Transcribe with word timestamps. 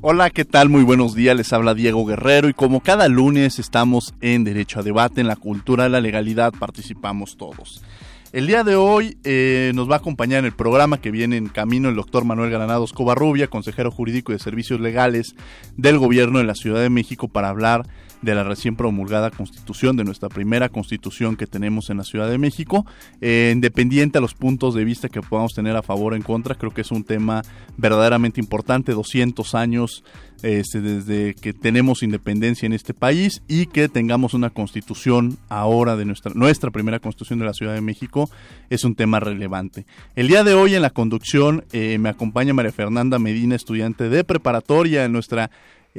Hola, 0.00 0.30
¿qué 0.30 0.44
tal? 0.44 0.68
Muy 0.68 0.84
buenos 0.84 1.16
días, 1.16 1.36
les 1.36 1.52
habla 1.52 1.74
Diego 1.74 2.06
Guerrero 2.06 2.48
y 2.48 2.54
como 2.54 2.80
cada 2.80 3.08
lunes 3.08 3.58
estamos 3.58 4.14
en 4.20 4.44
Derecho 4.44 4.78
a 4.78 4.84
Debate, 4.84 5.20
en 5.20 5.26
la 5.26 5.34
cultura 5.34 5.82
de 5.82 5.90
la 5.90 6.00
legalidad 6.00 6.52
participamos 6.56 7.36
todos. 7.36 7.82
El 8.30 8.46
día 8.46 8.62
de 8.62 8.76
hoy 8.76 9.18
eh, 9.24 9.72
nos 9.74 9.90
va 9.90 9.96
a 9.96 9.98
acompañar 9.98 10.38
en 10.38 10.44
el 10.44 10.52
programa 10.52 11.00
que 11.00 11.10
viene 11.10 11.36
en 11.36 11.48
camino 11.48 11.88
el 11.88 11.96
doctor 11.96 12.24
Manuel 12.24 12.50
Granados 12.50 12.92
Covarrubia, 12.92 13.48
consejero 13.48 13.90
jurídico 13.90 14.30
de 14.30 14.38
servicios 14.38 14.78
legales 14.78 15.34
del 15.76 15.98
gobierno 15.98 16.38
de 16.38 16.44
la 16.44 16.54
Ciudad 16.54 16.80
de 16.80 16.90
México 16.90 17.26
para 17.26 17.48
hablar 17.48 17.84
de 18.22 18.34
la 18.34 18.44
recién 18.44 18.76
promulgada 18.76 19.30
constitución, 19.30 19.96
de 19.96 20.04
nuestra 20.04 20.28
primera 20.28 20.68
constitución 20.68 21.36
que 21.36 21.46
tenemos 21.46 21.90
en 21.90 21.98
la 21.98 22.04
Ciudad 22.04 22.28
de 22.28 22.38
México. 22.38 22.86
Eh, 23.20 23.50
independiente 23.54 24.18
a 24.18 24.20
los 24.20 24.34
puntos 24.34 24.74
de 24.74 24.84
vista 24.84 25.08
que 25.08 25.20
podamos 25.20 25.54
tener 25.54 25.76
a 25.76 25.82
favor 25.82 26.12
o 26.12 26.16
en 26.16 26.22
contra, 26.22 26.54
creo 26.54 26.72
que 26.72 26.80
es 26.80 26.90
un 26.90 27.04
tema 27.04 27.42
verdaderamente 27.76 28.40
importante, 28.40 28.92
200 28.92 29.54
años 29.54 30.04
este, 30.42 30.80
desde 30.80 31.34
que 31.34 31.52
tenemos 31.52 32.02
independencia 32.02 32.66
en 32.66 32.72
este 32.72 32.94
país 32.94 33.42
y 33.48 33.66
que 33.66 33.88
tengamos 33.88 34.34
una 34.34 34.50
constitución 34.50 35.36
ahora 35.48 35.96
de 35.96 36.04
nuestra, 36.04 36.32
nuestra 36.34 36.70
primera 36.70 37.00
constitución 37.00 37.40
de 37.40 37.44
la 37.44 37.54
Ciudad 37.54 37.74
de 37.74 37.80
México 37.80 38.30
es 38.70 38.84
un 38.84 38.94
tema 38.94 39.18
relevante. 39.18 39.84
El 40.14 40.28
día 40.28 40.44
de 40.44 40.54
hoy 40.54 40.74
en 40.74 40.82
la 40.82 40.90
conducción 40.90 41.64
eh, 41.72 41.98
me 41.98 42.08
acompaña 42.08 42.54
María 42.54 42.72
Fernanda 42.72 43.18
Medina, 43.18 43.56
estudiante 43.56 44.08
de 44.08 44.22
preparatoria 44.22 45.04
en 45.04 45.12
nuestra 45.12 45.50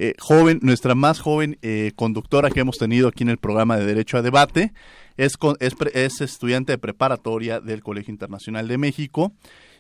eh, 0.02 0.14
joven, 0.18 0.60
nuestra 0.62 0.96
más 0.96 1.20
joven 1.20 1.58
eh, 1.62 1.92
conductora 1.98 2.50
que 2.50 2.62
hemos 2.62 2.78
tenido 2.78 3.10
aquí 3.10 3.24
en 3.24 3.30
el 3.30 3.38
programa 3.38 3.76
de 3.76 3.86
Derecho 3.86 4.18
a 4.18 4.22
Debate. 4.22 4.72
Es, 5.18 5.34
es, 5.60 5.76
es, 5.94 6.22
estudiante 6.22 6.72
de 6.72 6.78
preparatoria 6.78 7.60
del 7.60 7.84
Colegio 7.84 8.14
Internacional 8.14 8.70
de 8.70 8.78
México 8.78 9.34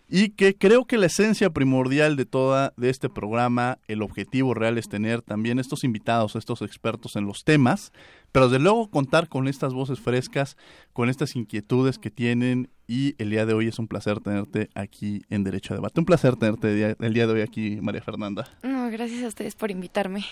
y 0.09 0.31
que 0.31 0.56
creo 0.56 0.84
que 0.84 0.97
la 0.97 1.06
esencia 1.06 1.52
primordial 1.52 2.17
de 2.17 2.25
toda 2.25 2.73
de 2.75 2.90
este 2.90 3.08
programa, 3.08 3.78
el 3.88 4.02
objetivo 4.02 4.53
real 4.53 4.78
es 4.78 4.90
tener 4.90 5.22
también 5.22 5.58
estos 5.58 5.86
invitados, 5.86 6.36
estos 6.36 6.64
expertos 6.64 7.16
en 7.16 7.25
los 7.25 7.45
temas, 7.45 7.94
pero 8.31 8.49
de 8.49 8.59
luego 8.59 8.89
contar 8.89 9.27
con 9.27 9.47
estas 9.47 9.73
voces 9.73 9.99
frescas, 9.99 10.58
con 10.94 11.09
estas 11.09 11.35
inquietudes 11.35 11.97
que 11.97 12.11
tienen 12.11 12.69
y 12.88 13.16
el 13.17 13.30
día 13.30 13.45
de 13.45 13.53
hoy 13.53 13.67
es 13.67 13.80
un 13.80 13.88
placer 13.88 14.19
tenerte 14.19 14.69
aquí 14.73 15.22
en 15.30 15.44
Derecho 15.44 15.73
a 15.73 15.77
Debate. 15.77 15.99
Un 15.99 16.05
placer 16.05 16.35
tenerte 16.35 16.95
el 17.00 17.13
día 17.13 17.27
de 17.27 17.33
hoy 17.33 17.41
aquí, 17.41 17.80
María 17.81 18.02
Fernanda. 18.02 18.47
No, 18.63 18.89
gracias 18.89 19.23
a 19.23 19.27
ustedes 19.27 19.55
por 19.55 19.72
invitarme. 19.72 20.25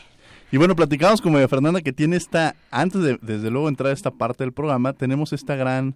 Y 0.51 0.57
bueno, 0.57 0.75
platicamos 0.75 1.21
con 1.21 1.33
María 1.33 1.47
Fernanda 1.47 1.81
que 1.81 1.93
tiene 1.93 2.15
esta, 2.15 2.55
antes 2.71 3.01
de 3.01 3.19
desde 3.21 3.51
luego 3.51 3.69
entrar 3.69 3.91
a 3.91 3.93
esta 3.93 4.11
parte 4.11 4.43
del 4.43 4.53
programa, 4.53 4.93
tenemos 4.93 5.33
esta 5.33 5.55
gran 5.55 5.95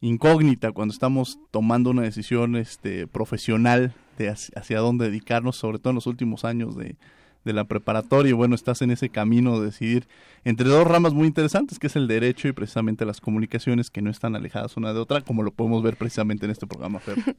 incógnita 0.00 0.72
cuando 0.72 0.92
estamos 0.92 1.38
tomando 1.50 1.90
una 1.90 2.02
decisión 2.02 2.56
este, 2.56 3.06
profesional 3.06 3.94
de 4.18 4.28
hacia, 4.28 4.78
dónde 4.80 5.06
dedicarnos, 5.06 5.56
sobre 5.56 5.78
todo 5.78 5.90
en 5.90 5.94
los 5.96 6.06
últimos 6.06 6.44
años 6.44 6.76
de, 6.76 6.96
de 7.44 7.52
la 7.52 7.64
preparatoria. 7.64 8.30
Y 8.30 8.34
bueno, 8.34 8.54
estás 8.54 8.82
en 8.82 8.90
ese 8.90 9.08
camino 9.08 9.58
de 9.58 9.66
decidir 9.66 10.06
entre 10.44 10.68
dos 10.68 10.86
ramas 10.86 11.12
muy 11.14 11.26
interesantes, 11.26 11.78
que 11.78 11.86
es 11.86 11.96
el 11.96 12.08
derecho 12.08 12.48
y 12.48 12.52
precisamente 12.52 13.04
las 13.04 13.20
comunicaciones, 13.20 13.90
que 13.90 14.02
no 14.02 14.10
están 14.10 14.36
alejadas 14.36 14.76
una 14.76 14.92
de 14.92 15.00
otra, 15.00 15.20
como 15.20 15.42
lo 15.42 15.52
podemos 15.52 15.82
ver 15.82 15.96
precisamente 15.96 16.46
en 16.46 16.52
este 16.52 16.66
programa, 16.66 16.98
Fer. 16.98 17.16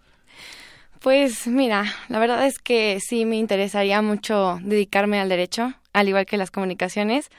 Pues 1.03 1.47
mira, 1.47 1.83
la 2.07 2.17
verdad 2.17 2.47
es 2.47 2.59
que 2.59 2.99
sí 3.05 3.25
me 3.25 3.35
interesaría 3.35 4.01
mucho 4.01 4.59
dedicarme 4.63 5.19
al 5.19 5.27
derecho, 5.27 5.73
al 5.91 6.07
igual 6.07 6.25
que 6.25 6.37
las 6.37 6.49
comunicaciones. 6.49 7.29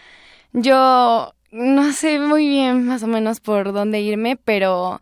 Yo 0.52 1.32
no 1.50 1.92
sé 1.94 2.18
muy 2.18 2.46
bien 2.46 2.84
más 2.84 3.02
o 3.04 3.06
menos 3.06 3.40
por 3.40 3.72
dónde 3.72 4.02
irme, 4.02 4.36
pero 4.36 5.00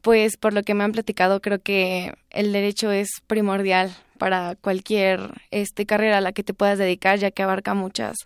pues 0.00 0.38
por 0.38 0.54
lo 0.54 0.62
que 0.62 0.72
me 0.72 0.82
han 0.82 0.92
platicado 0.92 1.42
creo 1.42 1.60
que 1.60 2.14
el 2.30 2.54
derecho 2.54 2.90
es 2.90 3.20
primordial 3.26 3.94
para 4.20 4.54
cualquier 4.54 5.30
este 5.50 5.86
carrera 5.86 6.18
a 6.18 6.20
la 6.20 6.32
que 6.32 6.44
te 6.44 6.52
puedas 6.52 6.76
dedicar 6.76 7.18
ya 7.18 7.30
que 7.30 7.42
abarca 7.42 7.72
muchas 7.72 8.18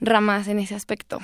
ramas 0.00 0.48
en 0.48 0.58
ese 0.58 0.74
aspecto. 0.74 1.20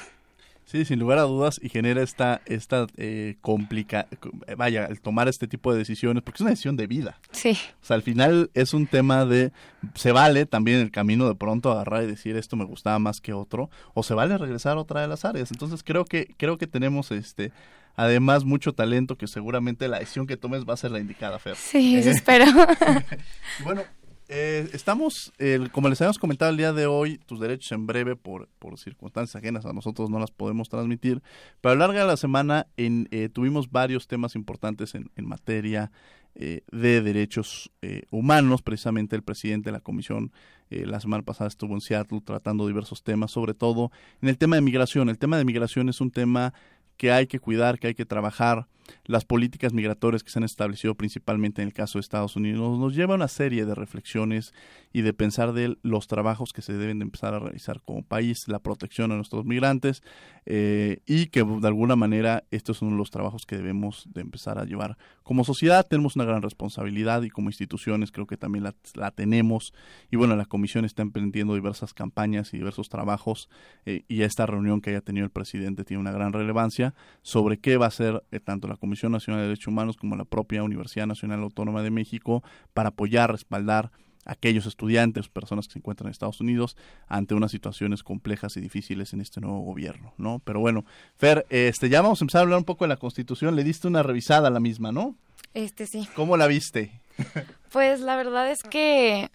Sí, 0.67 0.85
sin 0.85 0.99
lugar 0.99 1.19
a 1.19 1.23
dudas, 1.23 1.61
y 1.63 1.69
genera 1.69 2.03
esta, 2.03 2.43
esta 2.45 2.89
eh, 2.97 3.37
complica, 3.41 4.09
vaya, 4.57 4.87
el 4.87 5.01
tomar 5.01 5.29
este 5.29 5.47
tipo 5.47 5.73
de 5.73 5.79
decisiones, 5.79 6.25
porque 6.25 6.39
es 6.39 6.41
una 6.41 6.51
decisión 6.51 6.77
de 6.77 6.89
vida. 6.89 7.21
Sí. 7.31 7.57
O 7.81 7.85
sea, 7.85 7.95
al 7.95 8.03
final 8.03 8.51
es 8.53 8.75
un 8.75 8.89
tema 8.89 9.25
de, 9.25 9.53
se 9.95 10.11
vale 10.11 10.45
también 10.45 10.81
el 10.81 10.91
camino 10.91 11.29
de 11.29 11.37
pronto 11.37 11.71
agarrar 11.71 12.03
y 12.03 12.07
decir 12.09 12.37
esto 12.37 12.57
me 12.57 12.65
gustaba 12.65 12.99
más 12.99 13.21
que 13.21 13.33
otro, 13.33 13.71
o 13.95 14.03
se 14.03 14.15
vale 14.15 14.37
regresar 14.37 14.77
a 14.77 14.81
otra 14.81 15.03
de 15.03 15.07
las 15.07 15.25
áreas. 15.25 15.53
Entonces 15.53 15.85
creo 15.85 16.05
que, 16.05 16.35
creo 16.37 16.59
que 16.59 16.67
tenemos 16.67 17.13
este, 17.13 17.53
además 17.95 18.45
mucho 18.45 18.73
talento 18.73 19.17
que 19.17 19.29
seguramente 19.29 19.87
la 19.87 20.01
decisión 20.01 20.27
que 20.27 20.37
tomes 20.37 20.65
va 20.65 20.75
a 20.75 20.79
ser 20.79 20.91
la 20.91 20.99
indicada, 20.99 21.39
Fer. 21.39 21.55
Sí, 21.55 21.97
eso 21.97 22.11
espero. 22.11 22.45
bueno, 23.63 23.83
eh, 24.29 24.69
estamos, 24.73 25.33
como 25.73 25.89
les 25.89 26.01
habíamos 26.01 26.19
comentado 26.19 26.51
el 26.51 26.57
día 26.57 26.73
de 26.73 26.87
hoy, 26.87 27.19
tus 27.19 27.41
derechos 27.41 27.73
en 27.73 27.87
breve 27.87 28.17
por, 28.17 28.49
por 28.59 28.79
circunstancias 28.79 29.37
ajenas 29.37 29.67
a 29.67 29.73
nosotros 29.73 30.11
no 30.11 30.19
las 30.19 30.31
podemos 30.31 30.69
transmitir, 30.69 31.23
pero 31.61 31.73
a 31.73 31.75
lo 31.75 31.81
largo 31.81 31.99
de 31.99 32.07
la 32.07 32.17
semana 32.17 32.67
en, 32.77 33.09
eh, 33.11 33.29
tuvimos 33.29 33.71
varios 33.71 34.07
temas 34.07 34.35
importantes 34.35 34.95
en, 34.95 35.11
en 35.17 35.27
materia 35.27 35.91
eh, 36.35 36.63
de 36.71 37.01
derechos 37.01 37.71
humanos. 38.11 38.63
Precisamente 38.63 39.17
el 39.17 39.23
presidente 39.23 39.71
de 39.71 39.73
la 39.73 39.81
comisión 39.81 40.33
la 40.69 40.99
semana 40.99 41.23
pasada 41.23 41.49
estuvo 41.49 41.75
en 41.75 41.81
Seattle 41.81 42.21
tratando 42.21 42.67
diversos 42.67 43.03
temas, 43.03 43.31
sobre 43.31 43.55
todo 43.55 43.91
en 44.21 44.29
el 44.29 44.37
tema 44.37 44.57
de 44.57 44.63
migración. 44.63 45.09
El 45.09 45.19
tema 45.19 45.39
de 45.39 45.45
migración 45.45 45.89
es 45.89 46.01
un 46.01 46.11
tema 46.11 46.53
que 46.97 47.13
hay 47.13 47.27
que 47.27 47.39
cuidar, 47.39 47.79
que 47.79 47.89
hay 47.89 47.95
que 47.95 48.05
trabajar. 48.05 48.67
Las 49.05 49.25
políticas 49.25 49.73
migratorias 49.73 50.23
que 50.23 50.31
se 50.31 50.39
han 50.39 50.45
establecido 50.45 50.95
principalmente 50.95 51.63
en 51.63 51.69
el 51.69 51.75
caso 51.75 51.99
de 51.99 52.01
Estados 52.01 52.37
Unidos 52.37 52.79
nos 52.79 52.95
lleva 52.95 53.15
a 53.15 53.17
una 53.17 53.29
serie 53.29 53.65
de 53.65 53.75
reflexiones 53.75 54.53
y 54.93 55.03
de 55.03 55.13
pensar 55.13 55.53
de 55.53 55.77
los 55.83 56.07
trabajos 56.07 56.53
que 56.53 56.63
se 56.63 56.73
deben 56.73 56.99
de 56.99 57.05
empezar 57.05 57.35
a 57.35 57.39
realizar 57.39 57.83
como 57.85 58.03
país, 58.03 58.49
la 58.49 58.61
protección 58.61 59.13
a 59.13 59.17
nuestros 59.17 59.45
migrantes 59.45 60.03
eh, 60.47 61.01
y 61.07 61.27
que 61.27 61.45
de 61.45 61.67
alguna 61.67 61.97
manera 61.97 62.45
estos 62.51 62.79
son 62.79 62.97
los 62.97 63.11
trabajos 63.11 63.45
que 63.45 63.57
debemos 63.57 64.09
de 64.15 64.23
empezar 64.23 64.59
a 64.59 64.65
llevar. 64.65 64.97
Como 65.23 65.45
sociedad 65.45 65.87
tenemos 65.87 66.17
una 66.17 66.25
gran 66.25 66.41
responsabilidad 66.41 67.23
y 67.23 67.31
como 67.31 67.51
instituciones 67.51 68.11
creo 68.11 68.27
que 68.27 68.37
también 68.37 68.65
la, 68.95 69.11
tenemos 69.11 69.75
y 70.11 70.17
bueno, 70.17 70.37
la 70.37 70.47
comisión 70.47 70.85
está 70.85 71.03
emprendiendo 71.03 71.55
diversas 71.55 71.93
campañas 71.93 72.55
y 72.55 72.59
diversos 72.59 72.89
trabajos 72.89 73.49
eh, 73.85 74.05
y 74.09 74.23
esta 74.23 74.47
reunión 74.47 74.81
que 74.81 74.91
haya 74.91 75.01
tenido 75.01 75.25
el 75.25 75.31
presidente 75.31 75.85
tiene 75.85 76.01
una 76.01 76.13
gran 76.13 76.33
relevancia 76.33 76.95
sobre 77.23 77.59
qué 77.59 77.77
va 77.77 77.87
a 77.87 77.89
hacer 77.89 78.25
eh, 78.31 78.41
tanto 78.41 78.69
la 78.69 78.76
Comisión 78.77 79.13
Nacional 79.13 79.43
de 79.43 79.49
Derechos 79.49 79.69
Humanos 79.69 79.97
como 79.97 80.17
la 80.17 80.25
propia 80.25 80.63
Universidad 80.63 81.07
Nacional 81.07 81.43
Autónoma 81.43 81.83
de 81.83 81.91
México 81.91 82.43
para 82.75 82.91
apoyar, 82.91 83.33
respaldar 83.33 83.91
a 84.25 84.33
aquellos 84.33 84.67
estudiantes, 84.67 85.29
personas 85.29 85.67
que 85.67 85.75
se 85.75 85.79
encuentran 85.79 86.09
en 86.09 86.13
Estados 86.13 86.41
Unidos 86.41 86.77
ante 87.07 87.35
unas 87.35 87.51
situaciones 87.51 88.03
complejas 88.03 88.57
y 88.57 88.61
difíciles 88.61 89.13
en 89.13 89.21
este 89.21 89.41
nuevo 89.41 89.61
gobierno, 89.61 90.13
¿no? 90.19 90.41
Pero 90.45 90.61
bueno, 90.61 90.85
Fer, 91.17 91.47
este, 91.49 91.89
ya 91.89 92.03
vamos 92.03 92.21
a 92.21 92.25
empezar 92.25 92.41
a 92.41 92.43
hablar 92.43 92.59
un 92.59 92.65
poco 92.65 92.85
de 92.85 92.89
la 92.89 92.97
Constitución. 92.97 93.57
Le 93.57 93.65
diste 93.65 93.87
una 93.87 94.03
revisada 94.03 94.49
a 94.49 94.51
la 94.51 94.61
misma, 94.61 94.93
¿no? 94.93 95.17
Este 95.55 95.87
sí. 95.87 96.09
¿Cómo 96.15 96.37
la 96.37 96.47
viste? 96.47 97.01
pues 97.73 98.01
la 98.01 98.17
verdad 98.17 98.51
es 98.51 98.63
que 98.63 99.31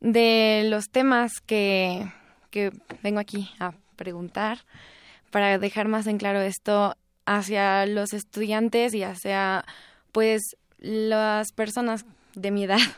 de 0.00 0.66
los 0.68 0.90
temas 0.90 1.40
que, 1.40 2.06
que 2.50 2.70
vengo 3.02 3.20
aquí 3.20 3.48
a 3.58 3.72
preguntar, 3.96 4.58
para 5.30 5.58
dejar 5.58 5.88
más 5.88 6.06
en 6.06 6.18
claro 6.18 6.40
esto, 6.42 6.96
hacia 7.26 7.86
los 7.86 8.12
estudiantes 8.12 8.94
y 8.94 9.02
hacia 9.02 9.64
pues 10.12 10.56
las 10.78 11.52
personas 11.52 12.04
de 12.34 12.50
mi 12.50 12.64
edad. 12.64 12.78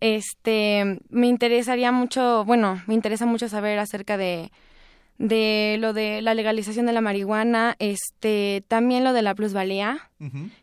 Este, 0.00 1.00
me 1.10 1.26
interesaría 1.26 1.90
mucho, 1.90 2.44
bueno, 2.44 2.80
me 2.86 2.94
interesa 2.94 3.26
mucho 3.26 3.48
saber 3.48 3.80
acerca 3.80 4.16
de 4.16 4.52
de 5.18 5.76
lo 5.80 5.92
de 5.92 6.22
la 6.22 6.34
legalización 6.34 6.86
de 6.86 6.92
la 6.92 7.00
marihuana, 7.00 7.74
este, 7.80 8.64
también 8.68 9.04
lo 9.04 9.12
de 9.12 9.22
la 9.22 9.34
plusvalía, 9.34 10.10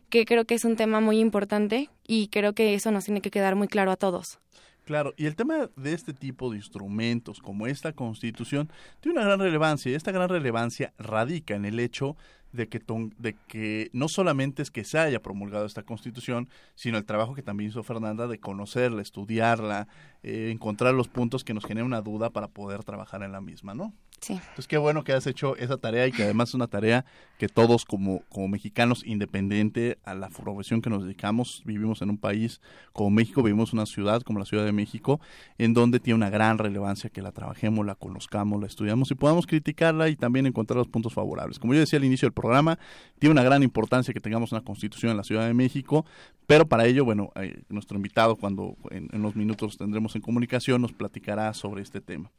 que 0.08 0.24
creo 0.24 0.46
que 0.46 0.54
es 0.54 0.64
un 0.64 0.76
tema 0.76 1.00
muy 1.00 1.20
importante 1.20 1.90
y 2.06 2.28
creo 2.28 2.54
que 2.54 2.74
eso 2.74 2.90
nos 2.90 3.04
tiene 3.04 3.20
que 3.20 3.30
quedar 3.30 3.54
muy 3.54 3.68
claro 3.68 3.90
a 3.90 3.96
todos. 3.96 4.38
Claro, 4.84 5.14
y 5.16 5.26
el 5.26 5.34
tema 5.34 5.68
de 5.76 5.92
este 5.92 6.14
tipo 6.14 6.50
de 6.50 6.58
instrumentos 6.58 7.40
como 7.40 7.66
esta 7.66 7.92
constitución 7.92 8.70
tiene 9.00 9.18
una 9.18 9.26
gran 9.26 9.40
relevancia 9.40 9.90
y 9.90 9.94
esta 9.94 10.12
gran 10.12 10.28
relevancia 10.28 10.92
radica 10.96 11.54
en 11.56 11.64
el 11.64 11.80
hecho 11.80 12.16
de 12.52 12.68
que, 12.68 12.80
de 13.18 13.34
que 13.48 13.90
no 13.92 14.08
solamente 14.08 14.62
es 14.62 14.70
que 14.70 14.84
se 14.84 14.98
haya 14.98 15.20
promulgado 15.20 15.66
esta 15.66 15.82
constitución, 15.82 16.48
sino 16.74 16.98
el 16.98 17.04
trabajo 17.04 17.34
que 17.34 17.42
también 17.42 17.70
hizo 17.70 17.82
Fernanda 17.82 18.26
de 18.26 18.38
conocerla, 18.38 19.02
estudiarla, 19.02 19.88
eh, 20.22 20.50
encontrar 20.52 20.94
los 20.94 21.08
puntos 21.08 21.44
que 21.44 21.54
nos 21.54 21.64
generen 21.64 21.86
una 21.86 22.00
duda 22.00 22.30
para 22.30 22.48
poder 22.48 22.84
trabajar 22.84 23.22
en 23.22 23.32
la 23.32 23.40
misma, 23.40 23.74
¿no? 23.74 23.92
Sí. 24.20 24.32
Entonces, 24.32 24.66
qué 24.66 24.78
bueno 24.78 25.04
que 25.04 25.12
has 25.12 25.26
hecho 25.26 25.56
esa 25.56 25.76
tarea 25.76 26.06
y 26.06 26.12
que 26.12 26.24
además 26.24 26.48
es 26.48 26.54
una 26.54 26.66
tarea 26.66 27.04
que 27.38 27.48
todos 27.48 27.84
como, 27.84 28.22
como 28.30 28.48
mexicanos, 28.48 29.04
independiente 29.04 29.98
a 30.04 30.14
la 30.14 30.30
profesión 30.30 30.80
que 30.80 30.88
nos 30.88 31.04
dedicamos, 31.04 31.62
vivimos 31.66 32.00
en 32.00 32.10
un 32.10 32.18
país 32.18 32.60
como 32.92 33.10
México, 33.10 33.42
vivimos 33.42 33.72
en 33.72 33.78
una 33.78 33.86
ciudad 33.86 34.22
como 34.22 34.38
la 34.38 34.46
Ciudad 34.46 34.64
de 34.64 34.72
México, 34.72 35.20
en 35.58 35.74
donde 35.74 36.00
tiene 36.00 36.16
una 36.16 36.30
gran 36.30 36.56
relevancia 36.56 37.10
que 37.10 37.20
la 37.20 37.30
trabajemos, 37.30 37.84
la 37.84 37.94
conozcamos, 37.94 38.60
la 38.60 38.66
estudiamos 38.66 39.10
y 39.10 39.14
podamos 39.14 39.46
criticarla 39.46 40.08
y 40.08 40.16
también 40.16 40.46
encontrar 40.46 40.78
los 40.78 40.88
puntos 40.88 41.12
favorables. 41.12 41.58
Como 41.58 41.74
yo 41.74 41.80
decía 41.80 41.98
al 41.98 42.04
inicio 42.04 42.26
del 42.26 42.32
programa, 42.32 42.78
tiene 43.18 43.32
una 43.32 43.42
gran 43.42 43.62
importancia 43.62 44.14
que 44.14 44.20
tengamos 44.20 44.50
una 44.50 44.62
constitución 44.62 45.10
en 45.10 45.18
la 45.18 45.24
Ciudad 45.24 45.46
de 45.46 45.52
México, 45.52 46.06
pero 46.46 46.66
para 46.66 46.86
ello, 46.86 47.04
bueno, 47.04 47.32
eh, 47.36 47.62
nuestro 47.68 47.96
invitado, 47.96 48.36
cuando 48.36 48.76
en, 48.90 49.10
en 49.12 49.20
unos 49.20 49.36
minutos 49.36 49.76
tendremos 49.76 50.16
en 50.16 50.22
comunicación, 50.22 50.80
nos 50.80 50.92
platicará 50.92 51.52
sobre 51.52 51.82
este 51.82 52.00
tema. 52.00 52.30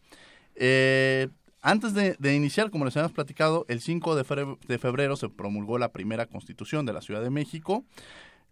Eh, 0.55 1.27
antes 1.61 1.93
de, 1.93 2.35
iniciar, 2.35 2.69
como 2.69 2.85
les 2.85 2.95
habíamos 2.95 3.13
platicado, 3.13 3.65
el 3.67 3.81
5 3.81 4.15
de 4.15 4.77
febrero, 4.77 5.15
se 5.15 5.29
promulgó 5.29 5.77
la 5.77 5.91
primera 5.91 6.25
constitución 6.25 6.85
de 6.85 6.93
la 6.93 7.01
Ciudad 7.01 7.21
de 7.21 7.29
México. 7.29 7.83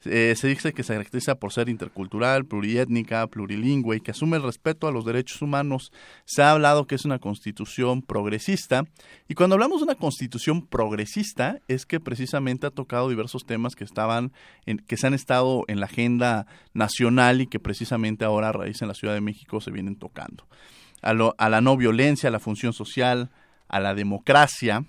Eh, 0.03 0.35
se 0.35 0.47
dice 0.47 0.73
que 0.73 0.83
se 0.83 0.93
caracteriza 0.93 1.35
por 1.35 1.51
ser 1.51 1.67
intercultural, 1.67 2.45
pluriétnica, 2.45 3.25
plurilingüe 3.27 3.97
y 3.97 4.01
que 4.01 4.11
asume 4.11 4.37
el 4.37 4.43
respeto 4.43 4.87
a 4.87 4.91
los 4.91 5.03
derechos 5.03 5.41
humanos. 5.41 5.91
Se 6.25 6.43
ha 6.43 6.51
hablado 6.51 6.85
que 6.85 6.95
es 6.95 7.05
una 7.05 7.17
constitución 7.17 8.03
progresista 8.03 8.83
y 9.27 9.33
cuando 9.33 9.55
hablamos 9.55 9.79
de 9.79 9.85
una 9.85 9.95
constitución 9.95 10.65
progresista 10.67 11.59
es 11.67 11.85
que 11.85 11.99
precisamente 11.99 12.67
ha 12.67 12.71
tocado 12.71 13.09
diversos 13.09 13.45
temas 13.45 13.75
que 13.75 13.83
estaban 13.83 14.31
en, 14.65 14.77
que 14.77 14.97
se 14.97 15.07
han 15.07 15.15
estado 15.15 15.63
en 15.67 15.79
la 15.79 15.87
agenda 15.87 16.45
nacional 16.73 17.41
y 17.41 17.47
que 17.47 17.59
precisamente 17.59 18.25
ahora 18.25 18.49
a 18.49 18.53
raíz 18.53 18.81
en 18.83 18.89
la 18.89 18.93
Ciudad 18.93 19.15
de 19.15 19.21
México 19.21 19.59
se 19.59 19.71
vienen 19.71 19.95
tocando 19.95 20.45
a, 21.05 21.49
la 21.49 21.61
no 21.61 21.77
violencia, 21.77 22.29
a 22.29 22.31
la 22.31 22.39
función 22.39 22.73
social, 22.73 23.29
a 23.67 23.79
la 23.79 23.93
democracia 23.93 24.85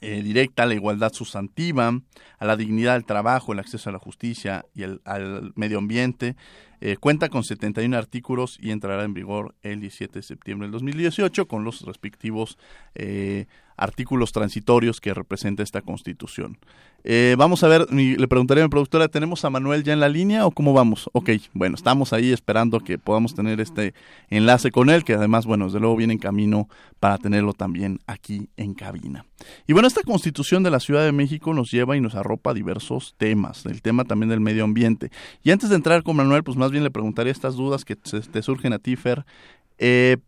eh, 0.00 0.22
directa, 0.22 0.62
a 0.62 0.66
la 0.66 0.74
igualdad 0.74 1.12
sustantiva, 1.12 1.92
a 2.38 2.44
la 2.46 2.56
dignidad 2.56 2.94
del 2.94 3.04
trabajo, 3.04 3.52
el 3.52 3.58
acceso 3.58 3.90
a 3.90 3.92
la 3.92 3.98
justicia 3.98 4.64
y 4.74 4.84
el, 4.84 5.00
al 5.04 5.52
medio 5.54 5.78
ambiente. 5.78 6.36
Eh, 6.80 6.96
cuenta 6.96 7.28
con 7.28 7.44
71 7.44 7.96
artículos 7.96 8.58
y 8.60 8.70
entrará 8.70 9.04
en 9.04 9.14
vigor 9.14 9.54
el 9.62 9.80
17 9.80 10.18
de 10.18 10.22
septiembre 10.22 10.66
del 10.66 10.72
2018 10.72 11.48
con 11.48 11.64
los 11.64 11.82
respectivos 11.82 12.58
eh, 12.94 13.46
artículos 13.76 14.32
transitorios 14.32 15.00
que 15.00 15.14
representa 15.14 15.62
esta 15.62 15.80
constitución. 15.80 16.58
Eh, 17.04 17.36
vamos 17.38 17.62
a 17.62 17.68
ver, 17.68 17.90
le 17.92 18.28
preguntaré 18.28 18.60
a 18.60 18.64
mi 18.64 18.70
productora, 18.70 19.06
¿tenemos 19.06 19.44
a 19.44 19.50
Manuel 19.50 19.84
ya 19.84 19.92
en 19.92 20.00
la 20.00 20.08
línea 20.08 20.44
o 20.46 20.50
cómo 20.50 20.72
vamos? 20.72 21.08
Ok, 21.12 21.30
bueno, 21.54 21.76
estamos 21.76 22.12
ahí 22.12 22.32
esperando 22.32 22.80
que 22.80 22.98
podamos 22.98 23.34
tener 23.34 23.60
este 23.60 23.94
enlace 24.30 24.72
con 24.72 24.90
él, 24.90 25.04
que 25.04 25.14
además, 25.14 25.46
bueno, 25.46 25.66
desde 25.66 25.78
luego 25.78 25.96
viene 25.96 26.14
en 26.14 26.18
camino 26.18 26.68
para 26.98 27.16
tenerlo 27.18 27.52
también 27.52 28.00
aquí 28.06 28.48
en 28.56 28.74
cabina. 28.74 29.24
Y 29.68 29.72
bueno, 29.72 29.86
esta 29.86 30.02
constitución 30.02 30.64
de 30.64 30.72
la 30.72 30.80
Ciudad 30.80 31.04
de 31.04 31.12
México 31.12 31.54
nos 31.54 31.70
lleva 31.70 31.96
y 31.96 32.00
nos 32.00 32.16
arropa 32.16 32.52
diversos 32.52 33.14
temas, 33.16 33.64
el 33.66 33.80
tema 33.80 34.04
también 34.04 34.30
del 34.30 34.40
medio 34.40 34.64
ambiente. 34.64 35.10
Y 35.44 35.52
antes 35.52 35.70
de 35.70 35.76
entrar 35.76 36.02
con 36.02 36.16
Manuel, 36.16 36.42
pues 36.42 36.56
más 36.56 36.67
bien 36.70 36.84
le 36.84 36.90
preguntaría 36.90 37.32
estas 37.32 37.54
dudas 37.54 37.84
que 37.84 37.96
te 37.96 38.42
surgen 38.42 38.72
a 38.72 38.78
ti, 38.78 38.96
Fer. 38.96 39.24
Eh, 39.78 40.18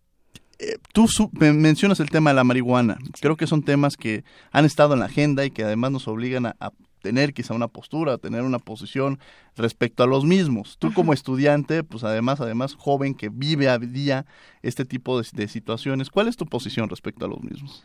eh, 0.59 0.77
tú 0.93 1.07
mencionas 1.33 2.01
el 2.01 2.11
tema 2.11 2.31
de 2.31 2.37
la 2.37 2.45
marihuana. 2.45 2.99
Creo 3.21 3.37
que 3.37 3.47
son 3.47 3.63
temas 3.63 3.97
que 3.97 4.25
han 4.53 4.65
estado 4.65 4.95
en 4.95 5.01
la 5.01 5.07
agenda 5.07 5.45
y 5.45 5.51
que 5.51 5.65
además 5.65 5.91
nos 5.91 6.09
obligan 6.09 6.47
a, 6.47 6.55
tener 7.01 7.33
quizá 7.33 7.55
una 7.55 7.69
postura, 7.69 8.13
a 8.13 8.19
tener 8.19 8.43
una 8.43 8.59
posición 8.59 9.19
respecto 9.57 10.03
a 10.03 10.07
los 10.07 10.27
mismos. 10.27 10.77
Tú 10.79 10.93
como 10.93 11.15
estudiante, 11.15 11.83
pues 11.83 12.05
además, 12.05 12.43
además 12.43 12.75
joven 12.75 13.15
que 13.15 13.31
vive 13.31 13.71
a 13.71 13.79
día 13.79 14.27
este 14.61 14.85
tipo 14.85 15.19
de, 15.19 15.49
situaciones, 15.49 16.11
¿cuál 16.11 16.29
es 16.29 16.37
tu 16.37 16.45
posición 16.45 16.91
respecto 16.91 17.25
a 17.25 17.29
los 17.29 17.43
mismos? 17.43 17.85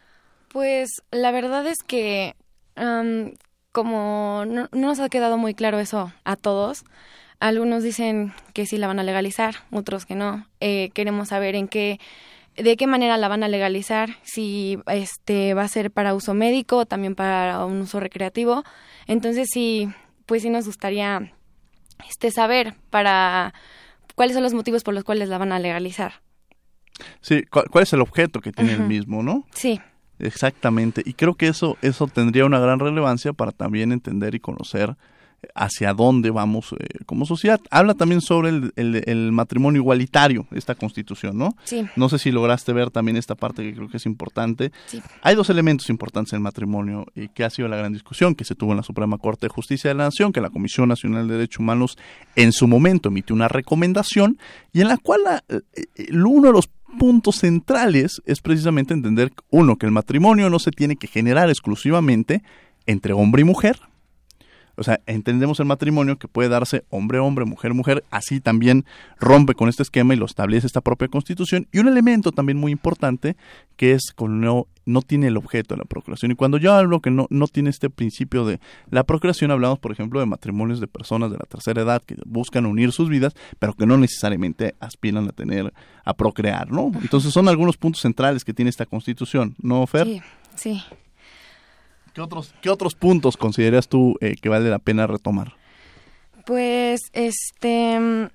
Pues 0.50 1.02
la 1.12 1.32
verdad 1.32 1.66
es 1.66 1.78
que 1.82 2.36
como 3.72 4.44
no, 4.46 4.70
nos 4.72 5.00
ha 5.00 5.10
quedado 5.10 5.38
muy 5.38 5.54
claro 5.54 5.80
eso 5.80 6.12
a 6.24 6.36
todos, 6.36 6.84
algunos 7.48 7.84
dicen 7.84 8.34
que 8.54 8.66
sí 8.66 8.78
la 8.78 8.88
van 8.88 8.98
a 8.98 9.04
legalizar, 9.04 9.56
otros 9.72 10.08
que 10.08 10.16
no. 10.16 10.48
Eh, 10.62 10.90
queremos 10.96 11.28
saber 11.28 11.54
en 11.54 11.68
qué 11.68 12.00
de 12.58 12.76
qué 12.76 12.88
manera 12.88 13.18
la 13.18 13.28
van 13.28 13.44
a 13.44 13.50
legalizar, 13.50 14.18
si 14.24 14.80
este 14.88 15.54
va 15.54 15.64
a 15.64 15.68
ser 15.68 15.92
para 15.92 16.16
uso 16.16 16.34
médico 16.34 16.78
o 16.78 16.86
también 16.86 17.14
para 17.14 17.66
un 17.66 17.82
uso 17.82 18.00
recreativo. 18.00 18.64
Entonces 19.06 19.50
sí, 19.52 19.90
pues 20.26 20.42
sí 20.42 20.50
nos 20.50 20.66
gustaría 20.66 21.34
este 22.10 22.32
saber 22.32 22.74
para 22.90 23.54
cuáles 24.16 24.34
son 24.34 24.44
los 24.44 24.54
motivos 24.54 24.84
por 24.84 24.96
los 24.96 25.04
cuales 25.04 25.30
la 25.30 25.38
van 25.38 25.52
a 25.52 25.60
legalizar. 25.60 26.22
Sí, 27.22 27.44
cuál, 27.44 27.84
es 27.84 27.94
el 27.94 28.02
objeto 28.02 28.40
que 28.40 28.54
tiene 28.54 28.74
el 28.74 28.84
mismo, 28.88 29.22
¿no? 29.22 29.46
Sí. 29.54 29.82
Exactamente, 30.18 31.04
y 31.06 31.14
creo 31.14 31.36
que 31.36 31.48
eso 31.48 31.78
eso 31.82 32.08
tendría 32.08 32.46
una 32.46 32.58
gran 32.58 32.80
relevancia 32.80 33.34
para 33.34 33.52
también 33.52 33.92
entender 33.92 34.34
y 34.34 34.40
conocer 34.40 34.96
hacia 35.54 35.94
dónde 35.94 36.32
vamos 36.32 36.74
eh, 36.74 37.04
como 37.06 37.26
sociedad. 37.26 37.60
Habla 37.70 37.94
también 37.94 38.22
sobre 38.22 38.50
el, 38.50 39.32
matrimonio 39.32 39.82
igualitario, 39.82 40.48
esta 40.52 40.76
constitución, 40.76 41.38
¿no? 41.38 41.56
Sí. 41.64 41.86
No 41.96 42.10
sé 42.10 42.20
si 42.20 42.32
lograste 42.32 42.74
ver 42.74 42.90
también 42.90 43.18
esta 43.18 43.36
parte 43.36 43.64
que 43.64 43.74
creo 43.74 43.90
que 43.90 43.98
es 43.98 44.06
importante. 44.06 44.72
Hay 45.22 45.36
dos 45.36 45.50
elementos 45.50 45.90
importantes 45.90 46.34
en 46.34 46.38
el 46.38 46.44
matrimonio 46.44 47.06
y 47.16 47.28
que 47.30 47.44
ha 47.44 47.50
sido 47.50 47.68
la 47.68 47.78
gran 47.78 47.94
discusión 47.94 48.36
que 48.36 48.46
se 48.46 48.56
tuvo 48.56 48.72
en 48.72 48.78
la 48.78 48.84
Suprema 48.84 49.18
Corte 49.18 49.48
de 49.48 49.50
Justicia 49.50 49.90
de 49.90 49.96
la 49.96 50.06
Nación, 50.06 50.32
que 50.32 50.42
la 50.42 50.50
Comisión 50.50 50.90
Nacional 50.90 51.28
de 51.28 51.36
Derechos 51.36 51.60
Humanos 51.60 51.98
en 52.36 52.52
su 52.52 52.68
momento 52.68 53.10
emitió 53.10 53.36
una 53.36 53.48
recomendación 53.48 54.38
y 54.74 54.82
en 54.82 54.88
la 54.88 54.98
cual 54.98 55.22
eh, 55.50 55.62
uno 56.12 56.48
de 56.48 56.54
los 56.54 56.70
puntos 56.98 57.38
centrales 57.38 58.22
es 58.26 58.42
precisamente 58.42 58.94
entender, 58.94 59.32
uno, 59.50 59.76
que 59.76 59.86
el 59.86 59.92
matrimonio 59.92 60.50
no 60.50 60.60
se 60.60 60.72
tiene 60.72 60.96
que 60.96 61.08
generar 61.08 61.50
exclusivamente 61.50 62.42
entre 62.86 63.14
hombre 63.14 63.42
y 63.42 63.46
mujer, 63.46 63.80
o 64.78 64.84
sea, 64.84 65.00
entendemos 65.06 65.60
el 65.60 65.66
matrimonio 65.66 66.18
que 66.18 66.28
puede 66.28 66.50
darse 66.50 66.84
hombre-hombre, 66.90 67.46
mujer-mujer, 67.46 68.04
así 68.12 68.40
también 68.40 68.86
rompe 69.20 69.54
con 69.54 69.70
este 69.70 69.84
esquema 69.84 70.14
y 70.14 70.18
lo 70.18 70.26
establece 70.26 70.68
esta 70.68 70.82
propia 70.82 71.08
constitución. 71.08 71.68
Y 71.72 71.80
un 71.80 71.88
elemento 71.88 72.32
también 72.32 72.58
muy 72.58 72.72
importante 72.72 73.36
que 73.78 73.94
es 73.94 74.12
con 74.16 74.42
no, 74.42 74.68
no 74.86 75.02
tiene 75.02 75.28
el 75.28 75.38
objeto 75.38 75.76
de 75.76 75.80
la 75.80 75.86
procreación. 75.86 76.32
Y 76.32 76.36
cuando 76.36 76.58
yo 76.58 76.74
hablo 76.74 77.00
que 77.00 77.12
no, 77.12 77.28
no 77.30 77.48
tiene 77.48 77.70
este 77.70 77.90
principio 77.90 78.46
de 78.46 78.60
la 78.90 79.04
procreación, 79.04 79.52
hablamos, 79.52 79.80
por 79.80 79.92
ejemplo, 79.92 80.20
de 80.20 80.26
matrimonios 80.26 80.80
de 80.80 80.88
personas 80.88 81.32
de 81.32 81.38
la 81.38 81.46
tercera 81.46 81.82
edad 81.82 82.02
que 82.02 82.16
buscan 82.26 82.66
unir 82.66 82.92
sus 82.92 83.10
vidas, 83.10 83.34
pero 83.60 83.74
que 83.74 83.86
no 83.86 83.98
necesariamente 83.98 84.76
aspiran 84.80 85.28
a 85.28 85.32
tener, 85.32 85.74
a 86.04 86.14
procrear, 86.14 86.72
¿no? 86.72 86.92
Entonces 87.02 87.34
son 87.34 87.48
algunos 87.48 87.78
puntos 87.78 88.02
centrales 88.02 88.44
que 88.44 88.54
tiene 88.54 88.70
esta 88.70 88.86
constitución, 88.86 89.56
¿no, 89.62 89.86
Fer? 89.88 90.08
Sí, 90.08 90.22
sí. 90.56 90.84
¿Qué 92.16 92.22
otros, 92.22 92.56
qué 92.62 92.70
otros 92.70 92.96
puntos 92.96 93.36
consideras 93.36 93.90
tú 93.90 94.16
eh, 94.22 94.38
que 94.42 94.48
vale 94.48 94.70
la 94.70 94.80
pena 94.80 95.06
retomar? 95.06 95.52
Pues, 96.46 97.02
este, 97.12 98.30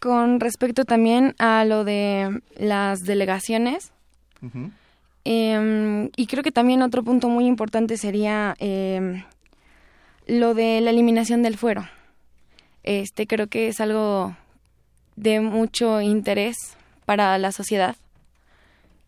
con 0.00 0.40
respecto 0.40 0.84
también 0.84 1.36
a 1.38 1.64
lo 1.64 1.84
de 1.84 2.42
las 2.58 3.04
delegaciones, 3.04 3.92
em, 5.24 6.10
y 6.16 6.26
creo 6.26 6.42
que 6.42 6.50
también 6.50 6.82
otro 6.82 7.04
punto 7.04 7.28
muy 7.28 7.46
importante 7.46 7.96
sería 7.96 8.56
em, 8.58 9.22
lo 10.26 10.54
de 10.54 10.80
la 10.80 10.90
eliminación 10.90 11.44
del 11.44 11.56
fuero. 11.56 11.86
Este, 12.82 13.28
creo 13.28 13.46
que 13.46 13.68
es 13.68 13.80
algo 13.80 14.36
de 15.14 15.38
mucho 15.38 16.00
interés 16.00 16.56
para 17.04 17.38
la 17.38 17.52
sociedad 17.52 17.94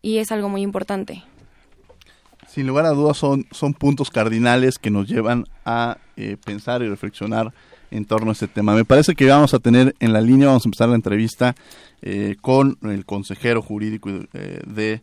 y 0.01 0.19
es 0.19 0.31
algo 0.31 0.47
muy 0.47 0.61
importante 0.61 1.21
sin 2.49 2.65
lugar 2.65 2.85
a 2.85 2.89
dudas 2.89 3.17
son, 3.17 3.45
son 3.51 3.73
puntos 3.73 4.09
cardinales 4.09 4.79
que 4.79 4.89
nos 4.89 5.07
llevan 5.07 5.45
a 5.65 5.97
eh, 6.17 6.35
pensar 6.43 6.81
y 6.81 6.89
reflexionar 6.89 7.53
en 7.91 8.05
torno 8.05 8.31
a 8.31 8.33
este 8.33 8.47
tema. 8.47 8.73
Me 8.73 8.85
parece 8.85 9.15
que 9.15 9.27
vamos 9.27 9.53
a 9.53 9.59
tener 9.59 9.95
en 9.99 10.13
la 10.13 10.21
línea, 10.21 10.47
vamos 10.47 10.65
a 10.65 10.67
empezar 10.67 10.89
la 10.89 10.95
entrevista 10.95 11.55
eh, 12.01 12.37
con 12.41 12.77
el 12.83 13.05
consejero 13.05 13.61
jurídico 13.61 14.09
eh, 14.33 14.61
de 14.65 15.01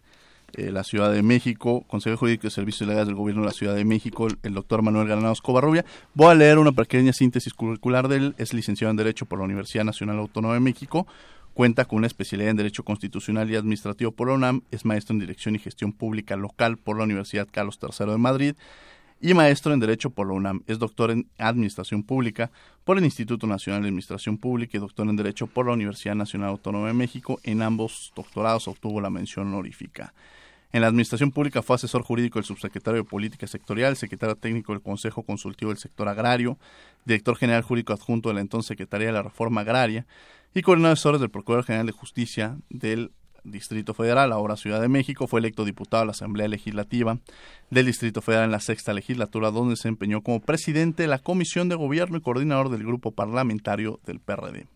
la 0.57 0.85
Ciudad 0.85 1.13
de 1.13 1.23
México, 1.23 1.85
consejero 1.87 2.17
jurídico 2.17 2.45
de 2.45 2.51
Servicios 2.51 2.89
Legales 2.89 3.09
del 3.09 3.17
Gobierno 3.17 3.43
de 3.43 3.49
la 3.49 3.53
Ciudad 3.53 3.75
de 3.75 3.85
México, 3.85 4.27
el, 4.43 4.55
doctor 4.55 4.81
Manuel 4.81 5.07
Granados 5.07 5.43
Covarrubia. 5.43 5.85
Voy 6.15 6.31
a 6.31 6.35
leer 6.35 6.57
una 6.57 6.73
pequeña 6.73 7.13
síntesis 7.13 7.53
curricular 7.53 8.09
de 8.09 8.17
él, 8.17 8.35
es 8.39 8.55
licenciado 8.55 8.91
en 8.91 8.97
Derecho 8.97 9.27
por 9.27 9.39
la 9.39 9.45
Universidad 9.45 9.85
Nacional 9.85 10.19
Autónoma 10.19 10.55
de 10.55 10.61
México, 10.61 11.07
Cuenta 11.57 11.87
con 11.87 11.97
una 11.97 12.07
especialidad 12.07 12.51
en 12.51 12.59
Derecho 12.59 12.85
Constitucional 12.85 13.51
y 13.51 13.57
Administrativo 13.57 14.13
por 14.13 14.29
la 14.29 14.35
UNAM, 14.35 14.61
es 14.71 14.85
maestro 14.85 15.15
en 15.15 15.21
Dirección 15.21 15.57
y 15.57 15.59
Gestión 15.59 15.91
Pública 15.91 16.37
Local 16.37 16.77
por 16.77 16.99
la 16.99 17.05
Universidad 17.05 17.49
Carlos 17.51 17.79
III 17.81 18.11
de 18.11 18.19
Madrid 18.19 18.55
y 19.23 19.33
maestro 19.33 19.73
en 19.73 19.81
Derecho 19.81 20.11
por 20.11 20.27
la 20.27 20.35
UNAM. 20.35 20.65
Es 20.67 20.79
doctor 20.79 21.11
en 21.11 21.31
Administración 21.39 22.03
Pública 22.03 22.51
por 22.85 22.99
el 22.99 23.07
Instituto 23.07 23.47
Nacional 23.47 23.81
de 23.81 23.89
Administración 23.89 24.37
Pública 24.37 24.77
y 24.77 24.81
doctor 24.81 25.09
en 25.09 25.17
Derecho 25.17 25.47
por 25.47 25.65
la 25.65 25.73
Universidad 25.73 26.15
Nacional 26.15 26.51
Autónoma 26.51 26.89
de 26.89 26.93
México. 26.93 27.41
En 27.43 27.63
ambos 27.63 28.13
doctorados 28.15 28.69
obtuvo 28.69 29.01
la 29.01 29.09
mención 29.09 29.47
honorífica. 29.47 30.13
En 30.73 30.81
la 30.81 30.89
Administración 30.89 31.31
Pública 31.31 31.63
fue 31.63 31.77
asesor 31.77 32.03
jurídico 32.03 32.39
del 32.39 32.45
subsecretario 32.45 33.03
de 33.03 33.09
Política 33.09 33.47
Sectorial, 33.47 33.97
secretario 33.97 34.37
técnico 34.37 34.73
del 34.73 34.83
Consejo 34.83 35.23
Consultivo 35.23 35.71
del 35.71 35.79
Sector 35.79 36.09
Agrario, 36.09 36.59
director 37.05 37.37
general 37.37 37.63
jurídico 37.63 37.93
adjunto 37.93 38.29
de 38.29 38.35
la 38.35 38.41
entonces 38.41 38.69
Secretaría 38.69 39.07
de 39.07 39.13
la 39.13 39.23
Reforma 39.23 39.63
Agraria 39.63 40.07
y 40.55 40.63
coordinador 40.63 41.19
del 41.19 41.31
Procurador 41.31 41.65
General 41.65 41.87
de 41.87 41.93
Justicia 41.93 42.57
del 42.69 43.13
Distrito 43.45 43.95
Federal, 43.95 44.33
ahora 44.33 44.57
Ciudad 44.57 44.81
de 44.81 44.89
México, 44.89 45.27
fue 45.27 45.41
electo 45.41 45.65
diputado 45.65 46.03
a 46.03 46.07
la 46.07 46.13
Asamblea 46.13 46.49
Legislativa 46.49 47.19
del 47.71 47.87
Distrito 47.87 48.21
Federal 48.21 48.47
en 48.47 48.51
la 48.51 48.61
sexta 48.61 48.93
legislatura, 48.93 49.51
donde 49.51 49.77
se 49.77 49.89
empeñó 49.89 50.23
como 50.23 50.41
presidente 50.41 51.05
de 51.05 51.09
la 51.09 51.21
Comisión 51.21 51.69
de 51.69 51.77
Gobierno 51.77 52.19
y 52.19 52.23
coordinador 52.23 52.71
del 52.71 52.85
grupo 52.85 53.13
parlamentario 53.13 54.01
del 54.05 54.19
PRD. 54.19 54.67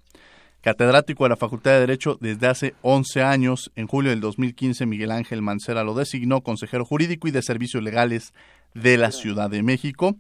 Catedrático 0.63 1.25
de 1.25 1.31
la 1.31 1.37
Facultad 1.37 1.71
de 1.73 1.81
Derecho 1.81 2.19
desde 2.21 2.47
hace 2.47 2.75
11 2.83 3.23
años, 3.23 3.73
en 3.77 3.87
julio 3.87 4.11
del 4.11 4.21
2015 4.21 4.85
Miguel 4.85 5.11
Ángel 5.11 5.41
Mancera 5.41 5.85
lo 5.85 5.95
designó 5.95 6.43
consejero 6.43 6.85
jurídico 6.85 7.27
y 7.29 7.31
de 7.31 7.41
servicios 7.41 7.83
legales 7.83 8.35
de 8.75 8.99
la 8.99 9.11
Ciudad 9.11 9.49
de 9.49 9.63
México. 9.63 10.17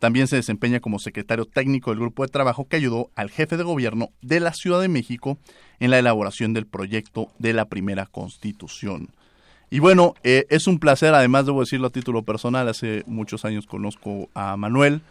También 0.00 0.26
se 0.26 0.34
desempeña 0.34 0.80
como 0.80 0.98
secretario 0.98 1.44
técnico 1.44 1.90
del 1.90 2.00
grupo 2.00 2.24
de 2.24 2.32
trabajo 2.32 2.66
que 2.66 2.74
ayudó 2.74 3.10
al 3.14 3.30
jefe 3.30 3.56
de 3.56 3.62
gobierno 3.62 4.10
de 4.20 4.40
la 4.40 4.52
Ciudad 4.52 4.80
de 4.80 4.88
México 4.88 5.38
en 5.78 5.92
la 5.92 6.00
elaboración 6.00 6.54
del 6.54 6.66
proyecto 6.66 7.28
de 7.38 7.52
la 7.52 7.66
primera 7.66 8.06
constitución. 8.06 9.10
Y 9.70 9.78
bueno, 9.78 10.14
eh, 10.24 10.46
es 10.50 10.66
un 10.66 10.80
placer, 10.80 11.14
además 11.14 11.46
debo 11.46 11.60
decirlo 11.60 11.86
a 11.86 11.90
título 11.90 12.24
personal, 12.24 12.68
hace 12.68 13.04
muchos 13.06 13.44
años 13.44 13.66
conozco 13.66 14.28
a 14.34 14.56
Manuel, 14.56 15.02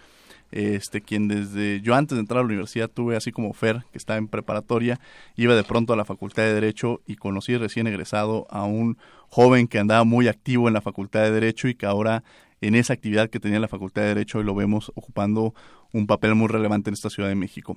este 0.54 1.02
quien 1.02 1.28
desde 1.28 1.82
yo 1.82 1.96
antes 1.96 2.16
de 2.16 2.22
entrar 2.22 2.40
a 2.40 2.42
la 2.42 2.48
universidad 2.48 2.90
tuve 2.90 3.16
así 3.16 3.32
como 3.32 3.54
Fer, 3.54 3.84
que 3.92 3.98
está 3.98 4.18
en 4.18 4.28
preparatoria, 4.28 5.00
iba 5.36 5.56
de 5.56 5.64
pronto 5.64 5.94
a 5.94 5.96
la 5.96 6.06
Facultad 6.06 6.44
de 6.44 6.54
Derecho 6.54 7.02
y 7.08 7.16
conocí 7.16 7.58
recién 7.58 7.88
egresado 7.88 8.46
a 8.50 8.64
un 8.64 8.98
joven 9.30 9.68
que 9.68 9.80
andaba 9.80 10.04
muy 10.04 10.28
activo 10.28 10.68
en 10.68 10.76
la 10.76 10.82
Facultad 10.82 11.24
de 11.24 11.32
Derecho 11.32 11.68
y 11.68 11.76
que 11.76 11.86
ahora 11.86 12.24
en 12.62 12.76
esa 12.76 12.94
actividad 12.94 13.30
que 13.30 13.40
tenía 13.40 13.60
la 13.60 13.68
Facultad 13.68 14.04
de 14.04 14.10
Derecho 14.10 14.40
y 14.40 14.44
lo 14.44 14.56
vemos 14.56 14.92
ocupando 14.96 15.54
un 15.92 16.08
papel 16.08 16.36
muy 16.36 16.48
relevante 16.48 16.90
en 16.90 16.94
esta 16.94 17.10
Ciudad 17.10 17.30
de 17.30 17.36
México. 17.36 17.76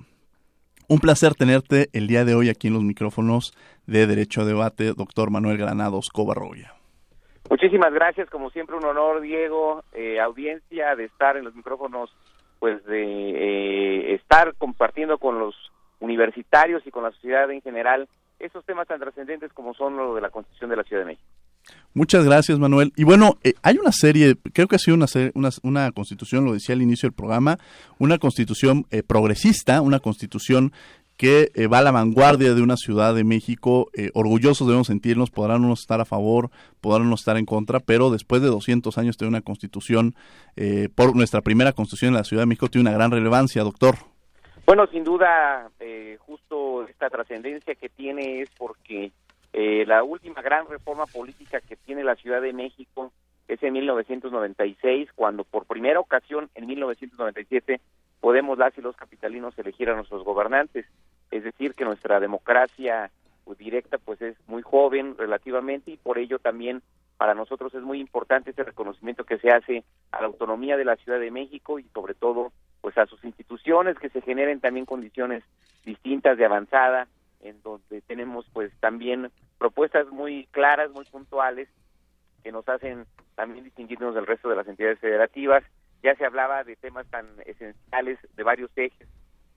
Un 0.87 0.99
placer 0.99 1.33
tenerte 1.33 1.89
el 1.91 2.07
día 2.07 2.23
de 2.23 2.33
hoy 2.33 2.49
aquí 2.49 2.67
en 2.67 2.73
los 2.73 2.83
micrófonos 2.83 3.53
de 3.87 4.07
Derecho 4.07 4.41
a 4.41 4.45
Debate, 4.45 4.93
doctor 4.93 5.31
Manuel 5.31 5.57
Granados 5.57 6.09
Covarrobia. 6.09 6.73
Muchísimas 7.49 7.93
gracias, 7.93 8.29
como 8.29 8.49
siempre 8.49 8.75
un 8.75 8.85
honor, 8.85 9.21
Diego, 9.21 9.83
eh, 9.93 10.19
audiencia, 10.19 10.95
de 10.95 11.05
estar 11.05 11.37
en 11.37 11.45
los 11.45 11.55
micrófonos, 11.55 12.13
pues 12.59 12.83
de 12.85 13.03
eh, 13.03 14.13
estar 14.15 14.55
compartiendo 14.55 15.17
con 15.17 15.39
los 15.39 15.55
universitarios 15.99 16.85
y 16.85 16.91
con 16.91 17.03
la 17.03 17.11
sociedad 17.11 17.49
en 17.51 17.61
general 17.61 18.07
esos 18.39 18.63
temas 18.65 18.87
tan 18.87 18.99
trascendentes 18.99 19.51
como 19.53 19.73
son 19.73 19.97
lo 19.97 20.15
de 20.15 20.21
la 20.21 20.29
Constitución 20.29 20.69
de 20.69 20.75
la 20.75 20.83
Ciudad 20.83 21.01
de 21.01 21.07
México. 21.07 21.27
Muchas 21.93 22.23
gracias, 22.23 22.59
Manuel. 22.59 22.93
Y 22.95 23.03
bueno, 23.03 23.37
eh, 23.43 23.53
hay 23.63 23.77
una 23.77 23.91
serie, 23.91 24.35
creo 24.53 24.67
que 24.67 24.75
ha 24.75 24.79
sido 24.79 24.95
una, 24.95 25.07
una, 25.33 25.49
una, 25.63 25.91
constitución, 25.91 26.45
lo 26.45 26.53
decía 26.53 26.75
al 26.75 26.81
inicio 26.81 27.07
del 27.07 27.15
programa, 27.15 27.57
una 27.97 28.19
constitución 28.19 28.85
eh, 28.91 29.03
progresista, 29.03 29.81
una 29.81 29.99
constitución 29.99 30.71
que 31.17 31.51
eh, 31.55 31.67
va 31.67 31.79
a 31.79 31.81
la 31.81 31.91
vanguardia 31.91 32.53
de 32.53 32.61
una 32.61 32.77
ciudad 32.77 33.15
de 33.15 33.23
México. 33.23 33.89
orgullosos 34.13 34.67
debemos 34.67 34.87
sentirnos, 34.87 35.31
podrán 35.31 35.65
unos 35.65 35.81
estar 35.81 35.99
a 35.99 36.05
favor, 36.05 36.49
podrán 36.79 37.07
unos 37.07 37.21
estar 37.21 37.37
en 37.37 37.45
contra, 37.45 37.79
pero 37.79 38.09
después 38.09 38.41
de 38.41 38.47
200 38.47 38.97
años 38.97 39.17
de 39.17 39.27
una 39.27 39.41
constitución, 39.41 40.15
por 40.95 41.15
nuestra 41.15 41.41
primera 41.41 41.73
constitución 41.73 42.09
en 42.09 42.17
la 42.17 42.23
Ciudad 42.23 42.43
de 42.43 42.47
México, 42.47 42.67
tiene 42.67 42.89
una 42.89 42.97
gran 42.97 43.11
relevancia, 43.11 43.63
doctor. 43.63 43.95
Bueno, 44.65 44.85
sin 44.87 45.03
duda, 45.03 45.69
justo 46.19 46.87
esta 46.87 47.09
trascendencia 47.09 47.75
que 47.75 47.89
tiene 47.89 48.41
es 48.41 48.49
porque 48.57 49.11
eh, 49.59 49.85
la 49.87 50.03
última 50.03 50.41
gran 50.43 50.67
reforma 50.67 51.07
política 51.07 51.61
que 51.61 51.75
tiene 51.75 52.03
la 52.03 52.15
Ciudad 52.15 52.41
de 52.41 52.53
México 52.53 53.11
es 53.47 53.63
en 53.63 53.73
1996, 53.73 55.09
cuando 55.15 55.45
por 55.45 55.65
primera 55.65 55.99
ocasión 55.99 56.49
en 56.53 56.67
1997 56.67 57.81
podemos 58.19 58.57
las 58.57 58.77
y 58.77 58.81
los 58.81 58.95
capitalinos 58.95 59.57
elegir 59.57 59.89
a 59.89 59.95
nuestros 59.95 60.23
gobernantes. 60.23 60.85
Es 61.31 61.43
decir, 61.43 61.73
que 61.73 61.85
nuestra 61.85 62.19
democracia 62.19 63.11
pues, 63.43 63.57
directa 63.57 63.97
pues 63.97 64.21
es 64.21 64.35
muy 64.47 64.61
joven 64.61 65.15
relativamente 65.17 65.91
y 65.91 65.97
por 65.97 66.17
ello 66.17 66.39
también 66.39 66.81
para 67.17 67.33
nosotros 67.33 67.73
es 67.73 67.81
muy 67.81 67.99
importante 67.99 68.51
ese 68.51 68.63
reconocimiento 68.63 69.23
que 69.23 69.39
se 69.39 69.49
hace 69.49 69.83
a 70.11 70.21
la 70.21 70.27
autonomía 70.27 70.77
de 70.77 70.85
la 70.85 70.95
Ciudad 70.97 71.19
de 71.19 71.31
México 71.31 71.79
y 71.79 71.83
sobre 71.93 72.13
todo 72.13 72.51
pues 72.81 72.97
a 72.97 73.05
sus 73.07 73.23
instituciones 73.23 73.97
que 73.97 74.09
se 74.09 74.21
generen 74.21 74.59
también 74.59 74.85
condiciones 74.85 75.43
distintas 75.83 76.37
de 76.37 76.45
avanzada 76.45 77.07
en 77.41 77.61
donde 77.63 78.01
tenemos 78.01 78.45
pues 78.53 78.71
también 78.79 79.31
propuestas 79.57 80.07
muy 80.07 80.47
claras, 80.51 80.91
muy 80.91 81.05
puntuales, 81.05 81.67
que 82.43 82.51
nos 82.51 82.67
hacen 82.69 83.05
también 83.35 83.63
distinguirnos 83.65 84.15
del 84.15 84.25
resto 84.25 84.49
de 84.49 84.55
las 84.55 84.67
entidades 84.67 84.99
federativas. 84.99 85.63
Ya 86.03 86.15
se 86.15 86.25
hablaba 86.25 86.63
de 86.63 86.75
temas 86.75 87.07
tan 87.07 87.27
esenciales 87.45 88.19
de 88.35 88.43
varios 88.43 88.71
ejes, 88.75 89.07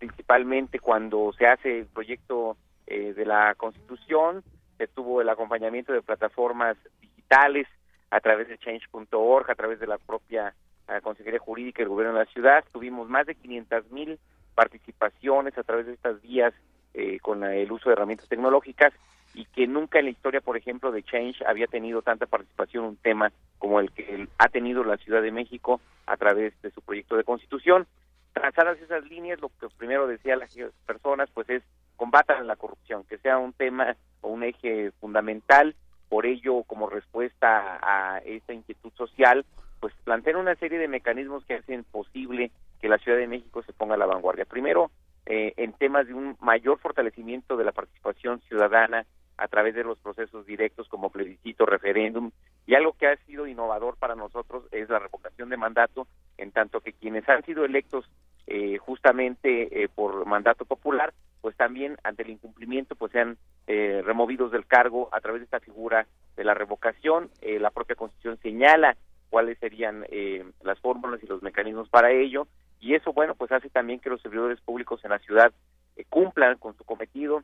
principalmente 0.00 0.80
cuando 0.80 1.32
se 1.38 1.46
hace 1.46 1.80
el 1.80 1.86
proyecto 1.86 2.56
eh, 2.86 3.12
de 3.12 3.26
la 3.26 3.54
Constitución, 3.54 4.42
se 4.78 4.88
tuvo 4.88 5.20
el 5.20 5.28
acompañamiento 5.28 5.92
de 5.92 6.00
plataformas 6.00 6.76
digitales 7.00 7.68
a 8.10 8.18
través 8.20 8.48
de 8.48 8.58
change.org, 8.58 9.48
a 9.48 9.54
través 9.54 9.78
de 9.78 9.86
la 9.86 9.98
propia 9.98 10.54
eh, 10.88 11.00
Consejería 11.02 11.38
Jurídica 11.38 11.82
del 11.82 11.90
Gobierno 11.90 12.14
de 12.14 12.24
la 12.24 12.32
Ciudad. 12.32 12.64
Tuvimos 12.72 13.08
más 13.08 13.26
de 13.26 13.34
500 13.34 13.90
mil 13.92 14.18
participaciones 14.54 15.56
a 15.58 15.62
través 15.62 15.86
de 15.86 15.92
estas 15.92 16.20
vías 16.22 16.54
eh, 16.94 17.18
con 17.20 17.44
el 17.44 17.70
uso 17.70 17.90
de 17.90 17.92
herramientas 17.92 18.28
tecnológicas 18.28 18.94
y 19.34 19.44
que 19.44 19.66
nunca 19.66 19.98
en 19.98 20.06
la 20.06 20.10
historia, 20.12 20.40
por 20.40 20.56
ejemplo, 20.56 20.90
de 20.90 21.02
Change 21.02 21.44
había 21.46 21.66
tenido 21.66 22.00
tanta 22.00 22.26
participación 22.26 22.84
un 22.84 22.96
tema 22.96 23.30
como 23.58 23.78
el 23.80 23.92
que 23.92 24.26
ha 24.38 24.48
tenido 24.48 24.82
la 24.82 24.96
Ciudad 24.96 25.20
de 25.20 25.30
México 25.30 25.80
a 26.06 26.16
través 26.16 26.60
de 26.62 26.70
su 26.70 26.80
proyecto 26.80 27.16
de 27.16 27.24
constitución. 27.24 27.86
Trazadas 28.32 28.78
esas 28.80 29.04
líneas, 29.04 29.40
lo 29.40 29.48
que 29.48 29.68
primero 29.76 30.06
decía 30.06 30.36
las 30.36 30.54
personas, 30.86 31.28
pues 31.32 31.48
es 31.50 31.62
combatan 31.96 32.46
la 32.46 32.56
corrupción, 32.56 33.04
que 33.04 33.18
sea 33.18 33.38
un 33.38 33.52
tema 33.52 33.96
o 34.22 34.28
un 34.28 34.42
eje 34.42 34.90
fundamental. 35.00 35.74
Por 36.08 36.26
ello, 36.26 36.62
como 36.64 36.88
respuesta 36.88 37.78
a 37.82 38.18
esta 38.18 38.52
inquietud 38.52 38.90
social, 38.94 39.44
pues 39.80 39.94
plantean 40.04 40.36
una 40.36 40.54
serie 40.56 40.78
de 40.78 40.88
mecanismos 40.88 41.44
que 41.44 41.54
hacen 41.54 41.84
posible 41.84 42.50
que 42.80 42.88
la 42.88 42.98
Ciudad 42.98 43.18
de 43.18 43.26
México 43.26 43.62
se 43.62 43.72
ponga 43.72 43.94
a 43.94 43.98
la 43.98 44.06
vanguardia. 44.06 44.44
Primero, 44.44 44.90
eh, 45.26 45.52
en 45.56 45.72
temas 45.74 46.06
de 46.06 46.14
un 46.14 46.36
mayor 46.40 46.78
fortalecimiento 46.78 47.56
de 47.56 47.64
la 47.64 47.72
participación 47.72 48.40
ciudadana 48.48 49.06
a 49.40 49.48
través 49.48 49.74
de 49.74 49.84
los 49.84 49.98
procesos 49.98 50.46
directos 50.46 50.88
como 50.88 51.10
plebiscito, 51.10 51.66
referéndum, 51.66 52.30
y 52.66 52.74
algo 52.74 52.92
que 52.92 53.06
ha 53.06 53.16
sido 53.26 53.46
innovador 53.46 53.96
para 53.96 54.14
nosotros 54.14 54.64
es 54.70 54.88
la 54.88 54.98
revocación 54.98 55.48
de 55.48 55.56
mandato, 55.56 56.06
en 56.38 56.52
tanto 56.52 56.80
que 56.80 56.92
quienes 56.92 57.28
han 57.28 57.44
sido 57.44 57.64
electos 57.64 58.04
eh, 58.46 58.78
justamente 58.78 59.82
eh, 59.82 59.88
por 59.88 60.26
mandato 60.26 60.64
popular, 60.64 61.12
pues 61.40 61.56
también 61.56 61.96
ante 62.04 62.22
el 62.22 62.30
incumplimiento 62.30 62.94
pues 62.94 63.12
sean 63.12 63.38
removidos 63.66 64.50
del 64.50 64.66
cargo 64.66 65.08
a 65.12 65.20
través 65.20 65.42
de 65.42 65.44
esta 65.44 65.60
figura 65.60 66.04
de 66.36 66.42
la 66.42 66.54
revocación. 66.54 67.30
la 67.40 67.70
propia 67.70 67.94
Constitución 67.94 68.36
señala 68.42 68.96
cuáles 69.28 69.58
serían 69.58 70.04
las 70.64 70.80
fórmulas 70.80 71.22
y 71.22 71.28
los 71.28 71.40
mecanismos 71.40 71.88
para 71.88 72.10
ello 72.10 72.48
y 72.80 72.94
eso, 72.94 73.12
bueno, 73.12 73.34
pues 73.34 73.52
hace 73.52 73.68
también 73.68 74.00
que 74.00 74.08
los 74.08 74.22
servidores 74.22 74.60
públicos 74.60 75.04
en 75.04 75.10
la 75.10 75.18
ciudad 75.18 75.52
eh, 75.96 76.04
cumplan 76.08 76.56
con 76.56 76.76
su 76.76 76.84
cometido, 76.84 77.42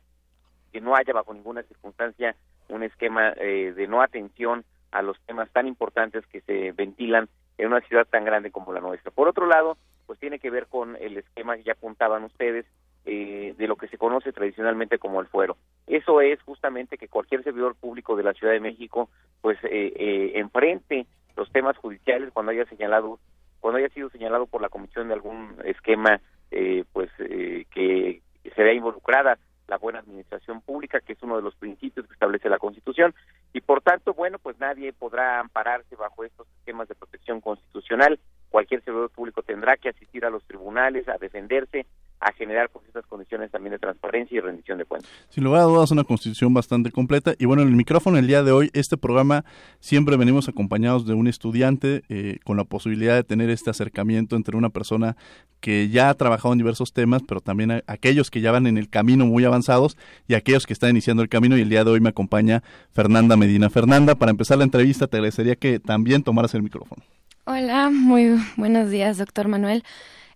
que 0.71 0.81
no 0.81 0.95
haya 0.95 1.13
bajo 1.13 1.33
ninguna 1.33 1.63
circunstancia 1.63 2.35
un 2.69 2.83
esquema 2.83 3.33
eh, 3.37 3.73
de 3.75 3.87
no 3.87 4.01
atención 4.01 4.65
a 4.91 5.01
los 5.01 5.19
temas 5.21 5.49
tan 5.51 5.67
importantes 5.67 6.25
que 6.27 6.41
se 6.41 6.71
ventilan 6.73 7.29
en 7.57 7.67
una 7.67 7.81
ciudad 7.81 8.05
tan 8.05 8.25
grande 8.25 8.51
como 8.51 8.73
la 8.73 8.81
nuestra. 8.81 9.11
Por 9.11 9.27
otro 9.27 9.47
lado, 9.47 9.77
pues 10.05 10.19
tiene 10.19 10.39
que 10.39 10.49
ver 10.49 10.67
con 10.67 10.95
el 10.97 11.17
esquema 11.17 11.55
que 11.55 11.63
ya 11.63 11.73
apuntaban 11.73 12.23
ustedes 12.23 12.65
eh, 13.05 13.55
de 13.57 13.67
lo 13.67 13.75
que 13.77 13.87
se 13.87 13.97
conoce 13.97 14.33
tradicionalmente 14.33 14.99
como 14.99 15.21
el 15.21 15.27
fuero. 15.27 15.57
Eso 15.87 16.21
es 16.21 16.41
justamente 16.41 16.97
que 16.97 17.07
cualquier 17.07 17.43
servidor 17.43 17.75
público 17.75 18.15
de 18.15 18.23
la 18.23 18.33
Ciudad 18.33 18.53
de 18.53 18.59
México 18.59 19.09
pues 19.41 19.57
enfrente 19.63 21.05
los 21.37 21.49
temas 21.51 21.77
judiciales 21.77 22.31
cuando 22.33 22.51
haya 22.51 22.65
señalado 22.65 23.19
cuando 23.59 23.79
haya 23.79 23.89
sido 23.89 24.09
señalado 24.09 24.45
por 24.45 24.61
la 24.61 24.69
comisión 24.69 25.07
de 25.07 25.13
algún 25.13 25.55
esquema 25.63 26.19
eh, 26.51 26.83
pues 26.93 27.09
eh, 27.19 27.65
que 27.71 28.21
se 28.55 28.63
vea 28.63 28.73
involucrada 28.73 29.37
la 29.67 29.77
buena 29.77 29.99
administración 29.99 30.61
pública, 30.61 31.01
que 31.01 31.13
es 31.13 31.23
uno 31.23 31.35
de 31.35 31.41
los 31.41 31.55
principios 31.55 32.07
que 32.07 32.13
establece 32.13 32.49
la 32.49 32.59
Constitución, 32.59 33.13
y 33.53 33.61
por 33.61 33.81
tanto, 33.81 34.13
bueno, 34.13 34.39
pues 34.39 34.57
nadie 34.59 34.93
podrá 34.93 35.39
ampararse 35.39 35.95
bajo 35.95 36.23
estos 36.23 36.47
esquemas 36.59 36.87
de 36.87 36.95
protección 36.95 37.41
constitucional. 37.41 38.19
Cualquier 38.49 38.83
servidor 38.83 39.09
público 39.09 39.43
tendrá 39.43 39.77
que 39.77 39.89
asistir 39.89 40.25
a 40.25 40.29
los 40.29 40.43
tribunales 40.45 41.07
a 41.09 41.17
defenderse 41.17 41.85
a 42.19 42.31
generar 42.31 42.69
pues 42.69 42.85
estas 42.87 43.05
condiciones 43.05 43.51
también 43.51 43.73
de 43.73 43.79
transparencia 43.79 44.37
y 44.37 44.39
rendición 44.39 44.77
de 44.77 44.85
cuentas. 44.85 45.09
Sin 45.29 45.43
lugar 45.43 45.61
a 45.61 45.65
dudas, 45.65 45.91
una 45.91 46.03
constitución 46.03 46.53
bastante 46.53 46.91
completa. 46.91 47.35
Y 47.37 47.45
bueno, 47.45 47.61
en 47.61 47.69
el 47.69 47.75
micrófono 47.75 48.17
el 48.17 48.27
día 48.27 48.43
de 48.43 48.51
hoy, 48.51 48.71
este 48.73 48.97
programa 48.97 49.45
siempre 49.79 50.17
venimos 50.17 50.49
acompañados 50.49 51.05
de 51.05 51.13
un 51.13 51.27
estudiante 51.27 52.03
eh, 52.09 52.39
con 52.43 52.57
la 52.57 52.63
posibilidad 52.63 53.15
de 53.15 53.23
tener 53.23 53.49
este 53.49 53.69
acercamiento 53.69 54.35
entre 54.35 54.57
una 54.57 54.69
persona 54.69 55.15
que 55.59 55.89
ya 55.89 56.09
ha 56.09 56.13
trabajado 56.15 56.53
en 56.53 56.57
diversos 56.57 56.91
temas, 56.91 57.21
pero 57.27 57.41
también 57.41 57.83
aquellos 57.87 58.31
que 58.31 58.41
ya 58.41 58.51
van 58.51 58.67
en 58.67 58.77
el 58.77 58.89
camino 58.89 59.25
muy 59.25 59.45
avanzados 59.45 59.97
y 60.27 60.33
aquellos 60.33 60.65
que 60.65 60.73
están 60.73 60.91
iniciando 60.91 61.21
el 61.21 61.29
camino. 61.29 61.57
Y 61.57 61.61
el 61.61 61.69
día 61.69 61.83
de 61.83 61.91
hoy 61.91 61.99
me 61.99 62.09
acompaña 62.09 62.63
Fernanda 62.93 63.37
Medina. 63.37 63.69
Fernanda, 63.69 64.15
para 64.15 64.31
empezar 64.31 64.57
la 64.57 64.63
entrevista, 64.63 65.07
te 65.07 65.17
agradecería 65.17 65.55
que 65.55 65.79
también 65.79 66.23
tomaras 66.23 66.53
el 66.55 66.63
micrófono. 66.63 67.03
Hola, 67.45 67.89
muy 67.91 68.37
buenos 68.57 68.89
días, 68.89 69.17
doctor 69.17 69.47
Manuel. 69.47 69.83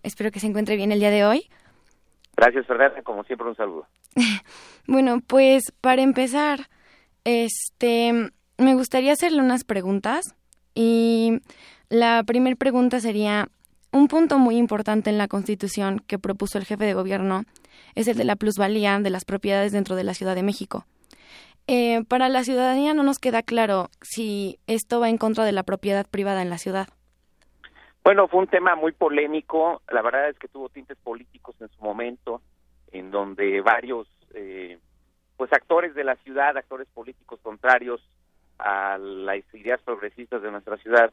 Espero 0.04 0.32
que 0.32 0.40
se 0.40 0.48
encuentre 0.48 0.76
bien 0.76 0.92
el 0.92 1.00
día 1.00 1.12
de 1.12 1.26
hoy. 1.26 1.50
Gracias, 2.42 2.66
Fernanda. 2.66 3.04
Como 3.04 3.24
siempre, 3.24 3.48
un 3.48 3.56
saludo. 3.56 3.86
bueno, 4.88 5.20
pues 5.28 5.72
para 5.80 6.02
empezar, 6.02 6.62
este, 7.24 8.32
me 8.58 8.74
gustaría 8.74 9.14
hacerle 9.14 9.44
unas 9.44 9.64
preguntas. 9.64 10.36
Y 10.74 11.40
la 11.90 12.24
primera 12.24 12.56
pregunta 12.56 13.00
sería, 13.00 13.48
un 13.92 14.08
punto 14.08 14.40
muy 14.40 14.58
importante 14.58 15.12
en 15.12 15.20
la 15.20 15.28
Constitución 15.28 16.00
que 16.00 16.18
propuso 16.18 16.58
el 16.58 16.66
jefe 16.66 16.84
de 16.86 16.96
gobierno 16.96 17.44
es 17.94 18.08
el 18.08 18.18
de 18.18 18.24
la 18.24 18.36
plusvalía 18.36 19.00
de 19.00 19.10
las 19.12 19.24
propiedades 19.24 19.72
dentro 19.72 19.96
de 19.96 20.04
la 20.04 20.16
Ciudad 20.16 20.34
de 20.34 20.42
México. 20.42 20.88
Eh, 21.68 22.04
para 22.08 22.28
la 22.28 22.44
ciudadanía 22.44 22.96
no 22.96 23.04
nos 23.04 23.20
queda 23.20 23.44
claro 23.44 23.92
si 24.02 24.58
esto 24.66 25.00
va 25.00 25.10
en 25.10 25.20
contra 25.20 25.46
de 25.46 25.52
la 25.52 25.62
propiedad 25.62 26.08
privada 26.10 26.42
en 26.42 26.50
la 26.50 26.58
ciudad. 26.58 26.88
Bueno, 28.04 28.28
fue 28.28 28.40
un 28.40 28.48
tema 28.48 28.76
muy 28.76 28.94
polémico. 28.94 29.82
La 29.90 30.02
verdad 30.02 30.30
es 30.30 30.40
que 30.40 30.48
tuvo 30.48 30.70
tintes 30.70 30.98
políticos 30.98 31.56
en 31.60 31.70
su 31.70 31.84
momento, 31.84 32.42
en 32.92 33.12
donde 33.12 33.62
varios, 33.62 34.08
eh, 34.34 34.80
pues 35.38 35.54
actores 35.54 35.94
de 35.94 36.04
la 36.04 36.16
ciudad, 36.18 36.58
actores 36.58 36.88
políticos 36.94 37.40
contrarios 37.44 38.02
a 38.58 38.98
las 38.98 39.42
ideas 39.54 39.82
progresistas 39.82 40.42
de 40.42 40.52
nuestra 40.52 40.78
ciudad, 40.78 41.12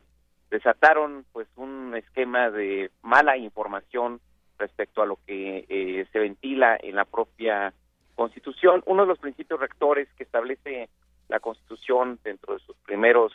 desataron 0.50 1.26
pues 1.33 1.47
un 1.57 1.95
esquema 1.95 2.50
de 2.50 2.90
mala 3.02 3.37
información 3.37 4.21
respecto 4.59 5.02
a 5.02 5.07
lo 5.07 5.18
que 5.26 5.66
eh, 5.68 6.07
se 6.11 6.18
ventila 6.18 6.78
en 6.80 6.97
la 6.97 7.04
propia 7.04 7.73
Constitución. 8.14 8.83
Uno 8.87 9.02
de 9.02 9.09
los 9.09 9.18
principios 9.18 9.61
rectores 9.61 10.09
que 10.16 10.25
establece 10.25 10.88
la 11.28 11.38
Constitución 11.38 12.18
dentro 12.25 12.54
de 12.54 12.61
sus 12.61 12.76
primeros 12.78 13.33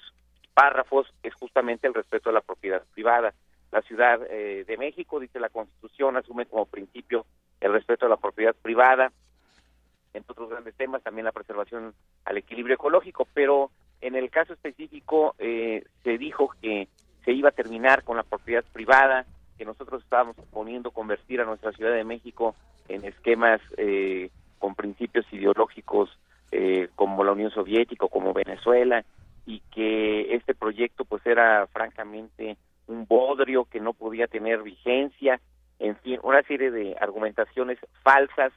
párrafos 0.53 1.07
es 1.23 1.33
justamente 1.33 1.87
el 1.87 1.93
respeto 1.93 2.29
a 2.29 2.33
la 2.33 2.41
propiedad 2.41 2.83
privada. 2.93 3.33
La 3.71 3.81
Ciudad 3.81 4.19
eh, 4.29 4.65
de 4.67 4.77
México, 4.77 5.19
dice 5.19 5.39
la 5.39 5.49
Constitución, 5.49 6.15
asume 6.15 6.45
como 6.45 6.65
principio 6.65 7.25
el 7.59 7.73
respeto 7.73 8.05
a 8.05 8.09
la 8.09 8.17
propiedad 8.17 8.55
privada, 8.61 9.11
entre 10.13 10.31
otros 10.31 10.49
grandes 10.49 10.75
temas, 10.75 11.01
también 11.01 11.25
la 11.25 11.31
preservación 11.31 11.93
al 12.25 12.37
equilibrio 12.37 12.75
ecológico, 12.75 13.27
pero 13.33 13.71
en 14.01 14.15
el 14.15 14.29
caso 14.29 14.53
específico 14.53 15.33
eh, 15.39 15.83
se 16.03 16.17
dijo 16.17 16.53
que 16.61 16.87
se 17.25 17.31
iba 17.31 17.49
a 17.49 17.53
terminar 17.53 18.03
con 18.03 18.17
la 18.17 18.23
propiedad 18.23 18.63
privada, 18.73 19.25
que 19.57 19.65
nosotros 19.65 20.03
estábamos 20.03 20.35
poniendo 20.51 20.91
convertir 20.91 21.41
a 21.41 21.45
nuestra 21.45 21.71
Ciudad 21.71 21.93
de 21.93 22.03
México 22.03 22.55
en 22.89 23.05
esquemas 23.05 23.61
eh, 23.77 24.29
con 24.59 24.75
principios 24.75 25.25
ideológicos 25.31 26.09
como 26.93 27.23
la 27.23 27.31
Unión 27.31 27.49
Soviética 27.49 28.07
como 28.07 28.31
Venezuela, 28.31 29.03
y 29.45 29.61
que 29.71 30.35
este 30.35 30.55
proyecto 30.55 31.05
pues 31.05 31.25
era 31.25 31.67
francamente 31.67 32.57
un 32.87 33.05
bodrio 33.05 33.65
que 33.65 33.79
no 33.79 33.93
podía 33.93 34.27
tener 34.27 34.61
vigencia, 34.61 35.39
en 35.79 35.95
fin, 35.97 36.19
una 36.23 36.43
serie 36.43 36.71
de 36.71 36.95
argumentaciones 36.99 37.77
falsas 38.03 38.53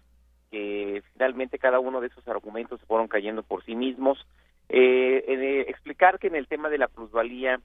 que 0.51 1.03
finalmente 1.13 1.59
cada 1.59 1.81
uno 1.81 2.01
de 2.01 2.09
esos 2.09 2.27
argumentos 2.29 2.81
se 2.81 2.87
fueron 2.87 3.09
cayendo 3.09 3.43
por 3.43 3.65
sí 3.65 3.75
mismos. 3.75 4.27
Eh, 4.69 5.25
eh, 5.27 5.65
explicar 5.69 6.19
que 6.19 6.29
en 6.29 6.37
el 6.37 6.47
tema 6.47 6.69
de 6.69 6.79
la 6.79 6.89
plusvalía, 6.89 7.61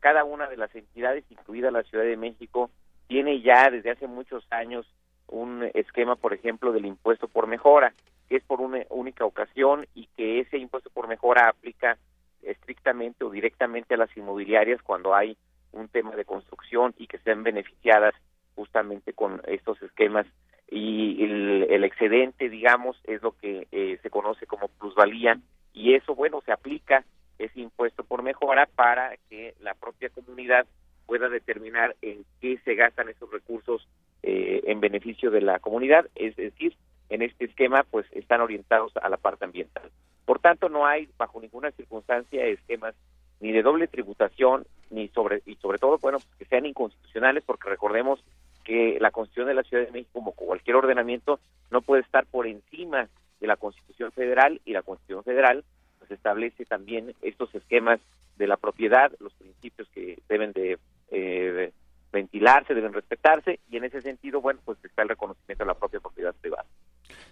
cada 0.00 0.24
una 0.24 0.46
de 0.48 0.56
las 0.56 0.74
entidades, 0.74 1.24
incluida 1.30 1.70
la 1.70 1.82
Ciudad 1.84 2.04
de 2.04 2.16
México, 2.16 2.70
tiene 3.08 3.40
ya 3.40 3.70
desde 3.70 3.90
hace 3.90 4.06
muchos 4.06 4.46
años 4.50 4.86
un 5.28 5.68
esquema, 5.74 6.16
por 6.16 6.34
ejemplo, 6.34 6.72
del 6.72 6.86
impuesto 6.86 7.28
por 7.28 7.46
mejora, 7.46 7.94
que 8.28 8.36
es 8.36 8.44
por 8.44 8.60
una 8.60 8.84
única 8.90 9.24
ocasión 9.24 9.86
y 9.94 10.08
que 10.16 10.40
ese 10.40 10.58
impuesto 10.58 10.90
por 10.90 11.08
mejora 11.08 11.48
aplica 11.48 11.96
estrictamente 12.46 13.24
o 13.24 13.30
directamente 13.30 13.94
a 13.94 13.98
las 13.98 14.16
inmobiliarias 14.16 14.82
cuando 14.82 15.14
hay 15.14 15.36
un 15.72 15.88
tema 15.88 16.16
de 16.16 16.24
construcción 16.24 16.94
y 16.96 17.06
que 17.06 17.18
sean 17.18 17.42
beneficiadas 17.42 18.14
justamente 18.54 19.12
con 19.12 19.42
estos 19.46 19.80
esquemas 19.82 20.26
y 20.68 21.22
el, 21.22 21.84
excedente, 21.84 22.48
digamos, 22.48 23.00
es 23.04 23.22
lo 23.22 23.32
que 23.32 23.68
eh, 23.70 23.98
se 24.02 24.10
conoce 24.10 24.46
como 24.46 24.68
plusvalía 24.68 25.38
y 25.72 25.94
eso, 25.94 26.14
bueno, 26.14 26.40
se 26.44 26.52
aplica 26.52 27.04
ese 27.38 27.60
impuesto 27.60 28.02
por 28.02 28.22
mejora 28.22 28.66
para 28.74 29.16
que 29.28 29.54
la 29.60 29.74
propia 29.74 30.08
comunidad 30.08 30.66
pueda 31.06 31.28
determinar 31.28 31.94
en 32.02 32.24
qué 32.40 32.58
se 32.64 32.74
gastan 32.74 33.08
esos 33.08 33.30
recursos 33.30 33.86
eh, 34.22 34.62
en 34.66 34.80
beneficio 34.80 35.30
de 35.30 35.42
la 35.42 35.60
comunidad, 35.60 36.08
es 36.14 36.34
decir, 36.34 36.76
en 37.10 37.22
este 37.22 37.44
esquema 37.44 37.84
pues 37.84 38.06
están 38.12 38.40
orientados 38.40 38.92
a 38.96 39.08
la 39.08 39.18
parte 39.18 39.44
ambiental. 39.44 39.90
Por 40.26 40.40
tanto, 40.40 40.68
no 40.68 40.84
hay 40.84 41.08
bajo 41.16 41.40
ninguna 41.40 41.70
circunstancia 41.70 42.44
esquemas 42.44 42.94
ni 43.40 43.52
de 43.52 43.62
doble 43.62 43.86
tributación 43.86 44.66
ni 44.90 45.08
sobre 45.08 45.42
y 45.46 45.56
sobre 45.56 45.78
todo 45.78 45.98
bueno 45.98 46.18
que 46.38 46.44
sean 46.46 46.66
inconstitucionales 46.66 47.44
porque 47.44 47.68
recordemos 47.68 48.22
que 48.64 48.98
la 49.00 49.10
Constitución 49.10 49.48
de 49.48 49.54
la 49.54 49.62
Ciudad 49.62 49.84
de 49.84 49.92
México 49.92 50.10
como 50.12 50.32
cualquier 50.32 50.76
ordenamiento 50.76 51.38
no 51.70 51.82
puede 51.82 52.02
estar 52.02 52.26
por 52.26 52.46
encima 52.46 53.08
de 53.40 53.46
la 53.46 53.56
Constitución 53.56 54.10
Federal 54.12 54.60
y 54.64 54.72
la 54.72 54.82
Constitución 54.82 55.22
Federal 55.22 55.64
pues 55.98 56.10
establece 56.10 56.64
también 56.64 57.14
estos 57.22 57.54
esquemas 57.54 58.00
de 58.36 58.46
la 58.46 58.56
propiedad, 58.56 59.12
los 59.20 59.32
principios 59.34 59.88
que 59.88 60.18
deben 60.28 60.52
de 60.52 60.78
eh, 61.10 61.72
ventilarse, 62.12 62.74
deben 62.74 62.92
respetarse 62.92 63.60
y 63.70 63.76
en 63.76 63.84
ese 63.84 64.02
sentido, 64.02 64.40
bueno, 64.40 64.60
pues 64.64 64.78
está 64.84 65.02
el 65.02 65.10
reconocimiento 65.10 65.64
de 65.64 65.68
la 65.68 65.74
propia 65.74 66.00
propiedad 66.00 66.34
privada. 66.40 66.66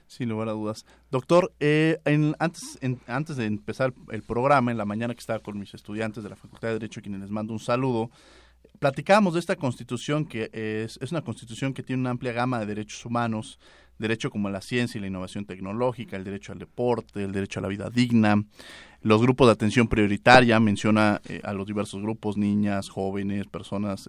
Sin 0.06 0.28
lugar 0.28 0.48
a 0.48 0.52
dudas. 0.52 0.84
Doctor, 1.10 1.52
eh, 1.60 1.98
en, 2.04 2.36
antes, 2.38 2.78
antes 3.06 3.36
de 3.36 3.46
empezar 3.46 3.92
el 4.10 4.22
programa, 4.22 4.70
en 4.70 4.78
la 4.78 4.84
mañana 4.84 5.14
que 5.14 5.20
estaba 5.20 5.40
con 5.40 5.58
mis 5.58 5.74
estudiantes 5.74 6.22
de 6.22 6.30
la 6.30 6.36
Facultad 6.36 6.68
de 6.68 6.74
Derecho, 6.74 7.00
quienes 7.00 7.20
les 7.20 7.30
mando 7.30 7.52
un 7.52 7.60
saludo, 7.60 8.10
platicábamos 8.78 9.34
de 9.34 9.40
esta 9.40 9.56
constitución 9.56 10.26
que 10.26 10.50
es, 10.52 10.98
es 11.00 11.12
una 11.12 11.22
constitución 11.22 11.74
que 11.74 11.82
tiene 11.82 12.00
una 12.00 12.10
amplia 12.10 12.32
gama 12.32 12.60
de 12.60 12.66
derechos 12.66 13.04
humanos, 13.04 13.58
derecho 13.98 14.30
como 14.30 14.50
la 14.50 14.60
ciencia 14.60 14.98
y 14.98 15.00
la 15.00 15.06
innovación 15.06 15.44
tecnológica, 15.44 16.16
el 16.16 16.24
derecho 16.24 16.52
al 16.52 16.58
deporte, 16.58 17.22
el 17.22 17.32
derecho 17.32 17.60
a 17.60 17.62
la 17.62 17.68
vida 17.68 17.90
digna, 17.90 18.42
los 19.02 19.20
grupos 19.20 19.46
de 19.48 19.52
atención 19.52 19.88
prioritaria, 19.88 20.58
menciona 20.60 21.20
eh, 21.28 21.40
a 21.44 21.52
los 21.52 21.66
diversos 21.66 22.00
grupos, 22.02 22.36
niñas, 22.36 22.88
jóvenes, 22.88 23.46
personas, 23.46 24.08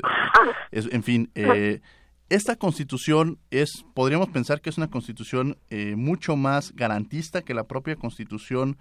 eh, 0.71 0.83
en 0.91 1.03
fin, 1.03 1.29
eh, 1.35 1.81
esta 2.29 2.55
constitución 2.55 3.37
es, 3.51 3.85
podríamos 3.93 4.29
pensar 4.29 4.61
que 4.61 4.69
es 4.69 4.77
una 4.77 4.89
constitución 4.89 5.57
eh, 5.69 5.95
mucho 5.95 6.35
más 6.35 6.75
garantista 6.75 7.43
que 7.43 7.53
la 7.53 7.65
propia 7.65 7.95
constitución 7.95 8.77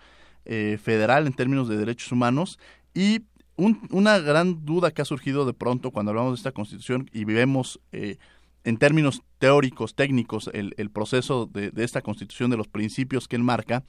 eh, 0.46 0.78
federal 0.83 1.26
en 1.26 1.35
términos 1.35 1.68
de 1.68 1.76
derechos 1.76 2.11
humanos. 2.11 2.59
Y 2.94 3.22
una 3.57 4.18
gran 4.18 4.64
duda 4.64 4.90
que 4.90 5.02
ha 5.02 5.04
surgido 5.04 5.44
de 5.46 5.52
pronto 5.52 5.90
cuando 5.90 6.11
hablamos 6.11 6.33
de 6.33 6.37
esta 6.37 6.52
constitución 6.52 7.09
y 7.12 7.24
vemos 7.24 7.80
eh, 7.92 8.16
en 8.64 8.78
términos 8.78 9.22
teóricos, 9.38 9.94
técnicos, 9.94 10.50
el, 10.54 10.90
proceso 10.90 11.46
de, 11.46 11.70
esta 11.76 12.00
constitución, 12.00 12.50
de 12.50 12.57
los 12.57 12.66
principios 12.66 13.28
que 13.28 13.37
él 13.37 13.42
marca, 13.42 13.85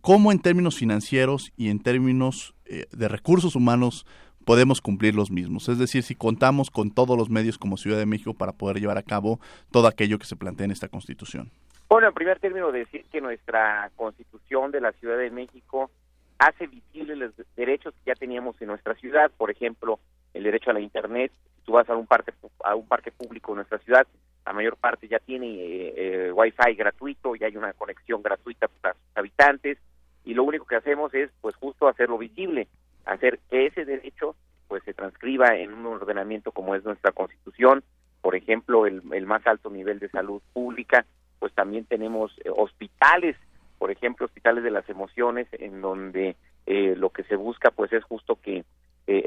cómo 0.00 0.32
en 0.32 0.38
términos 0.38 0.76
financieros 0.76 1.52
y 1.56 1.68
en 1.68 1.80
términos 1.80 2.54
de 2.64 3.08
recursos 3.08 3.54
humanos 3.54 4.06
podemos 4.42 4.80
cumplir 4.80 5.14
los 5.14 5.30
mismos. 5.30 5.68
Es 5.68 5.78
decir, 5.78 6.02
si 6.02 6.14
contamos 6.14 6.70
con 6.70 6.90
todos 6.90 7.16
los 7.16 7.30
medios 7.30 7.58
como 7.58 7.76
Ciudad 7.76 7.98
de 7.98 8.06
México 8.06 8.34
para 8.34 8.52
poder 8.52 8.80
llevar 8.80 8.98
a 8.98 9.02
cabo 9.02 9.40
todo 9.70 9.86
aquello 9.86 10.18
que 10.18 10.26
se 10.26 10.36
plantea 10.36 10.66
en 10.66 10.72
esta 10.72 10.88
Constitución. 10.88 11.50
Bueno, 11.88 12.08
en 12.08 12.14
primer 12.14 12.38
término, 12.38 12.72
decir 12.72 13.04
que 13.10 13.20
nuestra 13.20 13.90
Constitución 13.96 14.70
de 14.70 14.80
la 14.80 14.92
Ciudad 14.92 15.18
de 15.18 15.30
México 15.30 15.90
hace 16.38 16.66
visibles 16.66 17.18
los 17.18 17.32
derechos 17.54 17.94
que 17.94 18.10
ya 18.10 18.14
teníamos 18.14 18.60
en 18.60 18.68
nuestra 18.68 18.94
ciudad, 18.94 19.30
por 19.36 19.50
ejemplo, 19.50 20.00
el 20.34 20.42
derecho 20.42 20.70
a 20.70 20.72
la 20.72 20.80
Internet. 20.80 21.30
Si 21.56 21.66
tú 21.66 21.72
vas 21.72 21.88
a 21.88 21.94
un 21.94 22.06
parque, 22.06 22.32
a 22.64 22.74
un 22.74 22.86
parque 22.86 23.12
público 23.12 23.52
en 23.52 23.56
nuestra 23.56 23.78
ciudad, 23.78 24.06
la 24.44 24.52
mayor 24.52 24.76
parte 24.76 25.06
ya 25.06 25.18
tiene 25.20 25.46
eh, 25.46 25.94
eh, 25.96 26.32
Wi-Fi 26.32 26.74
gratuito, 26.74 27.36
ya 27.36 27.46
hay 27.46 27.56
una 27.56 27.72
conexión 27.74 28.22
gratuita 28.22 28.68
para 28.80 28.94
sus 28.94 29.16
habitantes, 29.16 29.78
y 30.24 30.34
lo 30.34 30.44
único 30.44 30.64
que 30.64 30.76
hacemos 30.76 31.12
es, 31.14 31.30
pues, 31.40 31.54
justo 31.56 31.88
hacerlo 31.88 32.18
visible 32.18 32.68
hacer 33.12 33.38
que 33.50 33.66
ese 33.66 33.84
derecho 33.84 34.34
pues 34.68 34.82
se 34.84 34.94
transcriba 34.94 35.56
en 35.56 35.72
un 35.74 35.86
ordenamiento 35.86 36.52
como 36.52 36.74
es 36.74 36.84
nuestra 36.84 37.12
constitución, 37.12 37.84
por 38.22 38.36
ejemplo, 38.36 38.86
el, 38.86 39.02
más 39.26 39.46
alto 39.46 39.68
nivel 39.68 39.98
de 39.98 40.08
salud 40.08 40.40
pública, 40.52 41.04
pues 41.38 41.52
también 41.52 41.84
tenemos 41.84 42.32
eh, 42.44 42.50
hospitales, 42.56 43.36
por 43.78 43.90
ejemplo, 43.90 44.26
hospitales 44.26 44.62
de 44.64 44.70
las 44.70 44.88
emociones, 44.88 45.48
en 45.52 45.80
donde 45.80 46.36
eh, 46.66 46.94
lo 46.96 47.10
que 47.10 47.24
se 47.24 47.36
busca 47.36 47.70
pues 47.72 47.92
es 47.92 48.04
justo 48.04 48.38
que 48.40 48.58
eh, 48.58 48.64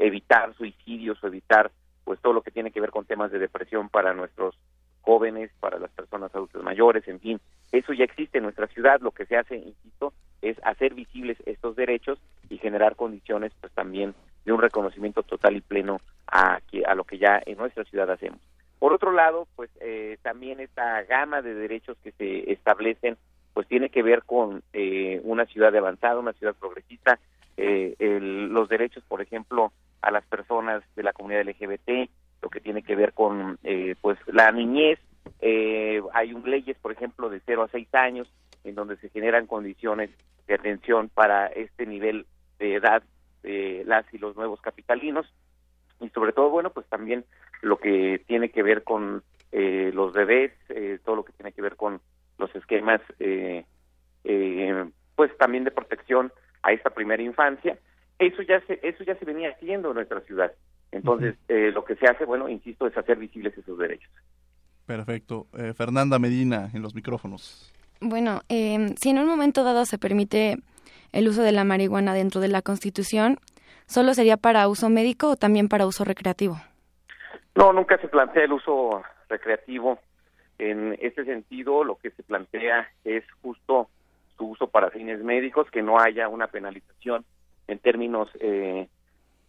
evitar 0.00 0.54
suicidios 0.54 1.22
o 1.22 1.26
evitar 1.26 1.70
pues 2.04 2.18
todo 2.20 2.32
lo 2.32 2.42
que 2.42 2.50
tiene 2.50 2.70
que 2.70 2.80
ver 2.80 2.90
con 2.90 3.04
temas 3.04 3.30
de 3.30 3.38
depresión 3.38 3.90
para 3.90 4.14
nuestros 4.14 4.58
jóvenes, 5.02 5.50
para 5.60 5.78
las 5.78 5.90
personas 5.90 6.34
adultas 6.34 6.62
mayores, 6.62 7.06
en 7.06 7.20
fin, 7.20 7.40
eso 7.70 7.92
ya 7.92 8.04
existe 8.04 8.38
en 8.38 8.44
nuestra 8.44 8.66
ciudad, 8.68 9.00
lo 9.00 9.10
que 9.10 9.26
se 9.26 9.36
hace, 9.36 9.56
insisto, 9.56 10.12
es 10.42 10.56
hacer 10.64 10.94
visibles 10.94 11.38
estos 11.46 11.76
derechos 11.76 12.18
y 12.48 12.58
generar 12.58 12.96
condiciones 12.96 13.52
pues 13.60 13.72
también 13.72 14.14
de 14.44 14.52
un 14.52 14.60
reconocimiento 14.60 15.22
total 15.22 15.56
y 15.56 15.60
pleno 15.60 16.00
a, 16.26 16.60
a 16.86 16.94
lo 16.94 17.04
que 17.04 17.18
ya 17.18 17.42
en 17.44 17.58
nuestra 17.58 17.84
ciudad 17.84 18.10
hacemos. 18.10 18.40
Por 18.78 18.92
otro 18.92 19.12
lado, 19.12 19.48
pues 19.56 19.70
eh, 19.80 20.18
también 20.22 20.60
esta 20.60 21.02
gama 21.04 21.42
de 21.42 21.54
derechos 21.54 21.96
que 22.04 22.12
se 22.12 22.52
establecen, 22.52 23.16
pues 23.54 23.66
tiene 23.66 23.88
que 23.88 24.02
ver 24.02 24.22
con 24.24 24.62
eh, 24.72 25.20
una 25.24 25.46
ciudad 25.46 25.74
avanzada, 25.74 26.20
una 26.20 26.34
ciudad 26.34 26.54
progresista, 26.54 27.18
eh, 27.56 27.96
los 27.98 28.68
derechos, 28.68 29.02
por 29.08 29.22
ejemplo, 29.22 29.72
a 30.02 30.10
las 30.10 30.24
personas 30.26 30.82
de 30.94 31.02
la 31.02 31.14
comunidad 31.14 31.46
LGBT, 31.46 32.10
lo 32.42 32.50
que 32.50 32.60
tiene 32.60 32.82
que 32.82 32.94
ver 32.94 33.14
con 33.14 33.58
pues 34.02 34.18
la 34.26 34.52
niñez, 34.52 35.00
hay 35.40 36.32
un 36.34 36.48
leyes, 36.48 36.76
por 36.78 36.92
ejemplo, 36.92 37.30
de 37.30 37.40
0 37.44 37.62
a 37.62 37.68
6 37.68 37.94
años, 37.94 38.28
en 38.66 38.74
donde 38.74 38.96
se 38.96 39.08
generan 39.10 39.46
condiciones 39.46 40.10
de 40.46 40.54
atención 40.54 41.08
para 41.08 41.46
este 41.46 41.86
nivel 41.86 42.26
de 42.58 42.74
edad 42.74 43.02
de 43.42 43.84
las 43.86 44.04
y 44.12 44.18
los 44.18 44.36
nuevos 44.36 44.60
capitalinos. 44.60 45.26
Y 46.00 46.08
sobre 46.10 46.32
todo 46.32 46.50
bueno 46.50 46.70
pues 46.70 46.86
también 46.88 47.24
lo 47.62 47.78
que 47.78 48.22
tiene 48.26 48.50
que 48.50 48.62
ver 48.62 48.84
con 48.84 49.22
eh, 49.52 49.90
los 49.94 50.12
bebés 50.12 50.52
eh, 50.68 50.98
todo 51.04 51.16
lo 51.16 51.24
que 51.24 51.32
tiene 51.32 51.52
que 51.52 51.62
ver 51.62 51.76
con 51.76 52.00
los 52.38 52.54
esquemas 52.54 53.00
eh, 53.18 53.64
pues 55.14 55.34
también 55.38 55.64
de 55.64 55.70
protección 55.70 56.32
a 56.62 56.72
esta 56.72 56.90
primera 56.90 57.22
infancia. 57.22 57.78
Eso 58.18 58.42
ya 58.42 58.60
se 58.66 58.80
eso 58.82 59.04
ya 59.04 59.14
se 59.16 59.24
venía 59.24 59.50
haciendo 59.50 59.90
en 59.90 59.94
nuestra 59.94 60.20
ciudad. 60.22 60.52
Entonces 60.90 61.36
lo 61.48 61.84
que 61.84 61.96
se 61.96 62.06
hace 62.06 62.24
bueno 62.24 62.48
insisto 62.48 62.86
es 62.86 62.96
hacer 62.96 63.18
visibles 63.18 63.56
esos 63.56 63.78
derechos. 63.78 64.10
Perfecto. 64.84 65.46
Fernanda 65.74 66.18
Medina 66.18 66.70
en 66.74 66.82
los 66.82 66.94
micrófonos 66.94 67.72
bueno 68.00 68.42
si 68.48 69.10
en 69.10 69.18
un 69.18 69.26
momento 69.26 69.64
dado 69.64 69.84
se 69.84 69.98
permite 69.98 70.58
el 71.12 71.28
uso 71.28 71.42
de 71.42 71.52
la 71.52 71.64
marihuana 71.64 72.14
dentro 72.14 72.40
de 72.40 72.48
la 72.48 72.62
Constitución 72.62 73.38
¿Solo 73.86 74.14
sería 74.14 74.36
para 74.36 74.68
uso 74.68 74.88
médico 74.88 75.30
o 75.30 75.36
también 75.36 75.68
para 75.68 75.86
uso 75.86 76.04
recreativo? 76.04 76.56
No, 77.54 77.72
nunca 77.72 77.98
se 77.98 78.08
plantea 78.08 78.44
el 78.44 78.52
uso 78.52 79.02
recreativo. 79.28 80.00
En 80.58 80.98
este 81.00 81.24
sentido, 81.24 81.84
lo 81.84 81.96
que 81.96 82.10
se 82.10 82.22
plantea 82.22 82.90
es 83.04 83.24
justo 83.42 83.88
su 84.36 84.50
uso 84.50 84.66
para 84.66 84.90
fines 84.90 85.22
médicos, 85.22 85.70
que 85.70 85.82
no 85.82 86.00
haya 86.00 86.28
una 86.28 86.48
penalización 86.48 87.24
en 87.68 87.78
términos, 87.78 88.28
eh, 88.40 88.88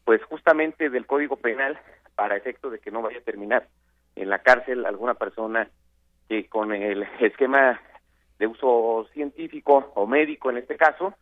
pues 0.05 0.23
justamente 0.23 0.89
del 0.89 1.07
Código 1.07 1.35
Penal, 1.35 1.77
para 2.15 2.37
efecto 2.37 2.69
de 2.69 2.79
que 2.79 2.91
no 2.91 3.01
vaya 3.01 3.17
a 3.17 3.23
terminar 3.23 3.67
en 4.15 4.29
la 4.29 4.39
cárcel 4.39 4.85
alguna 4.85 5.15
persona 5.15 5.67
que 6.29 6.47
con 6.47 6.73
el 6.73 7.03
esquema 7.19 7.81
de 8.39 8.47
uso 8.47 9.07
científico 9.13 9.91
o 9.95 10.05
médico 10.07 10.49
en 10.49 10.57
este 10.57 10.75
caso, 10.75 11.13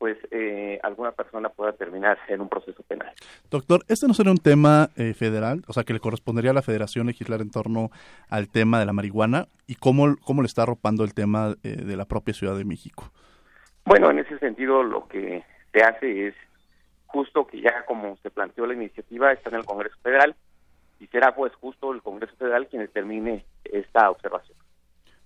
pues 0.00 0.16
eh, 0.30 0.78
alguna 0.82 1.12
persona 1.12 1.50
pueda 1.50 1.72
terminar 1.72 2.18
en 2.28 2.40
un 2.40 2.48
proceso 2.48 2.82
penal. 2.84 3.12
Doctor, 3.50 3.82
¿este 3.86 4.08
no 4.08 4.14
sería 4.14 4.32
un 4.32 4.38
tema 4.38 4.88
eh, 4.96 5.12
federal? 5.12 5.62
O 5.68 5.74
sea, 5.74 5.84
que 5.84 5.92
le 5.92 6.00
correspondería 6.00 6.52
a 6.52 6.54
la 6.54 6.62
federación 6.62 7.06
legislar 7.06 7.42
en 7.42 7.50
torno 7.50 7.90
al 8.30 8.48
tema 8.48 8.80
de 8.80 8.86
la 8.86 8.94
marihuana 8.94 9.48
y 9.66 9.74
cómo, 9.74 10.16
cómo 10.24 10.40
le 10.40 10.46
está 10.46 10.62
arropando 10.62 11.04
el 11.04 11.12
tema 11.12 11.54
eh, 11.62 11.76
de 11.76 11.96
la 11.98 12.06
propia 12.06 12.32
Ciudad 12.32 12.56
de 12.56 12.64
México. 12.64 13.10
Bueno, 13.84 14.10
en 14.10 14.20
ese 14.20 14.38
sentido 14.38 14.82
lo 14.82 15.06
que 15.06 15.44
se 15.70 15.82
hace 15.82 16.28
es 16.28 16.34
justo 17.04 17.46
que 17.46 17.60
ya 17.60 17.84
como 17.84 18.16
se 18.22 18.30
planteó 18.30 18.64
la 18.64 18.72
iniciativa 18.72 19.32
está 19.32 19.50
en 19.50 19.56
el 19.56 19.66
Congreso 19.66 19.96
Federal 20.02 20.34
y 20.98 21.08
será 21.08 21.34
pues 21.34 21.52
justo 21.56 21.92
el 21.92 22.00
Congreso 22.00 22.34
Federal 22.36 22.68
quien 22.68 22.80
determine 22.80 23.44
esta 23.64 24.10
observación. 24.10 24.56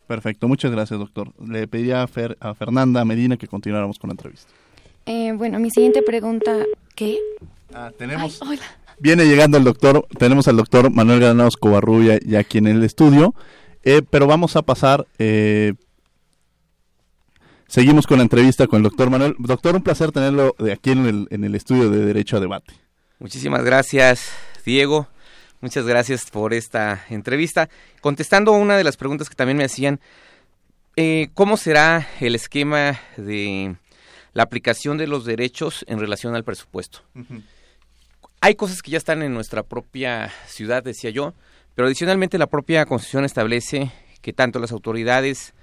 Perfecto, 0.06 0.48
muchas 0.48 0.70
gracias 0.70 0.98
doctor. 0.98 1.32
Le 1.46 1.66
pediría 1.66 2.02
a, 2.02 2.06
Fer, 2.06 2.36
a 2.40 2.54
Fernanda 2.54 3.04
Medina 3.04 3.36
que 3.36 3.46
continuáramos 3.46 3.98
con 3.98 4.08
la 4.08 4.12
entrevista. 4.12 4.52
Eh, 5.06 5.32
bueno, 5.32 5.58
mi 5.58 5.70
siguiente 5.70 6.02
pregunta, 6.02 6.64
¿qué? 6.94 7.18
Ah, 7.72 7.90
tenemos... 7.96 8.40
Viene 8.98 9.24
llegando 9.24 9.58
el 9.58 9.64
doctor, 9.64 10.06
tenemos 10.18 10.46
al 10.46 10.56
doctor 10.56 10.90
Manuel 10.90 11.20
Granados 11.20 11.56
Covarrubia 11.56 12.20
ya 12.24 12.38
aquí 12.38 12.58
en 12.58 12.68
el 12.68 12.84
estudio, 12.84 13.34
eh, 13.82 14.02
pero 14.08 14.26
vamos 14.26 14.56
a 14.56 14.62
pasar... 14.62 15.06
Eh, 15.18 15.74
seguimos 17.66 18.06
con 18.06 18.18
la 18.18 18.22
entrevista 18.22 18.66
con 18.66 18.78
el 18.78 18.84
doctor 18.84 19.10
Manuel. 19.10 19.34
Doctor, 19.38 19.74
un 19.74 19.82
placer 19.82 20.12
tenerlo 20.12 20.54
de 20.58 20.72
aquí 20.72 20.90
en 20.90 21.06
el, 21.06 21.26
en 21.30 21.44
el 21.44 21.54
estudio 21.54 21.90
de 21.90 22.04
Derecho 22.04 22.36
a 22.36 22.40
Debate. 22.40 22.74
Muchísimas 23.18 23.64
gracias, 23.64 24.30
Diego. 24.64 25.08
Muchas 25.64 25.86
gracias 25.86 26.30
por 26.30 26.52
esta 26.52 27.06
entrevista. 27.08 27.70
Contestando 28.02 28.52
una 28.52 28.76
de 28.76 28.84
las 28.84 28.98
preguntas 28.98 29.30
que 29.30 29.34
también 29.34 29.56
me 29.56 29.64
hacían, 29.64 29.98
¿cómo 31.32 31.56
será 31.56 32.06
el 32.20 32.34
esquema 32.34 33.00
de 33.16 33.74
la 34.34 34.42
aplicación 34.42 34.98
de 34.98 35.06
los 35.06 35.24
derechos 35.24 35.82
en 35.88 35.98
relación 35.98 36.34
al 36.34 36.44
presupuesto. 36.44 36.98
Hay 38.42 38.56
cosas 38.56 38.82
que 38.82 38.90
ya 38.90 38.98
están 38.98 39.22
en 39.22 39.32
nuestra 39.32 39.62
propia 39.62 40.30
ciudad, 40.46 40.82
decía 40.82 41.08
yo, 41.08 41.32
pero 41.74 41.86
adicionalmente 41.86 42.36
la 42.36 42.48
propia 42.48 42.84
Constitución 42.84 43.24
establece 43.24 43.90
que 44.20 44.34
tanto 44.34 44.58
las 44.58 44.70
autoridades 44.70 45.54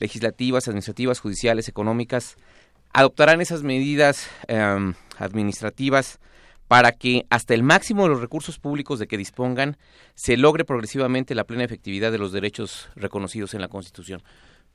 legislativas, 0.00 0.66
administrativas, 0.66 1.20
judiciales, 1.20 1.68
económicas, 1.68 2.38
adoptarán 2.92 3.40
esas 3.40 3.62
medidas 3.62 4.28
em, 4.48 4.94
administrativas 5.16 6.18
para 6.68 6.92
que 6.92 7.26
hasta 7.30 7.54
el 7.54 7.62
máximo 7.62 8.04
de 8.04 8.10
los 8.10 8.20
recursos 8.20 8.58
públicos 8.58 8.98
de 8.98 9.06
que 9.06 9.18
dispongan 9.18 9.76
se 10.14 10.36
logre 10.36 10.64
progresivamente 10.64 11.34
la 11.34 11.44
plena 11.44 11.64
efectividad 11.64 12.10
de 12.10 12.18
los 12.18 12.32
derechos 12.32 12.88
reconocidos 12.96 13.54
en 13.54 13.60
la 13.60 13.68
Constitución. 13.68 14.22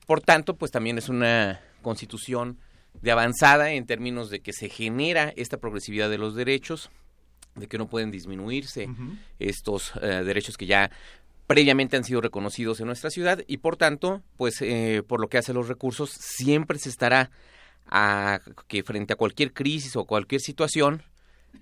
Por 0.05 0.21
tanto, 0.21 0.55
pues 0.55 0.71
también 0.71 0.97
es 0.97 1.09
una 1.09 1.61
constitución 1.81 2.57
de 3.01 3.11
avanzada 3.11 3.71
en 3.71 3.85
términos 3.85 4.29
de 4.29 4.39
que 4.41 4.53
se 4.53 4.69
genera 4.69 5.33
esta 5.35 5.57
progresividad 5.57 6.09
de 6.09 6.17
los 6.17 6.35
derechos, 6.35 6.89
de 7.55 7.67
que 7.67 7.77
no 7.77 7.87
pueden 7.87 8.11
disminuirse 8.11 8.87
estos 9.37 9.93
eh, 10.01 10.23
derechos 10.23 10.57
que 10.57 10.65
ya 10.65 10.89
previamente 11.47 11.97
han 11.97 12.03
sido 12.03 12.21
reconocidos 12.21 12.79
en 12.79 12.87
nuestra 12.87 13.09
ciudad 13.09 13.43
y 13.47 13.57
por 13.57 13.75
tanto, 13.75 14.21
pues 14.37 14.61
eh, 14.61 15.03
por 15.07 15.19
lo 15.19 15.27
que 15.27 15.37
hace 15.37 15.53
los 15.53 15.67
recursos, 15.67 16.11
siempre 16.11 16.77
se 16.77 16.89
estará 16.89 17.31
a 17.87 18.39
que 18.67 18.83
frente 18.83 19.13
a 19.13 19.15
cualquier 19.15 19.51
crisis 19.51 19.95
o 19.95 20.05
cualquier 20.05 20.41
situación 20.41 21.01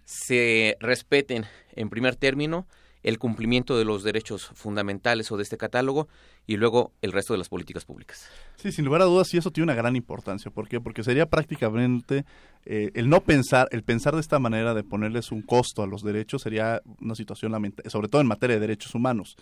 se 0.06 0.78
respeten 0.80 1.46
en 1.76 1.90
primer 1.90 2.16
término 2.16 2.68
el 3.04 3.20
cumplimiento 3.20 3.78
de 3.78 3.86
los 3.86 4.04
derechos 4.04 4.52
fundamentales 4.54 5.32
o 5.32 5.38
de 5.38 5.44
este 5.44 5.58
catálogo 5.58 6.10
y 6.46 6.58
luego 6.58 6.92
el 7.02 7.12
resto 7.12 7.34
de 7.34 7.38
las 7.38 7.48
políticas 7.48 7.86
públicas. 7.86 8.28
Sí, 8.58 8.72
sin 8.72 8.86
lugar 8.86 9.02
a 9.02 9.06
dudas, 9.06 9.28
sí, 9.30 9.38
eso 9.38 9.52
tiene 9.52 9.66
una 9.66 9.76
gran 9.76 9.96
importancia. 9.96 10.52
¿Por 10.52 10.68
qué? 10.68 10.82
Porque 10.82 11.04
sería 11.04 11.26
prácticamente 11.26 12.26
eh, 12.66 12.92
el 12.96 13.10
no 13.10 13.22
pensar, 13.22 13.68
el 13.72 13.84
pensar 13.84 14.16
de 14.16 14.22
esta 14.22 14.40
manera 14.40 14.74
de 14.74 14.84
ponerles 14.84 15.32
un 15.32 15.42
costo 15.42 15.84
a 15.84 15.88
los 15.88 16.02
derechos 16.02 16.42
sería 16.42 16.82
una 17.00 17.16
situación 17.16 17.52
lamentable, 17.52 17.90
sobre 17.90 18.10
todo 18.10 18.20
en 18.22 18.28
materia 18.28 18.56
de 18.56 18.62
derechos 18.62 18.94
humanos. 18.94 19.38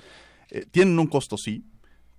Eh, 0.51 0.65
tienen 0.69 0.99
un 0.99 1.07
costo, 1.07 1.37
sí, 1.37 1.63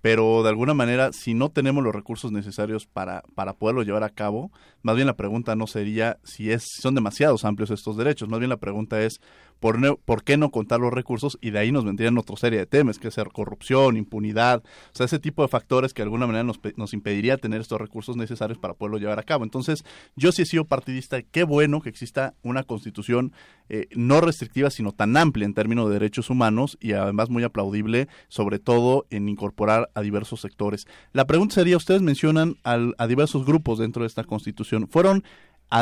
pero 0.01 0.43
de 0.43 0.49
alguna 0.49 0.73
manera, 0.73 1.11
si 1.11 1.33
no 1.33 1.49
tenemos 1.49 1.83
los 1.83 1.93
recursos 1.93 2.31
necesarios 2.31 2.85
para, 2.85 3.23
para 3.35 3.53
poderlo 3.53 3.83
llevar 3.83 4.03
a 4.03 4.09
cabo, 4.09 4.51
más 4.81 4.95
bien 4.95 5.07
la 5.07 5.17
pregunta 5.17 5.55
no 5.55 5.67
sería 5.67 6.17
si, 6.23 6.51
es, 6.51 6.65
son 6.79 6.95
demasiados 6.95 7.45
amplios 7.45 7.71
estos 7.71 7.97
derechos, 7.97 8.29
más 8.29 8.39
bien 8.39 8.49
la 8.49 8.57
pregunta 8.57 9.01
es 9.01 9.19
por, 9.59 9.99
por 9.99 10.23
qué 10.23 10.37
no 10.37 10.51
contar 10.51 10.79
los 10.79 10.93
recursos 10.93 11.37
y 11.41 11.51
de 11.51 11.59
ahí 11.59 11.71
nos 11.71 11.85
vendrían 11.85 12.17
otra 12.17 12.35
serie 12.37 12.59
de 12.59 12.65
temas, 12.65 12.99
que 12.99 13.07
es 13.07 13.17
corrupción, 13.33 13.97
impunidad, 13.97 14.63
o 14.63 14.95
sea, 14.95 15.05
ese 15.05 15.19
tipo 15.19 15.41
de 15.41 15.47
factores 15.47 15.93
que 15.93 16.01
de 16.01 16.05
alguna 16.05 16.27
manera 16.27 16.43
nos, 16.43 16.93
impediría 16.93 17.37
tener 17.37 17.61
estos 17.61 17.79
recursos 17.79 18.15
necesarios 18.15 18.57
para 18.57 18.73
poderlo 18.73 18.97
llevar 18.97 19.19
a 19.19 19.23
cabo. 19.23 19.43
Entonces, 19.43 19.83
yo 20.15 20.31
sí 20.31 20.43
he 20.43 20.45
sido 20.45 20.65
partidista, 20.65 21.21
qué 21.21 21.43
bueno 21.43 21.81
que 21.81 21.89
exista 21.89 22.35
una 22.43 22.63
constitución 22.63 23.33
eh, 23.69 23.87
no 23.95 24.21
restrictiva, 24.21 24.69
sino 24.69 24.91
tan 24.91 25.15
amplia 25.17 25.45
en 25.45 25.53
términos 25.53 25.87
de 25.87 25.93
derechos 25.93 26.29
humanos 26.29 26.77
y 26.79 26.93
además 26.93 27.29
muy 27.29 27.43
aplaudible, 27.43 28.07
sobre 28.27 28.59
todo 28.59 29.05
en 29.09 29.29
incorporar 29.29 29.89
a 29.93 30.01
diversos 30.01 30.41
sectores. 30.41 30.87
La 31.13 31.25
pregunta 31.25 31.55
sería, 31.55 31.77
ustedes 31.77 32.01
mencionan 32.01 32.55
a 32.63 33.07
diversos 33.07 33.45
grupos 33.45 33.79
dentro 33.79 34.03
de 34.03 34.07
esta 34.07 34.23
constitución. 34.23 34.87
¿Fueron 34.87 35.23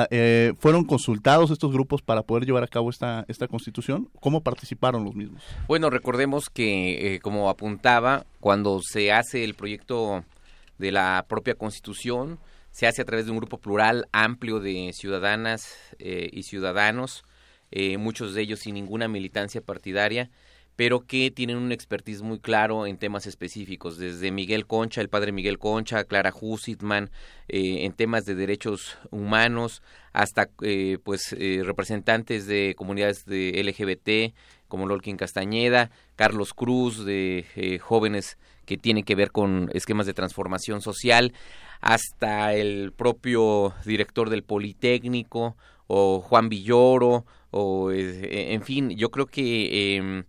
eh, 0.10 0.54
¿Fueron 0.60 0.84
consultados 0.84 1.52
estos 1.52 1.71
grupos 1.71 2.02
para 2.02 2.24
poder 2.24 2.45
llevar 2.45 2.63
a 2.63 2.67
cabo 2.67 2.89
esta, 2.89 3.26
esta 3.28 3.48
constitución? 3.48 4.10
¿Cómo 4.19 4.41
participaron 4.41 5.04
los 5.04 5.15
mismos? 5.15 5.43
Bueno, 5.67 5.89
recordemos 5.89 6.50
que, 6.50 7.15
eh, 7.15 7.19
como 7.19 7.50
apuntaba, 7.50 8.26
cuando 8.39 8.80
se 8.82 9.12
hace 9.12 9.43
el 9.43 9.54
proyecto 9.54 10.24
de 10.78 10.91
la 10.91 11.26
propia 11.28 11.56
constitución, 11.56 12.39
se 12.71 12.88
hace 12.88 13.02
a 13.02 13.06
través 13.06 13.26
de 13.26 13.32
un 13.32 13.38
grupo 13.38 13.58
plural 13.58 14.08
amplio 14.12 14.60
de 14.60 14.91
ciudadanas 14.93 15.76
eh, 16.00 16.30
y 16.32 16.43
ciudadanos, 16.43 17.24
muchos 18.00 18.34
de 18.34 18.41
ellos 18.41 18.62
sin 18.62 18.76
ninguna 18.76 19.10
militancia 19.10 19.60
partidaria, 19.60 20.30
pero 20.76 21.02
que 21.02 21.32
tienen 21.32 21.58
un 21.58 21.72
expertise 21.72 22.22
muy 22.22 22.40
claro 22.40 22.86
en 22.86 22.98
temas 22.98 23.28
específicos, 23.28 23.98
desde 23.98 24.32
Miguel 24.32 24.66
Concha, 24.66 25.02
el 25.02 25.10
padre 25.10 25.32
Miguel 25.32 25.58
Concha, 25.58 26.04
Clara 26.04 26.34
Hussitman, 26.40 27.12
eh, 27.48 27.86
en 27.86 27.94
temas 27.94 28.26
de 28.26 28.36
derechos 28.36 28.98
humanos, 29.12 29.82
hasta 30.14 30.50
eh, 30.62 30.98
pues 31.04 31.34
eh, 31.38 31.62
representantes 31.64 32.48
de 32.48 32.76
comunidades 32.78 33.26
de 33.26 33.62
LGBT, 33.64 34.36
como 34.68 34.88
Lolkin 34.88 35.18
Castañeda, 35.18 35.92
Carlos 36.16 36.54
Cruz, 36.54 37.06
de 37.06 37.46
eh, 37.56 37.80
jóvenes 37.80 38.38
que 38.66 38.78
tienen 38.78 39.04
que 39.04 39.16
ver 39.16 39.32
con 39.32 39.70
esquemas 39.74 40.06
de 40.06 40.14
transformación 40.14 40.82
social, 40.82 41.34
hasta 41.82 42.54
el 42.54 42.92
propio 42.92 43.74
director 43.86 44.30
del 44.30 44.44
Politécnico, 44.44 45.56
o 45.88 46.20
Juan 46.20 46.50
Villoro, 46.50 47.26
o 47.52 47.92
eh, 47.92 48.54
en 48.54 48.64
fin, 48.64 48.90
yo 48.92 49.12
creo 49.12 49.28
que 49.28 49.96
em, 49.96 50.24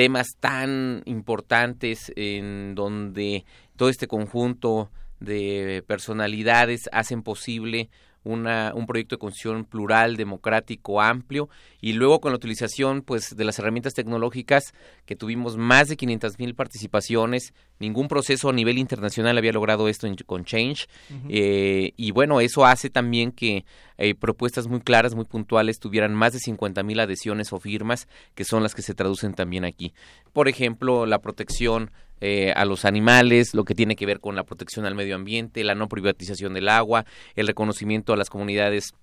temas 0.00 0.38
tan 0.40 1.02
importantes 1.04 2.10
en 2.16 2.74
donde 2.74 3.44
todo 3.76 3.90
este 3.90 4.06
conjunto 4.06 4.90
de 5.18 5.84
personalidades 5.86 6.88
hacen 6.90 7.22
posible 7.22 7.90
una, 8.24 8.72
un 8.74 8.86
proyecto 8.86 9.16
de 9.16 9.20
construcción 9.20 9.64
plural, 9.64 10.16
democrático, 10.16 11.00
amplio, 11.00 11.48
y 11.80 11.94
luego 11.94 12.20
con 12.20 12.32
la 12.32 12.36
utilización 12.36 13.02
pues, 13.02 13.36
de 13.36 13.44
las 13.44 13.58
herramientas 13.58 13.94
tecnológicas, 13.94 14.74
que 15.06 15.16
tuvimos 15.16 15.56
más 15.56 15.88
de 15.88 15.96
500 15.96 16.38
mil 16.38 16.54
participaciones, 16.54 17.54
ningún 17.78 18.08
proceso 18.08 18.50
a 18.50 18.52
nivel 18.52 18.78
internacional 18.78 19.38
había 19.38 19.52
logrado 19.52 19.88
esto 19.88 20.06
con 20.26 20.44
Change, 20.44 20.86
eh, 21.28 21.92
y 21.96 22.10
bueno, 22.10 22.40
eso 22.40 22.66
hace 22.66 22.90
también 22.90 23.32
que 23.32 23.64
eh, 23.96 24.14
propuestas 24.14 24.66
muy 24.66 24.80
claras, 24.80 25.14
muy 25.14 25.24
puntuales, 25.24 25.78
tuvieran 25.78 26.14
más 26.14 26.32
de 26.32 26.40
50 26.40 26.82
mil 26.82 27.00
adhesiones 27.00 27.52
o 27.52 27.60
firmas, 27.60 28.08
que 28.34 28.44
son 28.44 28.62
las 28.62 28.74
que 28.74 28.82
se 28.82 28.94
traducen 28.94 29.34
también 29.34 29.64
aquí. 29.64 29.94
Por 30.32 30.48
ejemplo, 30.48 31.06
la 31.06 31.20
protección 31.20 31.90
eh, 32.20 32.52
a 32.54 32.64
los 32.64 32.84
animales, 32.84 33.54
lo 33.54 33.64
que 33.64 33.74
tiene 33.74 33.96
que 33.96 34.06
ver 34.06 34.20
con 34.20 34.36
la 34.36 34.44
protección 34.44 34.86
al 34.86 34.94
medio 34.94 35.14
ambiente, 35.14 35.64
la 35.64 35.74
no 35.74 35.88
privatización 35.88 36.54
del 36.54 36.68
agua, 36.68 37.04
el 37.34 37.46
reconocimiento 37.46 38.12
a 38.12 38.16
las 38.16 38.30
comunidades 38.30 38.94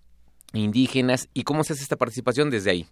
indígenas 0.54 1.28
y 1.34 1.44
cómo 1.44 1.64
se 1.64 1.74
hace 1.74 1.84
esta 1.84 1.96
participación 1.96 2.50
desde 2.50 2.72
ahí. 2.72 2.88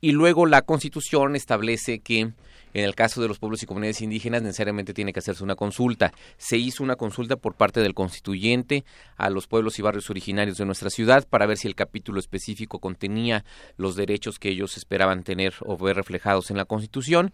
Y 0.00 0.12
luego 0.12 0.46
la 0.46 0.62
Constitución 0.62 1.36
establece 1.36 2.00
que 2.00 2.32
en 2.74 2.84
el 2.84 2.94
caso 2.94 3.20
de 3.20 3.28
los 3.28 3.38
pueblos 3.38 3.62
y 3.62 3.66
comunidades 3.66 4.00
indígenas 4.00 4.42
necesariamente 4.42 4.94
tiene 4.94 5.12
que 5.12 5.18
hacerse 5.18 5.44
una 5.44 5.56
consulta. 5.56 6.12
Se 6.38 6.56
hizo 6.56 6.82
una 6.82 6.96
consulta 6.96 7.36
por 7.36 7.54
parte 7.54 7.80
del 7.80 7.94
constituyente 7.94 8.84
a 9.16 9.30
los 9.30 9.46
pueblos 9.46 9.78
y 9.78 9.82
barrios 9.82 10.08
originarios 10.10 10.56
de 10.56 10.64
nuestra 10.64 10.90
ciudad 10.90 11.26
para 11.28 11.46
ver 11.46 11.58
si 11.58 11.68
el 11.68 11.74
capítulo 11.74 12.18
específico 12.18 12.78
contenía 12.78 13.44
los 13.76 13.94
derechos 13.94 14.38
que 14.38 14.48
ellos 14.48 14.76
esperaban 14.76 15.22
tener 15.22 15.54
o 15.60 15.76
ver 15.76 15.96
reflejados 15.96 16.50
en 16.50 16.56
la 16.56 16.64
Constitución 16.64 17.32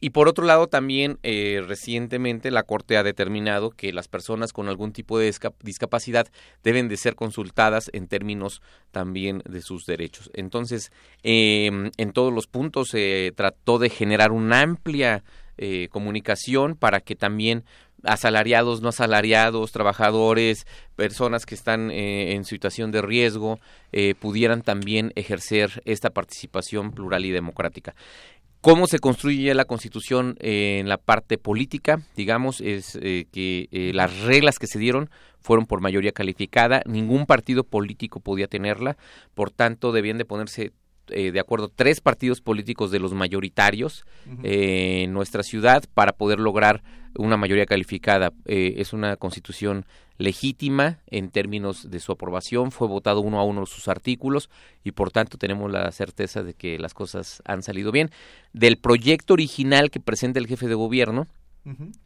y 0.00 0.10
por 0.10 0.28
otro 0.28 0.44
lado, 0.44 0.66
también 0.66 1.18
eh, 1.22 1.62
recientemente 1.66 2.50
la 2.50 2.64
Corte 2.64 2.96
ha 2.96 3.02
determinado 3.02 3.70
que 3.70 3.92
las 3.92 4.08
personas 4.08 4.52
con 4.52 4.68
algún 4.68 4.92
tipo 4.92 5.18
de 5.18 5.32
discapacidad 5.62 6.28
deben 6.62 6.88
de 6.88 6.96
ser 6.96 7.14
consultadas 7.14 7.90
en 7.92 8.06
términos 8.06 8.60
también 8.90 9.42
de 9.48 9.62
sus 9.62 9.86
derechos. 9.86 10.30
Entonces, 10.34 10.92
em, 11.22 11.90
en 11.96 12.12
todos 12.12 12.32
los 12.32 12.46
puntos 12.46 12.88
se 12.90 13.32
trató 13.36 13.78
de 13.78 13.88
generar 13.88 14.32
una 14.32 14.60
amplia 14.60 15.24
eh, 15.56 15.88
comunicación 15.90 16.74
para 16.74 17.00
que 17.00 17.14
también 17.14 17.64
asalariados, 18.02 18.82
no 18.82 18.90
asalariados, 18.90 19.72
trabajadores, 19.72 20.66
personas 20.96 21.46
que 21.46 21.54
están 21.54 21.90
eh, 21.90 22.34
en 22.34 22.44
situación 22.44 22.90
de 22.90 23.00
riesgo, 23.00 23.58
pudieran 24.18 24.62
también 24.62 25.12
ejercer 25.14 25.80
esta 25.84 26.10
participación 26.10 26.90
plural 26.90 27.24
y 27.24 27.30
democrática. 27.30 27.94
¿Cómo 28.64 28.86
se 28.86 28.98
construye 28.98 29.52
la 29.52 29.66
constitución 29.66 30.38
en 30.40 30.88
la 30.88 30.96
parte 30.96 31.36
política? 31.36 32.00
Digamos, 32.16 32.62
es 32.62 32.98
eh, 33.02 33.26
que 33.30 33.68
eh, 33.70 33.92
las 33.92 34.20
reglas 34.20 34.58
que 34.58 34.66
se 34.66 34.78
dieron 34.78 35.10
fueron 35.38 35.66
por 35.66 35.82
mayoría 35.82 36.12
calificada, 36.12 36.80
ningún 36.86 37.26
partido 37.26 37.64
político 37.64 38.20
podía 38.20 38.46
tenerla, 38.46 38.96
por 39.34 39.50
tanto 39.50 39.92
debían 39.92 40.16
de 40.16 40.24
ponerse 40.24 40.72
eh, 41.08 41.32
de 41.32 41.40
acuerdo 41.40 41.68
tres 41.68 42.00
partidos 42.00 42.40
políticos 42.40 42.90
de 42.90 42.98
los 42.98 43.12
mayoritarios 43.12 44.04
en 44.42 45.12
nuestra 45.12 45.42
ciudad 45.42 45.84
para 45.94 46.12
poder 46.12 46.40
lograr 46.40 46.82
una 47.16 47.36
mayoría 47.36 47.66
calificada. 47.66 48.32
es 48.46 48.92
una 48.92 49.16
constitución 49.16 49.86
legítima 50.18 51.00
en 51.06 51.30
términos 51.30 51.90
de 51.90 52.00
su 52.00 52.12
aprobación, 52.12 52.70
fue 52.70 52.88
votado 52.88 53.20
uno 53.20 53.40
a 53.40 53.44
uno 53.44 53.66
sus 53.66 53.88
artículos 53.88 54.48
y 54.84 54.92
por 54.92 55.10
tanto 55.10 55.38
tenemos 55.38 55.70
la 55.70 55.90
certeza 55.92 56.42
de 56.42 56.54
que 56.54 56.78
las 56.78 56.94
cosas 56.94 57.42
han 57.44 57.62
salido 57.62 57.90
bien. 57.92 58.10
Del 58.52 58.76
proyecto 58.76 59.34
original 59.34 59.90
que 59.90 60.00
presenta 60.00 60.38
el 60.38 60.46
jefe 60.46 60.68
de 60.68 60.74
gobierno, 60.74 61.26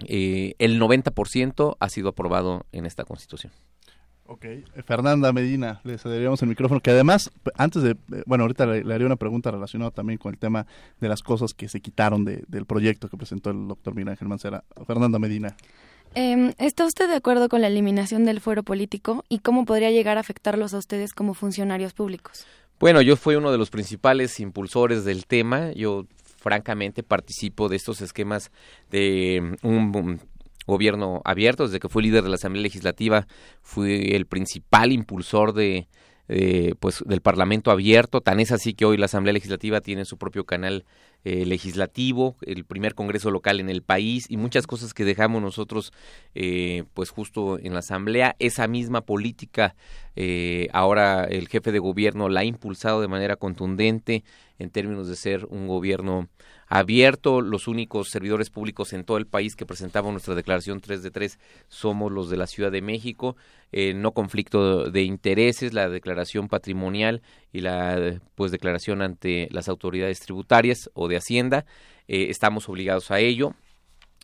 eh, 0.07 0.55
el 0.59 0.81
90% 0.81 1.77
ha 1.79 1.89
sido 1.89 2.09
aprobado 2.11 2.65
en 2.73 2.87
esta 2.87 3.05
constitución. 3.05 3.53
Ok, 4.31 4.45
Fernanda 4.85 5.33
Medina, 5.33 5.81
le 5.85 5.97
cederíamos 5.97 6.43
el 6.43 6.51
micrófono, 6.51 6.81
que 6.81 6.91
además, 6.91 7.31
antes 7.55 7.83
de, 7.83 7.93
eh, 7.93 8.23
bueno, 8.27 8.45
ahorita 8.45 8.67
le, 8.67 8.85
le, 8.85 8.93
haría 8.93 9.07
una 9.07 9.17
pregunta 9.17 9.51
relacionada 9.51 9.91
también 9.91 10.19
con 10.19 10.35
el 10.35 10.39
tema 10.39 10.67
de 11.01 11.09
las 11.09 11.23
cosas 11.23 11.55
que 11.55 11.67
se 11.67 11.81
quitaron 11.81 12.27
de, 12.27 12.45
del 12.47 12.67
proyecto 12.67 13.09
que 13.09 13.17
presentó 13.17 13.49
el 13.49 13.67
doctor 13.67 13.95
Miguel 13.95 14.11
Ángel 14.11 14.29
Mancera. 14.29 14.65
Fernanda 14.87 15.19
Medina. 15.19 15.57
Eh, 16.15 16.53
¿Está 16.59 16.85
usted 16.85 17.09
de 17.09 17.15
acuerdo 17.15 17.49
con 17.49 17.63
la 17.63 17.69
eliminación 17.69 18.27
del 18.27 18.41
fuero 18.41 18.63
político 18.63 19.25
y 19.31 19.39
cómo 19.39 19.65
podría 19.65 19.91
llegar 19.91 20.19
a 20.19 20.21
afectarlos 20.21 20.75
a 20.75 20.79
ustedes 20.79 21.15
como 21.15 21.33
funcionarios 21.33 21.95
públicos? 21.95 22.47
Bueno, 22.79 23.01
yo 23.01 23.17
fui 23.17 23.35
uno 23.35 23.51
de 23.51 23.57
los 23.57 23.71
principales 23.71 24.41
impulsores 24.41 25.07
del 25.07 25.25
tema. 25.25 25.73
Yo 25.73 26.07
francamente 26.37 27.03
participo 27.03 27.71
de 27.71 27.77
estos 27.77 28.03
esquemas 28.03 28.51
de 28.91 29.57
un 29.63 30.21
gobierno 30.69 31.21
abierto. 31.25 31.65
Desde 31.65 31.81
que 31.81 31.89
fui 31.89 32.05
líder 32.05 32.23
de 32.23 32.29
la 32.29 32.37
Asamblea 32.37 32.63
Legislativa, 32.63 33.27
fui 33.63 34.13
el 34.13 34.27
principal 34.27 34.93
impulsor 34.93 35.53
de, 35.53 35.89
pues 36.79 37.03
del 37.05 37.21
Parlamento 37.21 37.73
abierto. 37.73 38.21
Tan 38.21 38.39
es 38.39 38.53
así 38.53 38.75
que 38.75 38.85
hoy 38.85 38.97
la 38.97 39.07
Asamblea 39.07 39.33
Legislativa 39.33 39.81
tiene 39.81 40.05
su 40.05 40.17
propio 40.17 40.45
canal 40.45 40.85
eh, 41.25 41.45
legislativo, 41.45 42.37
el 42.43 42.65
primer 42.65 42.95
Congreso 42.95 43.31
local 43.31 43.61
en 43.61 43.69
el 43.69 43.83
país 43.83 44.27
y 44.29 44.37
muchas 44.37 44.67
cosas 44.67 44.95
que 44.95 45.05
dejamos 45.05 45.43
nosotros, 45.43 45.93
eh, 46.35 46.85
pues 46.95 47.11
justo 47.11 47.59
en 47.59 47.73
la 47.73 47.81
Asamblea. 47.81 48.37
Esa 48.39 48.69
misma 48.69 49.01
política, 49.01 49.75
eh, 50.17 50.69
ahora 50.73 51.25
el 51.25 51.49
jefe 51.49 51.73
de 51.73 51.81
gobierno 51.81 52.29
la 52.29 52.41
ha 52.41 52.45
impulsado 52.45 53.01
de 53.01 53.09
manera 53.09 53.37
contundente 53.37 54.23
en 54.59 54.71
términos 54.71 55.09
de 55.09 55.17
ser 55.17 55.45
un 55.47 55.67
gobierno 55.67 56.29
abierto. 56.69 57.41
Los 57.41 57.67
únicos 57.69 58.11
servidores 58.11 58.51
públicos 58.51 58.93
en 58.93 59.05
todo 59.05 59.17
el 59.17 59.27
país 59.27 59.57
que 59.57 59.67
presentamos 59.67 60.13
nuestra 60.13 60.35
declaración 60.35 60.81
3 60.81 61.03
de 61.03 61.11
3 61.11 61.39
somos 61.69 62.13
los 62.13 62.31
de 62.31 62.37
la 62.37 62.47
Ciudad 62.47 62.71
de 62.71 62.83
México. 62.83 63.37
Eh, 63.73 63.95
no 63.95 64.13
conflicto 64.13 64.91
de 64.91 65.03
intereses, 65.03 65.75
la 65.75 65.89
declaración 65.89 66.49
patrimonial 66.49 67.23
y 67.53 67.61
la 67.61 68.21
pues 68.35 68.53
declaración 68.53 69.03
ante 69.03 69.49
las 69.51 69.69
autoridades 69.69 70.21
tributarias 70.21 70.91
o 70.95 71.09
de 71.09 71.17
Hacienda. 71.17 71.65
Eh, 72.07 72.27
estamos 72.31 72.69
obligados 72.69 73.11
a 73.11 73.21
ello. 73.21 73.55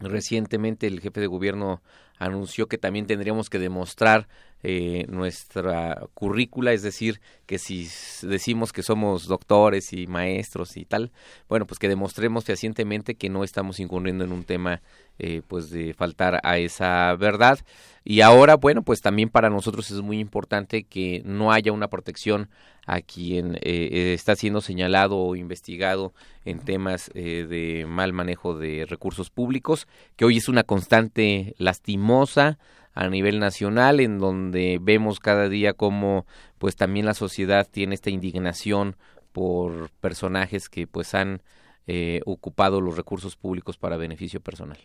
Recientemente 0.01 0.87
el 0.87 1.01
jefe 1.01 1.21
de 1.21 1.27
gobierno 1.27 1.83
anunció 2.19 2.67
que 2.67 2.79
también 2.79 3.07
tendríamos 3.07 3.51
que 3.51 3.59
demostrar 3.59 4.29
eh, 4.66 5.05
nuestra 5.11 6.07
currícula, 6.14 6.72
es 6.72 6.81
decir, 6.81 7.20
que 7.44 7.59
si 7.59 7.87
decimos 8.22 8.72
que 8.72 8.83
somos 8.83 9.27
doctores 9.27 9.92
y 9.92 10.07
maestros 10.07 10.79
y 10.79 10.87
tal, 10.87 11.12
bueno, 11.50 11.66
pues 11.66 11.79
que 11.79 11.87
demostremos 11.87 12.44
fehacientemente 12.44 13.14
que 13.14 13.29
no 13.29 13.44
estamos 13.44 13.79
incurriendo 13.79 14.24
en 14.24 14.33
un 14.33 14.42
tema 14.42 14.81
eh, 15.18 15.42
pues 15.46 15.68
de 15.68 15.92
faltar 15.92 16.40
a 16.42 16.57
esa 16.57 17.14
verdad. 17.16 17.59
Y 18.05 18.22
ahora, 18.22 18.57
bueno, 18.57 18.81
pues 18.81 19.03
también 19.03 19.29
para 19.29 19.50
nosotros 19.50 19.90
es 19.90 20.00
muy 20.00 20.18
importante 20.18 20.85
que 20.85 21.20
no 21.27 21.53
haya 21.53 21.70
una 21.70 21.88
protección 21.88 22.48
a 22.87 23.03
quien 23.03 23.59
eh, 23.61 24.14
está 24.14 24.35
siendo 24.35 24.62
señalado 24.62 25.18
o 25.18 25.37
investigado 25.37 26.14
en 26.46 26.59
temas 26.59 27.11
de 27.14 27.85
mal 27.87 28.14
manejo 28.14 28.59
de 28.59 28.87
recursos 28.87 29.29
públicos, 29.29 29.87
que 30.16 30.24
hoy 30.24 30.38
es 30.38 30.48
una 30.48 30.64
constante 30.64 31.55
lastimosa, 31.59 32.59
a 32.95 33.09
nivel 33.09 33.41
nacional 33.41 34.01
en 34.01 34.19
donde 34.19 34.79
vemos 34.81 35.21
cada 35.21 35.49
día 35.49 35.75
cómo 35.75 36.27
pues 36.59 36.77
también 36.77 37.07
la 37.07 37.15
sociedad 37.15 37.69
tiene 37.71 37.95
esta 37.95 38.11
indignación 38.11 38.97
por 39.33 39.91
personajes 40.01 40.69
que 40.69 40.87
pues 40.87 41.15
han 41.15 41.43
eh, 41.87 42.21
ocupado 42.25 42.81
los 42.81 42.97
recursos 42.97 43.37
públicos 43.37 43.77
para 43.77 43.97
beneficio 43.97 44.41
personal. 44.41 44.79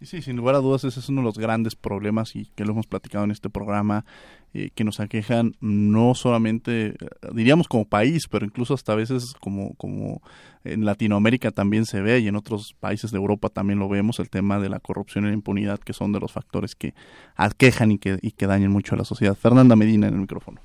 Sí, 0.00 0.20
sin 0.20 0.36
lugar 0.36 0.54
a 0.54 0.58
dudas 0.58 0.84
ese 0.84 1.00
es 1.00 1.08
uno 1.08 1.22
de 1.22 1.26
los 1.26 1.38
grandes 1.38 1.76
problemas 1.76 2.36
y 2.36 2.46
que 2.54 2.64
lo 2.64 2.72
hemos 2.72 2.86
platicado 2.86 3.24
en 3.24 3.30
este 3.30 3.48
programa 3.48 4.04
eh, 4.52 4.70
que 4.74 4.84
nos 4.84 5.00
aquejan 5.00 5.54
no 5.60 6.14
solamente, 6.14 6.88
eh, 6.88 6.96
diríamos 7.32 7.68
como 7.68 7.86
país, 7.86 8.28
pero 8.28 8.44
incluso 8.44 8.74
hasta 8.74 8.92
a 8.92 8.96
veces 8.96 9.34
como, 9.40 9.74
como 9.74 10.20
en 10.62 10.84
Latinoamérica 10.84 11.50
también 11.52 11.86
se 11.86 12.02
ve 12.02 12.18
y 12.18 12.28
en 12.28 12.36
otros 12.36 12.74
países 12.78 13.12
de 13.12 13.16
Europa 13.16 13.48
también 13.48 13.78
lo 13.78 13.88
vemos, 13.88 14.18
el 14.18 14.30
tema 14.30 14.60
de 14.60 14.68
la 14.68 14.78
corrupción 14.78 15.24
y 15.24 15.28
la 15.28 15.34
impunidad, 15.34 15.78
que 15.78 15.92
son 15.92 16.12
de 16.12 16.20
los 16.20 16.32
factores 16.32 16.74
que 16.74 16.94
aquejan 17.36 17.92
y 17.92 17.98
que, 17.98 18.18
y 18.20 18.32
que 18.32 18.46
dañan 18.46 18.70
mucho 18.70 18.94
a 18.94 18.98
la 18.98 19.04
sociedad. 19.04 19.34
Fernanda 19.34 19.74
Medina 19.74 20.08
en 20.08 20.14
el 20.14 20.20
micrófono. 20.20 20.60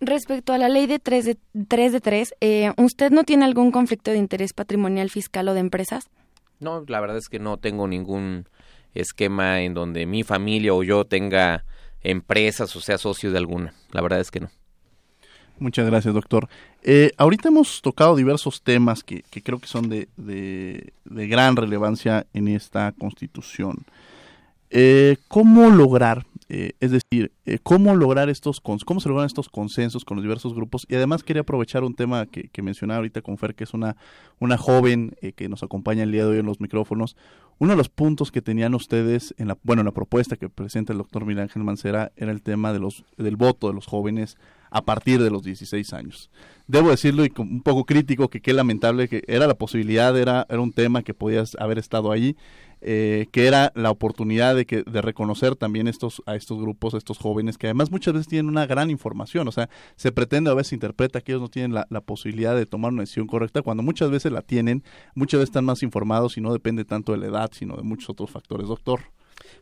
Respecto 0.00 0.52
a 0.52 0.58
la 0.58 0.68
ley 0.68 0.86
de 0.86 0.98
3 0.98 1.24
de 1.24 1.38
3, 1.68 1.92
de 1.92 2.00
3 2.00 2.34
eh, 2.40 2.72
¿usted 2.76 3.10
no 3.12 3.24
tiene 3.24 3.46
algún 3.46 3.70
conflicto 3.70 4.10
de 4.10 4.18
interés 4.18 4.52
patrimonial, 4.52 5.08
fiscal 5.08 5.48
o 5.48 5.54
de 5.54 5.60
empresas? 5.60 6.10
No, 6.60 6.84
la 6.86 7.00
verdad 7.00 7.16
es 7.16 7.28
que 7.28 7.38
no 7.38 7.58
tengo 7.58 7.86
ningún 7.86 8.48
esquema 8.94 9.60
en 9.60 9.74
donde 9.74 10.06
mi 10.06 10.22
familia 10.22 10.72
o 10.74 10.82
yo 10.82 11.04
tenga 11.04 11.64
empresas 12.02 12.74
o 12.76 12.80
sea 12.80 12.98
socio 12.98 13.30
de 13.30 13.38
alguna. 13.38 13.74
La 13.92 14.00
verdad 14.00 14.20
es 14.20 14.30
que 14.30 14.40
no. 14.40 14.50
Muchas 15.58 15.86
gracias, 15.86 16.12
doctor. 16.12 16.48
Eh, 16.82 17.12
ahorita 17.16 17.48
hemos 17.48 17.80
tocado 17.80 18.14
diversos 18.14 18.62
temas 18.62 19.02
que, 19.02 19.22
creo 19.42 19.58
que 19.58 19.66
son 19.66 19.88
de, 19.88 20.92
gran 21.04 21.56
relevancia 21.56 22.26
en 22.34 22.48
esta 22.48 22.92
constitución. 22.92 23.84
Eh, 24.70 25.16
¿Cómo 25.28 25.70
lograr, 25.70 26.25
eh, 26.48 26.72
es 26.80 26.92
decir, 26.92 27.32
cómo 27.62 27.94
lograr 27.96 28.28
estos, 28.28 28.60
cómo 28.60 29.00
se 29.00 29.08
logran 29.08 29.26
estos 29.26 29.48
consensos 29.48 30.04
con 30.04 30.16
los 30.16 30.24
diversos 30.24 30.54
grupos? 30.54 30.86
Y 30.88 30.94
además 30.94 31.22
quería 31.22 31.42
aprovechar 31.42 31.84
un 31.84 31.94
tema 31.94 32.26
que, 32.26 32.62
mencionaba 32.62 32.98
ahorita 32.98 33.22
con 33.22 33.38
Fer, 33.38 33.54
que 33.54 33.64
es 33.64 33.74
una, 33.74 33.96
una 34.38 34.56
joven 34.56 35.16
que 35.34 35.48
nos 35.48 35.62
acompaña 35.62 36.02
el 36.04 36.12
día 36.12 36.24
de 36.24 36.30
hoy 36.30 36.38
en 36.38 36.46
los 36.46 36.60
micrófonos. 36.60 37.16
Uno 37.58 37.72
de 37.72 37.76
los 37.76 37.88
puntos 37.88 38.30
que 38.30 38.42
tenían 38.42 38.74
ustedes 38.74 39.34
en 39.38 39.48
la, 39.48 39.58
bueno, 39.62 39.80
en 39.80 39.86
la 39.86 39.92
propuesta 39.92 40.36
que 40.36 40.48
presenta 40.48 40.92
el 40.92 40.98
doctor 40.98 41.24
Miguel 41.24 41.44
Ángel 41.44 41.64
Mancera 41.64 42.12
era 42.16 42.30
el 42.30 42.42
tema 42.42 42.72
de 42.72 42.80
los, 42.80 43.04
del 43.16 43.36
voto 43.36 43.68
de 43.68 43.74
los 43.74 43.86
jóvenes 43.86 44.36
a 44.76 44.82
partir 44.82 45.22
de 45.22 45.30
los 45.30 45.42
16 45.42 45.94
años. 45.94 46.30
Debo 46.66 46.90
decirlo 46.90 47.24
y 47.24 47.32
un 47.38 47.62
poco 47.62 47.86
crítico 47.86 48.28
que 48.28 48.42
qué 48.42 48.52
lamentable 48.52 49.08
que 49.08 49.22
era 49.26 49.46
la 49.46 49.54
posibilidad, 49.54 50.14
era, 50.18 50.46
era 50.50 50.60
un 50.60 50.72
tema 50.72 51.02
que 51.02 51.14
podías 51.14 51.56
haber 51.58 51.78
estado 51.78 52.12
ahí, 52.12 52.36
eh, 52.82 53.26
que 53.32 53.46
era 53.46 53.72
la 53.74 53.90
oportunidad 53.90 54.54
de, 54.54 54.66
que, 54.66 54.82
de 54.82 55.00
reconocer 55.00 55.56
también 55.56 55.88
estos, 55.88 56.22
a 56.26 56.36
estos 56.36 56.60
grupos, 56.60 56.92
a 56.92 56.98
estos 56.98 57.16
jóvenes, 57.16 57.56
que 57.56 57.68
además 57.68 57.90
muchas 57.90 58.12
veces 58.12 58.28
tienen 58.28 58.50
una 58.50 58.66
gran 58.66 58.90
información, 58.90 59.48
o 59.48 59.52
sea, 59.52 59.70
se 59.96 60.12
pretende 60.12 60.50
a 60.50 60.54
veces 60.54 60.74
interpreta 60.74 61.22
que 61.22 61.32
ellos 61.32 61.40
no 61.40 61.48
tienen 61.48 61.72
la, 61.72 61.86
la 61.88 62.02
posibilidad 62.02 62.54
de 62.54 62.66
tomar 62.66 62.92
una 62.92 63.00
decisión 63.00 63.26
correcta, 63.26 63.62
cuando 63.62 63.82
muchas 63.82 64.10
veces 64.10 64.30
la 64.30 64.42
tienen, 64.42 64.84
muchas 65.14 65.38
veces 65.38 65.48
están 65.48 65.64
más 65.64 65.82
informados 65.82 66.36
y 66.36 66.42
no 66.42 66.52
depende 66.52 66.84
tanto 66.84 67.12
de 67.12 67.18
la 67.18 67.28
edad, 67.28 67.50
sino 67.54 67.76
de 67.76 67.82
muchos 67.82 68.10
otros 68.10 68.30
factores. 68.30 68.68
Doctor. 68.68 69.00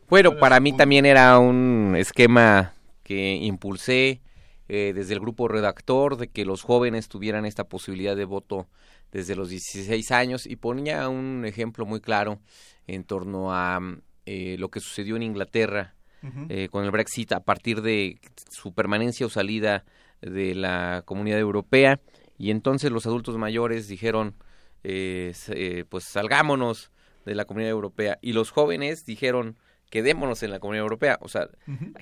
Bueno, 0.09 0.35
para 0.37 0.59
mí 0.59 0.73
también 0.73 1.05
era 1.05 1.39
un 1.39 1.95
esquema 1.97 2.73
que 3.03 3.35
impulsé 3.35 4.19
eh, 4.67 4.93
desde 4.95 5.13
el 5.13 5.19
grupo 5.19 5.47
redactor 5.47 6.17
de 6.17 6.27
que 6.27 6.43
los 6.43 6.63
jóvenes 6.63 7.07
tuvieran 7.07 7.45
esta 7.45 7.65
posibilidad 7.65 8.15
de 8.15 8.25
voto 8.25 8.67
desde 9.11 9.35
los 9.35 9.49
16 9.49 10.11
años 10.11 10.47
y 10.47 10.55
ponía 10.55 11.07
un 11.07 11.45
ejemplo 11.45 11.85
muy 11.85 12.01
claro 12.01 12.39
en 12.87 13.03
torno 13.03 13.53
a 13.53 13.79
eh, 14.25 14.55
lo 14.57 14.69
que 14.69 14.79
sucedió 14.79 15.15
en 15.15 15.23
Inglaterra 15.23 15.93
eh, 16.49 16.69
con 16.71 16.83
el 16.83 16.89
Brexit 16.89 17.33
a 17.33 17.41
partir 17.41 17.83
de 17.83 18.19
su 18.49 18.73
permanencia 18.73 19.27
o 19.27 19.29
salida 19.29 19.85
de 20.21 20.55
la 20.55 21.03
comunidad 21.05 21.37
europea. 21.37 21.99
Y 22.39 22.49
entonces 22.49 22.91
los 22.91 23.05
adultos 23.05 23.37
mayores 23.37 23.87
dijeron 23.87 24.35
pues 24.81 26.03
salgámonos 26.03 26.91
de 27.25 27.35
la 27.35 27.45
comunidad 27.45 27.71
europea 27.71 28.17
y 28.21 28.33
los 28.33 28.51
jóvenes 28.51 29.05
dijeron 29.05 29.57
quedémonos 29.89 30.43
en 30.43 30.51
la 30.51 30.59
Comunidad 30.59 30.83
Europea. 30.83 31.17
O 31.21 31.29
sea, 31.29 31.49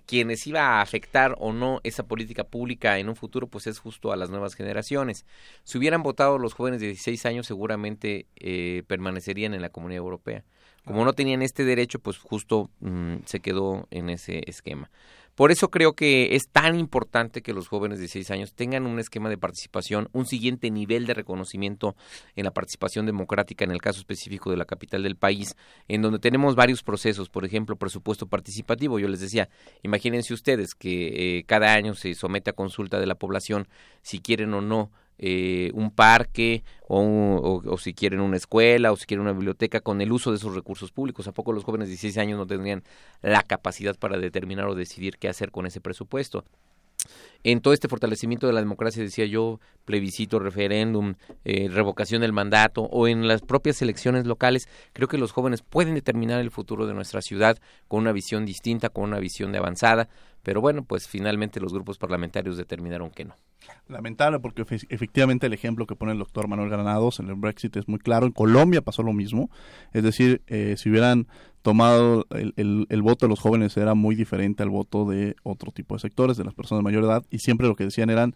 quienes 0.06 0.46
iba 0.48 0.62
a 0.62 0.82
afectar 0.82 1.36
o 1.40 1.54
no 1.54 1.80
esa 1.84 2.04
política 2.04 2.44
pública 2.44 3.00
en 3.00 3.10
un 3.10 3.16
futuro, 3.16 3.48
pues 3.48 3.68
es 3.68 3.80
justo 3.80 4.12
a 4.12 4.16
las 4.16 4.30
nuevas 4.30 4.56
generaciones. 4.56 5.26
Si 5.64 5.78
hubieran 5.78 6.04
votado 6.04 6.38
los 6.38 6.54
jóvenes 6.54 6.82
de 6.82 6.88
16 6.88 7.26
años, 7.26 7.48
seguramente 7.48 8.28
eh, 8.36 8.84
permanecerían 8.88 9.54
en 9.54 9.62
la 9.62 9.70
Comunidad 9.70 10.04
Europea. 10.04 10.44
Como 10.86 11.06
no 11.06 11.14
tenían 11.14 11.42
este 11.42 11.64
derecho, 11.64 12.00
pues 12.00 12.18
justo 12.18 12.70
mm, 12.82 13.20
se 13.26 13.40
quedó 13.40 13.88
en 13.90 14.10
ese 14.10 14.44
esquema. 14.48 14.92
Por 15.36 15.52
eso 15.52 15.70
creo 15.70 15.94
que 15.94 16.36
es 16.36 16.48
tan 16.52 16.78
importante 16.78 17.42
que 17.42 17.54
los 17.54 17.68
jóvenes 17.68 17.98
de 17.98 18.04
16 18.04 18.30
años 18.32 18.54
tengan 18.54 18.86
un 18.86 19.00
esquema 19.00 19.30
de 19.30 19.38
participación, 19.38 20.08
un 20.12 20.28
siguiente 20.28 20.70
nivel 20.70 21.08
de 21.08 21.16
reconocimiento 21.16 21.96
en 22.36 22.46
la 22.46 22.52
participación 22.52 23.08
democrática, 23.08 23.66
en 23.66 23.72
el 23.72 23.82
caso 23.82 24.00
específico 24.00 24.52
de 24.52 24.58
la 24.58 24.66
capital 24.66 25.02
del 25.02 25.16
país, 25.16 25.56
en 25.88 26.04
donde 26.04 26.20
tenemos 26.20 26.56
varios 26.56 26.84
procesos, 26.84 27.30
por 27.30 27.46
ejemplo, 27.46 27.78
presupuesto 27.78 28.28
participativo. 28.28 29.00
Yo 29.00 29.08
les 29.08 29.22
decía, 29.22 29.50
imagínense 29.82 30.34
ustedes 30.34 30.76
que 30.76 31.38
eh, 31.40 31.44
cada 31.46 31.74
año 31.74 31.96
se 31.96 32.14
somete 32.14 32.52
a 32.52 32.54
consulta 32.54 33.00
de 33.00 33.08
la 33.08 33.16
población 33.16 33.68
si 34.04 34.20
quieren 34.20 34.54
o 34.54 34.62
no 34.62 34.92
eh, 35.18 35.72
un 35.74 35.92
parque 35.92 36.64
o, 36.88 37.62
o, 37.66 37.78
si 37.78 37.94
quieren 37.94 38.20
una 38.20 38.38
escuela 38.38 38.92
o 38.92 38.96
si 38.96 39.06
quieren 39.06 39.22
una 39.22 39.34
biblioteca 39.34 39.82
con 39.82 40.02
el 40.02 40.12
uso 40.12 40.32
de 40.32 40.38
esos 40.38 40.56
recursos 40.56 40.92
públicos. 40.92 41.28
¿A 41.28 41.32
poco 41.32 41.54
los 41.54 41.64
jóvenes 41.64 41.88
de 41.88 41.94
16 41.94 42.18
años 42.18 42.38
no 42.38 42.48
tendrían 42.48 42.84
la 43.22 43.42
capacidad 43.42 43.98
para 43.98 44.18
determinar 44.18 44.68
o 44.68 44.76
decidir 44.76 45.18
qué 45.18 45.30
hacer 45.30 45.52
con 45.52 45.66
ese 45.66 45.82
presupuesto? 45.82 46.44
En 47.44 47.60
todo 47.60 47.74
este 47.74 47.90
fortalecimiento 47.90 48.48
de 48.48 48.54
la 48.54 48.62
democracia, 48.62 49.04
decía 49.04 49.26
yo, 49.26 49.60
plebiscito, 49.84 50.40
referéndum, 50.40 51.16
eh, 51.44 51.68
revocación 51.70 52.22
del 52.22 52.32
mandato 52.32 52.84
o 52.84 53.08
en 53.08 53.28
las 53.28 53.42
propias 53.42 53.82
elecciones 53.82 54.26
locales, 54.26 54.70
creo 54.94 55.10
que 55.10 55.18
los 55.18 55.34
jóvenes 55.34 55.62
pueden 55.62 55.96
determinar 55.96 56.40
el 56.40 56.52
futuro 56.52 56.88
de 56.88 56.94
nuestra 56.94 57.22
ciudad 57.22 57.58
con 57.88 58.00
una 58.00 58.14
visión 58.14 58.46
distinta, 58.46 58.90
con 58.90 59.04
una 59.06 59.20
visión 59.20 59.52
de 59.52 59.58
avanzada, 59.58 60.08
pero 60.42 60.62
bueno, 60.62 60.86
pues 60.86 61.08
finalmente 61.08 61.60
los 61.60 61.74
grupos 61.74 61.98
parlamentarios 61.98 62.56
determinaron 62.56 63.12
que 63.12 63.26
no. 63.26 63.36
Lamentable 63.88 64.40
porque 64.40 64.62
efectivamente 64.62 65.48
el 65.48 65.54
ejemplo 65.54 65.86
que 65.86 65.96
pone 65.96 66.14
el 66.14 66.20
doctor 66.20 66.48
Manuel 66.48 66.70
Granados 66.70 67.20
en 67.20 67.30
el 67.30 67.36
Brexit 67.36 67.76
es 67.78 67.88
muy 67.88 68.00
claro. 68.00 68.26
En 68.26 68.32
Colombia 68.32 68.82
pasó 68.82 69.04
lo 69.04 69.14
mismo. 69.14 69.50
Es 69.92 70.04
decir, 70.04 70.42
eh, 70.48 70.76
si 70.78 70.90
hubieran 70.90 71.28
tomado 71.62 72.26
el, 72.32 72.54
el, 72.90 73.02
voto 73.02 73.26
de 73.26 73.30
los 73.30 73.40
jóvenes 73.40 73.76
era 73.78 73.94
muy 73.94 74.16
diferente 74.16 74.64
al 74.64 74.70
voto 74.70 75.06
de 75.06 75.36
otro 75.44 75.72
tipo 75.72 75.96
de 75.96 76.02
sectores, 76.02 76.38
de 76.38 76.44
las 76.44 76.54
personas 76.54 76.80
de 76.80 76.84
mayor 76.84 77.06
edad, 77.06 77.24
y 77.30 77.40
siempre 77.40 77.68
lo 77.68 77.76
que 77.76 77.86
decían 77.86 78.10
eran 78.10 78.36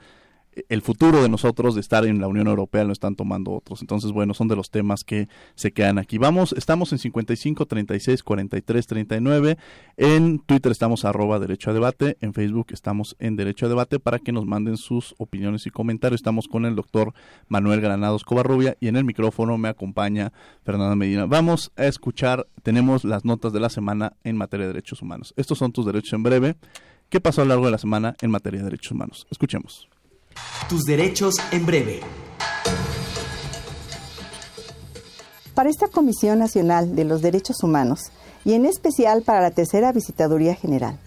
el 0.69 0.81
futuro 0.81 1.21
de 1.21 1.29
nosotros 1.29 1.75
de 1.75 1.81
estar 1.81 2.05
en 2.05 2.19
la 2.19 2.27
Unión 2.27 2.47
Europea 2.47 2.83
lo 2.83 2.93
están 2.93 3.15
tomando 3.15 3.51
otros. 3.51 3.81
Entonces, 3.81 4.11
bueno, 4.11 4.33
son 4.33 4.47
de 4.47 4.55
los 4.55 4.69
temas 4.69 5.03
que 5.03 5.27
se 5.55 5.71
quedan 5.71 5.97
aquí. 5.97 6.17
Vamos, 6.17 6.53
estamos 6.53 6.91
en 6.91 6.99
55 6.99 7.65
36 7.65 8.23
43 8.23 8.87
39. 8.87 9.57
En 9.97 10.39
Twitter 10.39 10.71
estamos 10.71 11.05
arroba 11.05 11.39
Derecho 11.39 11.71
a 11.71 11.73
Debate. 11.73 12.17
En 12.21 12.33
Facebook 12.33 12.67
estamos 12.71 13.15
en 13.19 13.35
Derecho 13.35 13.65
a 13.65 13.69
Debate 13.69 13.99
para 13.99 14.19
que 14.19 14.31
nos 14.31 14.45
manden 14.45 14.77
sus 14.77 15.15
opiniones 15.17 15.65
y 15.67 15.69
comentarios. 15.69 16.19
Estamos 16.19 16.47
con 16.47 16.65
el 16.65 16.75
doctor 16.75 17.13
Manuel 17.47 17.81
Granados 17.81 18.23
Covarrubia 18.23 18.77
y 18.79 18.87
en 18.87 18.95
el 18.95 19.03
micrófono 19.03 19.57
me 19.57 19.69
acompaña 19.69 20.31
Fernanda 20.63 20.95
Medina. 20.95 21.25
Vamos 21.25 21.71
a 21.75 21.85
escuchar, 21.85 22.47
tenemos 22.63 23.03
las 23.03 23.25
notas 23.25 23.53
de 23.53 23.59
la 23.59 23.69
semana 23.69 24.13
en 24.23 24.37
materia 24.37 24.67
de 24.67 24.73
derechos 24.73 25.01
humanos. 25.01 25.33
Estos 25.37 25.57
son 25.57 25.71
tus 25.71 25.85
derechos 25.85 26.13
en 26.13 26.23
breve. 26.23 26.55
¿Qué 27.09 27.21
pasó 27.21 27.41
a 27.41 27.45
lo 27.45 27.49
largo 27.49 27.65
de 27.65 27.71
la 27.71 27.77
semana 27.77 28.15
en 28.21 28.31
materia 28.31 28.59
de 28.59 28.65
derechos 28.65 28.91
humanos? 28.91 29.27
Escuchemos. 29.31 29.87
Tus 30.69 30.83
derechos 30.83 31.35
en 31.51 31.65
breve. 31.65 32.01
Para 35.53 35.69
esta 35.69 35.87
Comisión 35.87 36.39
Nacional 36.39 36.95
de 36.95 37.03
los 37.03 37.21
Derechos 37.21 37.63
Humanos, 37.63 38.11
y 38.45 38.53
en 38.53 38.65
especial 38.65 39.23
para 39.23 39.41
la 39.41 39.51
Tercera 39.51 39.91
Visitaduría 39.91 40.55
General, 40.55 40.99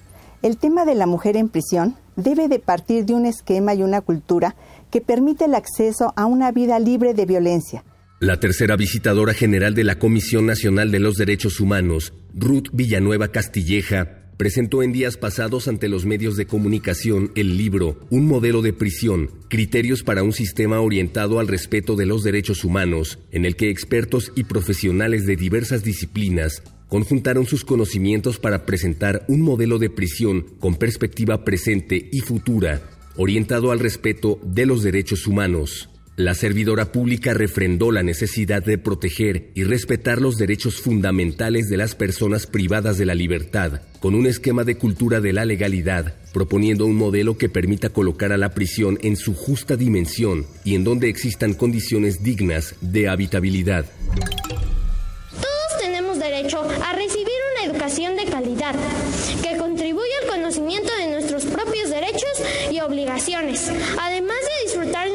el 0.43 0.57
tema 0.57 0.85
de 0.85 0.95
la 0.95 1.07
mujer 1.07 1.37
en 1.37 1.49
prisión 1.49 1.97
debe 2.17 2.49
de 2.49 2.59
partir 2.59 3.05
de 3.05 3.15
un 3.15 3.27
esquema 3.27 3.75
y 3.75 3.83
una 3.83 4.01
cultura 4.01 4.57
que 4.91 5.01
permite 5.01 5.45
el 5.45 5.55
acceso 5.55 6.13
a 6.17 6.27
una 6.27 6.51
vida 6.53 6.79
libre 6.79 7.15
de 7.15 7.27
violencia. 7.27 7.85
La 8.21 8.39
tercera 8.39 8.77
visitadora 8.77 9.33
general 9.33 9.75
de 9.75 9.85
la 9.85 9.99
Comisión 9.99 10.45
Nacional 10.45 10.91
de 10.91 10.99
los 10.99 11.17
Derechos 11.17 11.61
Humanos, 11.61 12.13
Ruth 12.35 12.69
Villanueva 12.73 13.29
Castilleja, 13.29 14.20
presentó 14.41 14.83
en 14.83 14.91
días 14.91 15.19
pasados 15.19 15.69
ante 15.69 15.91
los 15.91 16.07
medios 16.07 16.35
de 16.35 16.47
comunicación 16.47 17.31
el 17.35 17.59
libro 17.59 18.01
Un 18.09 18.25
modelo 18.25 18.63
de 18.63 18.73
prisión, 18.73 19.31
criterios 19.51 20.03
para 20.03 20.23
un 20.23 20.33
sistema 20.33 20.81
orientado 20.81 21.41
al 21.41 21.47
respeto 21.47 21.95
de 21.95 22.07
los 22.07 22.23
derechos 22.23 22.65
humanos, 22.65 23.19
en 23.33 23.45
el 23.45 23.55
que 23.55 23.69
expertos 23.69 24.33
y 24.35 24.45
profesionales 24.45 25.27
de 25.27 25.37
diversas 25.37 25.85
disciplinas 25.85 26.63
conjuntaron 26.89 27.45
sus 27.45 27.67
conocimientos 27.67 28.39
para 28.39 28.65
presentar 28.65 29.27
un 29.29 29.43
modelo 29.43 29.79
de 29.79 29.91
prisión 29.91 30.47
con 30.59 30.77
perspectiva 30.77 31.45
presente 31.45 32.09
y 32.11 32.21
futura, 32.21 32.81
orientado 33.17 33.73
al 33.73 33.79
respeto 33.79 34.41
de 34.43 34.65
los 34.65 34.83
derechos 34.83 35.27
humanos. 35.27 35.90
La 36.21 36.35
servidora 36.35 36.93
pública 36.93 37.33
refrendó 37.33 37.91
la 37.91 38.03
necesidad 38.03 38.63
de 38.63 38.77
proteger 38.77 39.53
y 39.55 39.65
respetar 39.65 40.21
los 40.21 40.37
derechos 40.37 40.83
fundamentales 40.83 41.71
de 41.71 41.79
las 41.79 41.95
personas 41.95 42.47
privadas 42.47 42.99
de 42.99 43.07
la 43.07 43.15
libertad, 43.15 43.81
con 44.01 44.15
un 44.15 44.27
esquema 44.27 44.65
de 44.65 44.77
cultura 44.77 45.23
de 45.23 45.33
la 45.33 45.47
legalidad, 45.47 46.15
proponiendo 46.35 46.85
un 46.85 46.97
modelo 46.97 47.39
que 47.39 47.49
permita 47.49 47.89
colocar 47.89 48.33
a 48.33 48.37
la 48.37 48.51
prisión 48.51 48.99
en 49.01 49.17
su 49.17 49.35
justa 49.35 49.77
dimensión 49.77 50.45
y 50.63 50.75
en 50.75 50.85
donde 50.85 51.09
existan 51.09 51.55
condiciones 51.55 52.23
dignas 52.23 52.75
de 52.83 53.09
habitabilidad. 53.09 53.87
Todos 55.31 55.83
tenemos 55.83 56.19
derecho 56.19 56.61
a 56.61 56.93
recibir 56.93 57.33
una 57.55 57.73
educación 57.73 58.17
de 58.17 58.27
calidad 58.27 58.75
que 59.43 59.57
contribuya 59.57 60.15
al 60.23 60.29
conocimiento 60.29 60.93
de 60.99 61.13
nuestros 61.13 61.47
propios 61.47 61.89
derechos 61.89 62.43
y 62.71 62.79
obligaciones, 62.81 63.71
además 63.99 64.37
de 64.37 64.67
disfrutar 64.67 65.09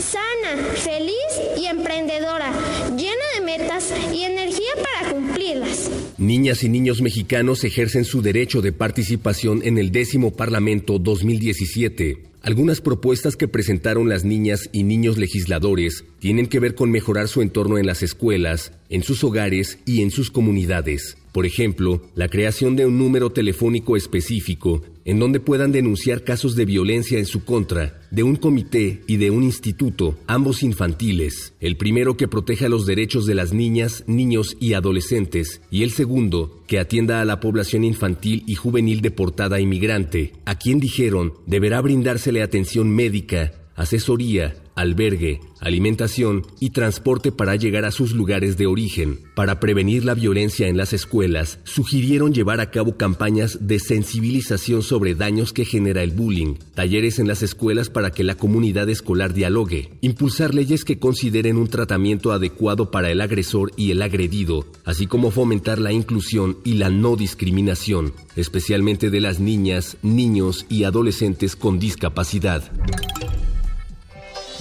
sana, 0.00 0.62
feliz 0.74 1.14
y 1.58 1.66
emprendedora, 1.66 2.52
llena 2.96 3.24
de 3.34 3.44
metas 3.44 3.92
y 4.12 4.24
energía 4.24 4.72
para 4.82 5.12
cumplirlas. 5.12 5.90
Niñas 6.18 6.62
y 6.64 6.68
niños 6.68 7.00
mexicanos 7.00 7.64
ejercen 7.64 8.04
su 8.04 8.20
derecho 8.20 8.60
de 8.60 8.72
participación 8.72 9.62
en 9.64 9.78
el 9.78 9.90
décimo 9.90 10.32
Parlamento 10.32 10.98
2017. 10.98 12.30
Algunas 12.42 12.80
propuestas 12.80 13.36
que 13.36 13.48
presentaron 13.48 14.08
las 14.08 14.24
niñas 14.24 14.70
y 14.72 14.82
niños 14.82 15.18
legisladores 15.18 16.04
tienen 16.20 16.46
que 16.46 16.58
ver 16.58 16.74
con 16.74 16.90
mejorar 16.90 17.28
su 17.28 17.42
entorno 17.42 17.76
en 17.76 17.86
las 17.86 18.02
escuelas, 18.02 18.72
en 18.88 19.02
sus 19.02 19.24
hogares 19.24 19.78
y 19.84 20.02
en 20.02 20.10
sus 20.10 20.30
comunidades. 20.30 21.18
Por 21.32 21.46
ejemplo, 21.46 22.02
la 22.14 22.28
creación 22.28 22.76
de 22.76 22.86
un 22.86 22.98
número 22.98 23.30
telefónico 23.30 23.96
específico 23.96 24.82
en 25.04 25.18
donde 25.18 25.40
puedan 25.40 25.72
denunciar 25.72 26.24
casos 26.24 26.56
de 26.56 26.64
violencia 26.64 27.18
en 27.18 27.26
su 27.26 27.44
contra, 27.44 28.00
de 28.10 28.22
un 28.22 28.36
comité 28.36 29.02
y 29.06 29.16
de 29.16 29.30
un 29.30 29.42
instituto, 29.42 30.18
ambos 30.26 30.62
infantiles, 30.62 31.54
el 31.60 31.76
primero 31.76 32.16
que 32.16 32.28
proteja 32.28 32.68
los 32.68 32.86
derechos 32.86 33.26
de 33.26 33.34
las 33.34 33.52
niñas, 33.52 34.04
niños 34.06 34.56
y 34.60 34.74
adolescentes, 34.74 35.62
y 35.70 35.82
el 35.82 35.90
segundo 35.90 36.62
que 36.66 36.78
atienda 36.78 37.20
a 37.20 37.24
la 37.24 37.40
población 37.40 37.84
infantil 37.84 38.44
y 38.46 38.54
juvenil 38.54 39.00
deportada 39.00 39.60
inmigrante, 39.60 40.32
a 40.44 40.56
quien 40.56 40.80
dijeron 40.80 41.34
deberá 41.46 41.80
brindársele 41.80 42.42
atención 42.42 42.90
médica, 42.90 43.52
asesoría, 43.76 44.54
albergue, 44.80 45.40
alimentación 45.60 46.46
y 46.58 46.70
transporte 46.70 47.32
para 47.32 47.54
llegar 47.54 47.84
a 47.84 47.90
sus 47.90 48.12
lugares 48.12 48.56
de 48.56 48.66
origen. 48.66 49.20
Para 49.34 49.60
prevenir 49.60 50.04
la 50.04 50.14
violencia 50.14 50.68
en 50.68 50.76
las 50.76 50.92
escuelas, 50.92 51.58
sugirieron 51.64 52.32
llevar 52.32 52.60
a 52.60 52.70
cabo 52.70 52.96
campañas 52.96 53.58
de 53.60 53.78
sensibilización 53.78 54.82
sobre 54.82 55.14
daños 55.14 55.52
que 55.52 55.66
genera 55.66 56.02
el 56.02 56.12
bullying, 56.12 56.54
talleres 56.74 57.18
en 57.18 57.28
las 57.28 57.42
escuelas 57.42 57.90
para 57.90 58.10
que 58.10 58.24
la 58.24 58.36
comunidad 58.36 58.88
escolar 58.88 59.34
dialogue, 59.34 59.90
impulsar 60.00 60.54
leyes 60.54 60.84
que 60.84 60.98
consideren 60.98 61.58
un 61.58 61.68
tratamiento 61.68 62.32
adecuado 62.32 62.90
para 62.90 63.10
el 63.10 63.20
agresor 63.20 63.72
y 63.76 63.90
el 63.90 64.00
agredido, 64.00 64.66
así 64.84 65.06
como 65.06 65.30
fomentar 65.30 65.78
la 65.78 65.92
inclusión 65.92 66.56
y 66.64 66.74
la 66.74 66.88
no 66.88 67.16
discriminación, 67.16 68.14
especialmente 68.34 69.10
de 69.10 69.20
las 69.20 69.40
niñas, 69.40 69.98
niños 70.02 70.64
y 70.70 70.84
adolescentes 70.84 71.54
con 71.54 71.78
discapacidad. 71.78 72.72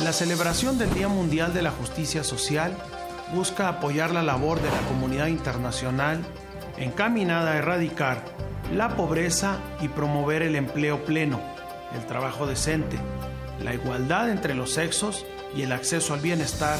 La 0.03 0.13
celebración 0.13 0.77
del 0.77 0.93
Día 0.93 1.09
Mundial 1.09 1.53
de 1.53 1.61
la 1.61 1.71
Justicia 1.71 2.23
Social 2.23 2.73
busca 3.33 3.67
apoyar 3.67 4.11
la 4.11 4.23
labor 4.23 4.61
de 4.61 4.69
la 4.69 4.79
comunidad 4.87 5.27
internacional 5.27 6.21
encaminada 6.77 7.51
a 7.51 7.57
erradicar 7.57 8.23
la 8.73 8.95
pobreza 8.95 9.57
y 9.81 9.89
promover 9.89 10.41
el 10.41 10.55
empleo 10.55 11.03
pleno, 11.03 11.41
el 11.93 12.05
trabajo 12.05 12.47
decente, 12.47 12.97
la 13.61 13.73
igualdad 13.73 14.29
entre 14.29 14.55
los 14.55 14.71
sexos 14.71 15.25
y 15.53 15.63
el 15.63 15.73
acceso 15.73 16.13
al 16.13 16.21
bienestar 16.21 16.79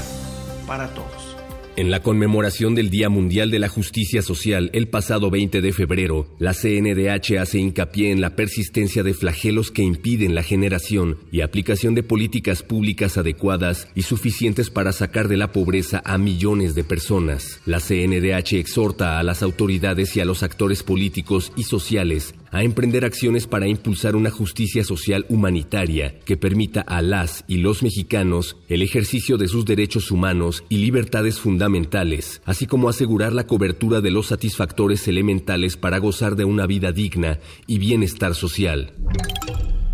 para 0.65 0.87
todos. 0.93 1.28
En 1.75 1.91
la 1.91 2.01
conmemoración 2.01 2.75
del 2.75 2.89
Día 2.89 3.09
Mundial 3.09 3.51
de 3.51 3.59
la 3.59 3.69
Justicia 3.69 4.21
Social 4.21 4.69
el 4.73 4.89
pasado 4.89 5.29
20 5.29 5.61
de 5.61 5.71
febrero, 5.71 6.27
la 6.37 6.53
CNDH 6.53 7.37
hace 7.39 7.59
hincapié 7.59 8.11
en 8.11 8.19
la 8.19 8.35
persistencia 8.35 9.01
de 9.01 9.13
flagelos 9.13 9.71
que 9.71 9.83
impiden 9.83 10.35
la 10.35 10.43
generación 10.43 11.17
y 11.31 11.41
aplicación 11.41 11.95
de 11.95 12.03
políticas 12.03 12.63
públicas 12.63 13.17
adecuadas 13.17 13.87
y 13.95 14.01
suficientes 14.01 14.69
para 14.69 14.91
sacar 14.91 15.27
de 15.29 15.37
la 15.37 15.51
pobreza 15.51 16.01
a 16.03 16.17
millones 16.17 16.75
de 16.75 16.83
personas. 16.83 17.61
La 17.65 17.79
CNDH 17.79 18.53
exhorta 18.53 19.19
a 19.19 19.23
las 19.23 19.41
autoridades 19.41 20.17
y 20.17 20.19
a 20.19 20.25
los 20.25 20.43
actores 20.43 20.83
políticos 20.83 21.53
y 21.55 21.63
sociales 21.63 22.33
a 22.51 22.63
emprender 22.63 23.05
acciones 23.05 23.47
para 23.47 23.67
impulsar 23.67 24.15
una 24.15 24.29
justicia 24.29 24.83
social 24.83 25.25
humanitaria 25.29 26.19
que 26.25 26.37
permita 26.37 26.81
a 26.81 27.01
las 27.01 27.43
y 27.47 27.57
los 27.57 27.83
mexicanos 27.83 28.57
el 28.67 28.81
ejercicio 28.81 29.37
de 29.37 29.47
sus 29.47 29.65
derechos 29.65 30.11
humanos 30.11 30.63
y 30.69 30.77
libertades 30.77 31.39
fundamentales, 31.39 32.41
así 32.45 32.65
como 32.65 32.89
asegurar 32.89 33.33
la 33.33 33.45
cobertura 33.45 34.01
de 34.01 34.11
los 34.11 34.27
satisfactores 34.27 35.07
elementales 35.07 35.77
para 35.77 35.99
gozar 35.99 36.35
de 36.35 36.45
una 36.45 36.65
vida 36.65 36.91
digna 36.91 37.39
y 37.67 37.79
bienestar 37.79 38.35
social. 38.35 38.93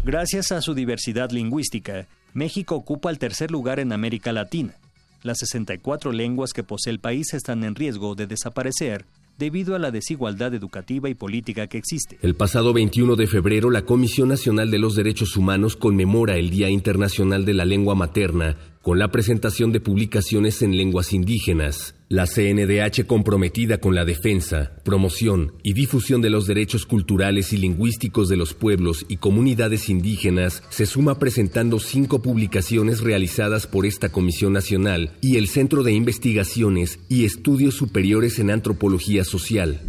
Gracias 0.03 0.51
a 0.51 0.62
su 0.62 0.74
diversidad 0.74 1.32
lingüística, 1.32 2.08
México 2.34 2.76
ocupa 2.76 3.10
el 3.10 3.18
tercer 3.18 3.49
lugar 3.49 3.80
en 3.80 3.91
América 3.91 4.32
Latina. 4.32 4.76
Las 5.24 5.39
64 5.39 6.12
lenguas 6.12 6.53
que 6.53 6.64
posee 6.64 6.91
el 6.91 6.99
país 6.99 7.34
están 7.34 7.64
en 7.64 7.74
riesgo 7.74 8.14
de 8.14 8.28
desaparecer 8.28 9.06
debido 9.38 9.76
a 9.76 9.80
la 9.80 9.92
desigualdad 9.92 10.54
educativa 10.54 11.10
y 11.10 11.14
política 11.14 11.68
que 11.68 11.78
existe. 11.78 12.18
El 12.22 12.36
pasado 12.36 12.74
21 12.74 13.16
de 13.16 13.28
febrero, 13.28 13.70
la 13.70 13.84
Comisión 13.84 14.30
Nacional 14.30 14.72
de 14.72 14.80
los 14.80 14.96
Derechos 14.96 15.36
Humanos 15.38 15.76
conmemora 15.76 16.38
el 16.38 16.50
Día 16.50 16.70
Internacional 16.70 17.46
de 17.46 17.54
la 17.54 17.66
Lengua 17.66 17.96
Materna 17.96 18.58
con 18.86 19.00
la 19.00 19.10
presentación 19.10 19.72
de 19.72 19.80
publicaciones 19.80 20.62
en 20.62 20.78
lenguas 20.78 21.12
indígenas. 21.12 21.96
La 22.08 22.28
CNDH 22.28 23.08
comprometida 23.08 23.80
con 23.80 23.96
la 23.96 24.06
defensa, 24.06 24.74
promoción 24.84 25.54
y 25.64 25.74
difusión 25.74 26.22
de 26.22 26.30
los 26.30 26.46
derechos 26.46 26.86
culturales 26.86 27.52
y 27.52 27.58
lingüísticos 27.58 28.30
de 28.30 28.38
los 28.38 28.54
pueblos 28.54 29.04
y 29.10 29.18
comunidades 29.18 29.90
indígenas 29.90 30.62
se 30.70 30.86
suma 30.86 31.18
presentando 31.18 31.80
cinco 31.80 32.22
publicaciones 32.22 33.00
realizadas 33.02 33.66
por 33.66 33.88
esta 33.88 34.10
Comisión 34.10 34.54
Nacional 34.54 35.14
y 35.20 35.38
el 35.38 35.48
Centro 35.48 35.82
de 35.82 35.94
Investigaciones 35.94 37.00
y 37.10 37.26
Estudios 37.26 37.74
Superiores 37.74 38.38
en 38.38 38.52
Antropología 38.52 39.24
Social. 39.24 39.82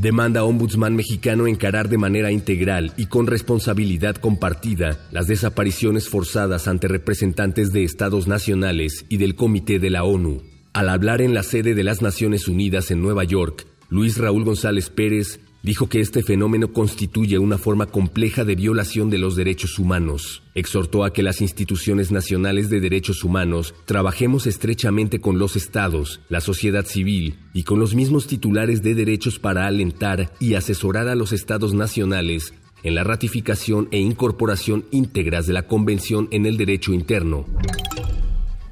Demanda 0.00 0.44
Ombudsman 0.44 0.96
mexicano 0.96 1.46
encarar 1.46 1.90
de 1.90 1.98
manera 1.98 2.32
integral 2.32 2.94
y 2.96 3.04
con 3.04 3.26
responsabilidad 3.26 4.16
compartida 4.16 4.98
las 5.10 5.26
desapariciones 5.26 6.08
forzadas 6.08 6.68
ante 6.68 6.88
representantes 6.88 7.70
de 7.70 7.84
estados 7.84 8.26
nacionales 8.26 9.04
y 9.10 9.18
del 9.18 9.34
Comité 9.34 9.78
de 9.78 9.90
la 9.90 10.04
ONU. 10.04 10.40
Al 10.72 10.88
hablar 10.88 11.20
en 11.20 11.34
la 11.34 11.42
sede 11.42 11.74
de 11.74 11.84
las 11.84 12.00
Naciones 12.00 12.48
Unidas 12.48 12.90
en 12.90 13.02
Nueva 13.02 13.24
York, 13.24 13.66
Luis 13.90 14.16
Raúl 14.16 14.44
González 14.44 14.88
Pérez 14.88 15.38
dijo 15.62 15.88
que 15.88 16.00
este 16.00 16.22
fenómeno 16.22 16.72
constituye 16.72 17.38
una 17.38 17.58
forma 17.58 17.86
compleja 17.86 18.44
de 18.44 18.54
violación 18.54 19.10
de 19.10 19.18
los 19.18 19.36
derechos 19.36 19.78
humanos. 19.78 20.42
Exhortó 20.54 21.04
a 21.04 21.12
que 21.12 21.22
las 21.22 21.40
instituciones 21.40 22.10
nacionales 22.10 22.70
de 22.70 22.80
derechos 22.80 23.24
humanos 23.24 23.74
trabajemos 23.84 24.46
estrechamente 24.46 25.20
con 25.20 25.38
los 25.38 25.56
estados, 25.56 26.20
la 26.28 26.40
sociedad 26.40 26.84
civil 26.84 27.38
y 27.52 27.64
con 27.64 27.78
los 27.78 27.94
mismos 27.94 28.26
titulares 28.26 28.82
de 28.82 28.94
derechos 28.94 29.38
para 29.38 29.66
alentar 29.66 30.32
y 30.40 30.54
asesorar 30.54 31.08
a 31.08 31.14
los 31.14 31.32
estados 31.32 31.74
nacionales 31.74 32.54
en 32.82 32.94
la 32.94 33.04
ratificación 33.04 33.88
e 33.90 33.98
incorporación 33.98 34.84
íntegras 34.90 35.46
de 35.46 35.52
la 35.52 35.64
Convención 35.64 36.28
en 36.30 36.46
el 36.46 36.56
derecho 36.56 36.92
interno. 36.92 37.44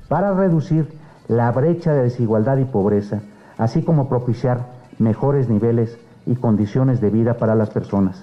Para 0.09 0.35
reducir 0.35 0.89
la 1.29 1.53
brecha 1.53 1.93
de 1.93 2.05
desigualdad 2.05 2.57
y 2.57 2.65
pobreza, 2.65 3.23
así 3.59 3.83
como 3.83 4.09
propiciar 4.09 4.73
mejores 4.99 5.49
niveles 5.51 5.99
y 6.29 6.37
condiciones 6.37 7.01
de 7.01 7.11
vida 7.11 7.37
para 7.39 7.55
las 7.55 7.71
personas. 7.71 8.23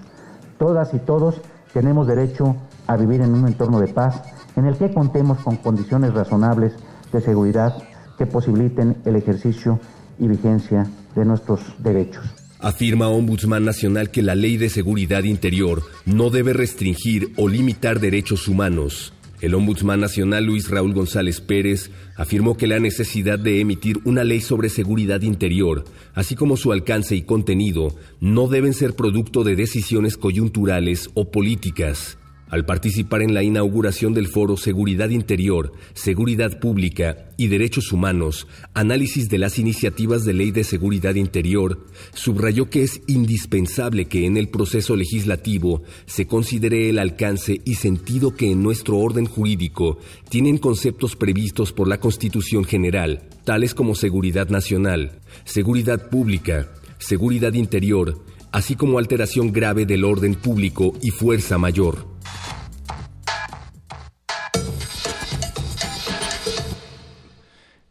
Todas 0.57 0.93
y 0.93 0.99
todos 0.99 1.41
tenemos 1.73 2.07
derecho 2.07 2.55
a 2.87 2.95
vivir 2.95 3.21
en 3.21 3.33
un 3.33 3.47
entorno 3.47 3.79
de 3.79 3.87
paz 3.87 4.21
en 4.55 4.65
el 4.65 4.77
que 4.77 4.93
contemos 4.93 5.39
con 5.39 5.57
condiciones 5.57 6.13
razonables 6.13 6.73
de 7.11 7.19
seguridad 7.19 7.75
que 8.17 8.25
posibiliten 8.25 8.97
el 9.05 9.15
ejercicio 9.15 9.79
y 10.19 10.27
vigencia 10.27 10.87
de 11.15 11.25
nuestros 11.25 11.61
derechos. 11.79 12.23
Afirma 12.59 13.09
Ombudsman 13.09 13.65
Nacional 13.65 14.09
que 14.09 14.21
la 14.21 14.33
Ley 14.33 14.57
de 14.57 14.69
Seguridad 14.69 15.23
Interior 15.23 15.83
no 16.05 16.29
debe 16.29 16.53
restringir 16.53 17.33
o 17.35 17.49
limitar 17.49 17.99
derechos 17.99 18.47
humanos. 18.47 19.13
El 19.41 19.53
Ombudsman 19.53 19.99
Nacional 19.99 20.45
Luis 20.45 20.69
Raúl 20.69 20.93
González 20.93 21.41
Pérez 21.41 21.91
afirmó 22.15 22.55
que 22.55 22.67
la 22.67 22.79
necesidad 22.79 23.37
de 23.37 23.59
emitir 23.59 23.99
una 24.05 24.23
ley 24.23 24.41
sobre 24.41 24.69
seguridad 24.69 25.21
interior, 25.21 25.83
así 26.13 26.35
como 26.35 26.57
su 26.57 26.71
alcance 26.71 27.15
y 27.15 27.23
contenido, 27.23 27.95
no 28.19 28.47
deben 28.47 28.73
ser 28.73 28.93
producto 28.93 29.43
de 29.43 29.55
decisiones 29.55 30.17
coyunturales 30.17 31.09
o 31.13 31.31
políticas. 31.31 32.17
Al 32.55 32.63
participar 32.63 33.21
en 33.21 33.33
la 33.33 33.43
inauguración 33.43 34.13
del 34.13 34.29
foro 34.29 34.55
Seguridad 34.55 35.09
Interior, 35.09 35.73
Seguridad 35.93 36.57
Pública 36.57 37.27
y 37.35 37.47
Derechos 37.47 37.91
Humanos, 37.91 38.47
análisis 38.73 39.27
de 39.27 39.39
las 39.39 39.59
iniciativas 39.59 40.23
de 40.23 40.31
ley 40.31 40.51
de 40.51 40.63
seguridad 40.63 41.15
interior, 41.15 41.85
subrayó 42.13 42.69
que 42.69 42.83
es 42.83 43.01
indispensable 43.07 44.05
que 44.05 44.25
en 44.25 44.37
el 44.37 44.47
proceso 44.47 44.95
legislativo 44.95 45.83
se 46.05 46.27
considere 46.27 46.87
el 46.87 46.99
alcance 46.99 47.59
y 47.65 47.75
sentido 47.75 48.37
que 48.37 48.49
en 48.49 48.63
nuestro 48.63 48.99
orden 48.99 49.25
jurídico 49.25 49.99
tienen 50.29 50.57
conceptos 50.57 51.17
previstos 51.17 51.73
por 51.73 51.89
la 51.89 51.99
Constitución 51.99 52.63
General, 52.63 53.27
tales 53.43 53.73
como 53.73 53.95
seguridad 53.95 54.47
nacional, 54.47 55.19
seguridad 55.43 56.09
pública, 56.09 56.69
seguridad 56.99 57.51
interior, 57.51 58.23
así 58.53 58.77
como 58.77 58.97
alteración 58.97 59.51
grave 59.51 59.85
del 59.85 60.05
orden 60.05 60.35
público 60.35 60.93
y 61.01 61.09
fuerza 61.09 61.57
mayor. 61.57 62.14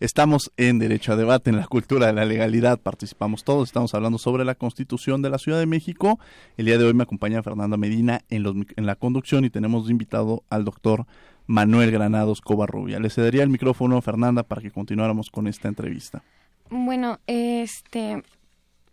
Estamos 0.00 0.50
en 0.56 0.80
Derecho 0.80 1.12
a 1.12 1.16
Debate, 1.16 1.50
en 1.50 1.56
la 1.56 1.66
cultura 1.68 2.08
de 2.08 2.12
la 2.12 2.24
legalidad, 2.24 2.80
participamos 2.80 3.44
todos, 3.44 3.68
estamos 3.68 3.94
hablando 3.94 4.18
sobre 4.18 4.44
la 4.44 4.56
Constitución 4.56 5.22
de 5.22 5.30
la 5.30 5.38
Ciudad 5.38 5.60
de 5.60 5.66
México. 5.66 6.18
El 6.56 6.66
día 6.66 6.78
de 6.78 6.84
hoy 6.84 6.94
me 6.94 7.04
acompaña 7.04 7.44
Fernanda 7.44 7.76
Medina 7.76 8.22
en, 8.28 8.66
en 8.76 8.86
la 8.86 8.96
conducción 8.96 9.44
y 9.44 9.50
tenemos 9.50 9.88
invitado 9.88 10.42
al 10.50 10.64
doctor 10.64 11.06
Manuel 11.46 11.92
Granados 11.92 12.40
Covarrubia. 12.40 12.98
Le 12.98 13.08
cedería 13.08 13.44
el 13.44 13.50
micrófono 13.50 13.96
a 13.96 14.02
Fernanda 14.02 14.42
para 14.42 14.62
que 14.62 14.72
continuáramos 14.72 15.30
con 15.30 15.46
esta 15.46 15.68
entrevista. 15.68 16.24
Bueno, 16.70 17.20
este, 17.28 18.24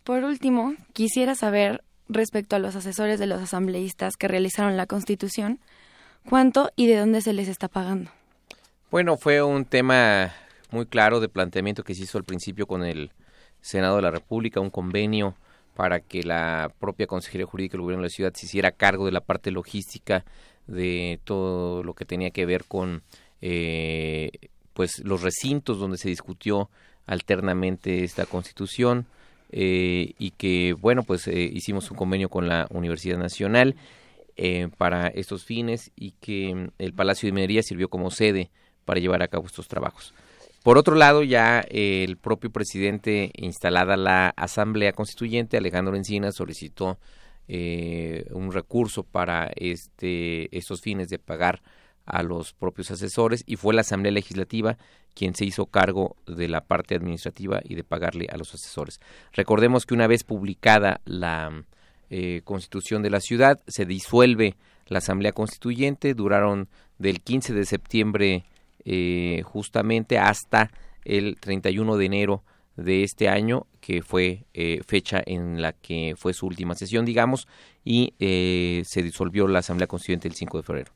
por 0.04 0.22
último, 0.22 0.74
quisiera 0.92 1.34
saber 1.34 1.82
respecto 2.08 2.54
a 2.54 2.60
los 2.60 2.76
asesores 2.76 3.18
de 3.18 3.26
los 3.26 3.42
asambleístas 3.42 4.16
que 4.16 4.28
realizaron 4.28 4.76
la 4.76 4.86
Constitución, 4.86 5.58
cuánto 6.28 6.70
y 6.76 6.86
de 6.86 6.98
dónde 6.98 7.22
se 7.22 7.32
les 7.32 7.48
está 7.48 7.66
pagando. 7.66 8.10
Bueno, 8.90 9.16
fue 9.16 9.42
un 9.42 9.64
tema 9.64 10.32
muy 10.72 10.86
claro 10.86 11.20
de 11.20 11.28
planteamiento 11.28 11.84
que 11.84 11.94
se 11.94 12.02
hizo 12.02 12.18
al 12.18 12.24
principio 12.24 12.66
con 12.66 12.84
el 12.84 13.12
Senado 13.60 13.96
de 13.96 14.02
la 14.02 14.10
República, 14.10 14.60
un 14.60 14.70
convenio 14.70 15.36
para 15.74 16.00
que 16.00 16.22
la 16.22 16.72
propia 16.78 17.06
Consejería 17.06 17.46
Jurídica 17.46 17.72
del 17.72 17.82
Gobierno 17.82 18.02
de 18.02 18.08
la 18.08 18.14
Ciudad 18.14 18.32
se 18.34 18.46
hiciera 18.46 18.72
cargo 18.72 19.06
de 19.06 19.12
la 19.12 19.20
parte 19.20 19.50
logística 19.50 20.24
de 20.66 21.20
todo 21.24 21.82
lo 21.82 21.94
que 21.94 22.04
tenía 22.04 22.30
que 22.30 22.46
ver 22.46 22.64
con 22.64 23.02
eh, 23.40 24.30
pues 24.74 25.00
los 25.04 25.22
recintos 25.22 25.78
donde 25.78 25.98
se 25.98 26.08
discutió 26.08 26.70
alternamente 27.06 28.04
esta 28.04 28.26
constitución 28.26 29.06
eh, 29.50 30.14
y 30.18 30.30
que 30.32 30.74
bueno 30.74 31.02
pues 31.02 31.26
eh, 31.28 31.50
hicimos 31.52 31.90
un 31.90 31.96
convenio 31.96 32.28
con 32.28 32.48
la 32.48 32.66
Universidad 32.70 33.18
Nacional 33.18 33.74
eh, 34.36 34.68
para 34.78 35.08
estos 35.08 35.44
fines 35.44 35.90
y 35.94 36.12
que 36.12 36.70
el 36.78 36.94
Palacio 36.94 37.26
de 37.26 37.32
Minería 37.32 37.62
sirvió 37.62 37.88
como 37.88 38.10
sede 38.10 38.50
para 38.86 38.98
llevar 38.98 39.22
a 39.22 39.28
cabo 39.28 39.46
estos 39.46 39.68
trabajos. 39.68 40.14
Por 40.62 40.78
otro 40.78 40.94
lado, 40.94 41.22
ya 41.22 41.60
el 41.60 42.16
propio 42.16 42.50
presidente, 42.50 43.30
instalada 43.34 43.96
la 43.96 44.28
Asamblea 44.36 44.92
Constituyente, 44.92 45.56
Alejandro 45.56 45.96
Encina, 45.96 46.30
solicitó 46.30 46.98
un 47.48 48.52
recurso 48.52 49.02
para 49.02 49.50
este, 49.56 50.56
estos 50.56 50.80
fines 50.80 51.08
de 51.08 51.18
pagar 51.18 51.60
a 52.06 52.22
los 52.22 52.52
propios 52.52 52.90
asesores 52.90 53.42
y 53.46 53.56
fue 53.56 53.74
la 53.74 53.82
Asamblea 53.82 54.12
Legislativa 54.12 54.76
quien 55.14 55.34
se 55.34 55.44
hizo 55.44 55.66
cargo 55.66 56.16
de 56.26 56.48
la 56.48 56.62
parte 56.62 56.94
administrativa 56.94 57.60
y 57.62 57.74
de 57.74 57.84
pagarle 57.84 58.28
a 58.32 58.36
los 58.36 58.54
asesores. 58.54 59.00
Recordemos 59.32 59.84
que 59.84 59.94
una 59.94 60.06
vez 60.06 60.24
publicada 60.24 61.00
la 61.04 61.64
eh, 62.10 62.40
Constitución 62.44 63.02
de 63.02 63.10
la 63.10 63.20
ciudad, 63.20 63.60
se 63.66 63.84
disuelve 63.84 64.56
la 64.86 64.98
Asamblea 64.98 65.32
Constituyente, 65.32 66.14
duraron 66.14 66.68
del 66.98 67.20
15 67.20 67.52
de 67.52 67.64
septiembre 67.66 68.44
eh, 68.84 69.42
justamente 69.44 70.18
hasta 70.18 70.70
el 71.04 71.36
31 71.40 71.96
de 71.96 72.04
enero 72.04 72.44
de 72.76 73.04
este 73.04 73.28
año, 73.28 73.66
que 73.80 74.02
fue 74.02 74.44
eh, 74.54 74.80
fecha 74.86 75.22
en 75.24 75.60
la 75.60 75.72
que 75.72 76.14
fue 76.16 76.32
su 76.32 76.46
última 76.46 76.74
sesión, 76.74 77.04
digamos, 77.04 77.46
y 77.84 78.14
se 78.18 79.02
disolvió 79.02 79.48
la 79.48 79.58
Asamblea 79.58 79.88
Constituyente 79.88 80.28
el 80.28 80.34
5 80.34 80.58
de 80.58 80.62
febrero. 80.62 80.92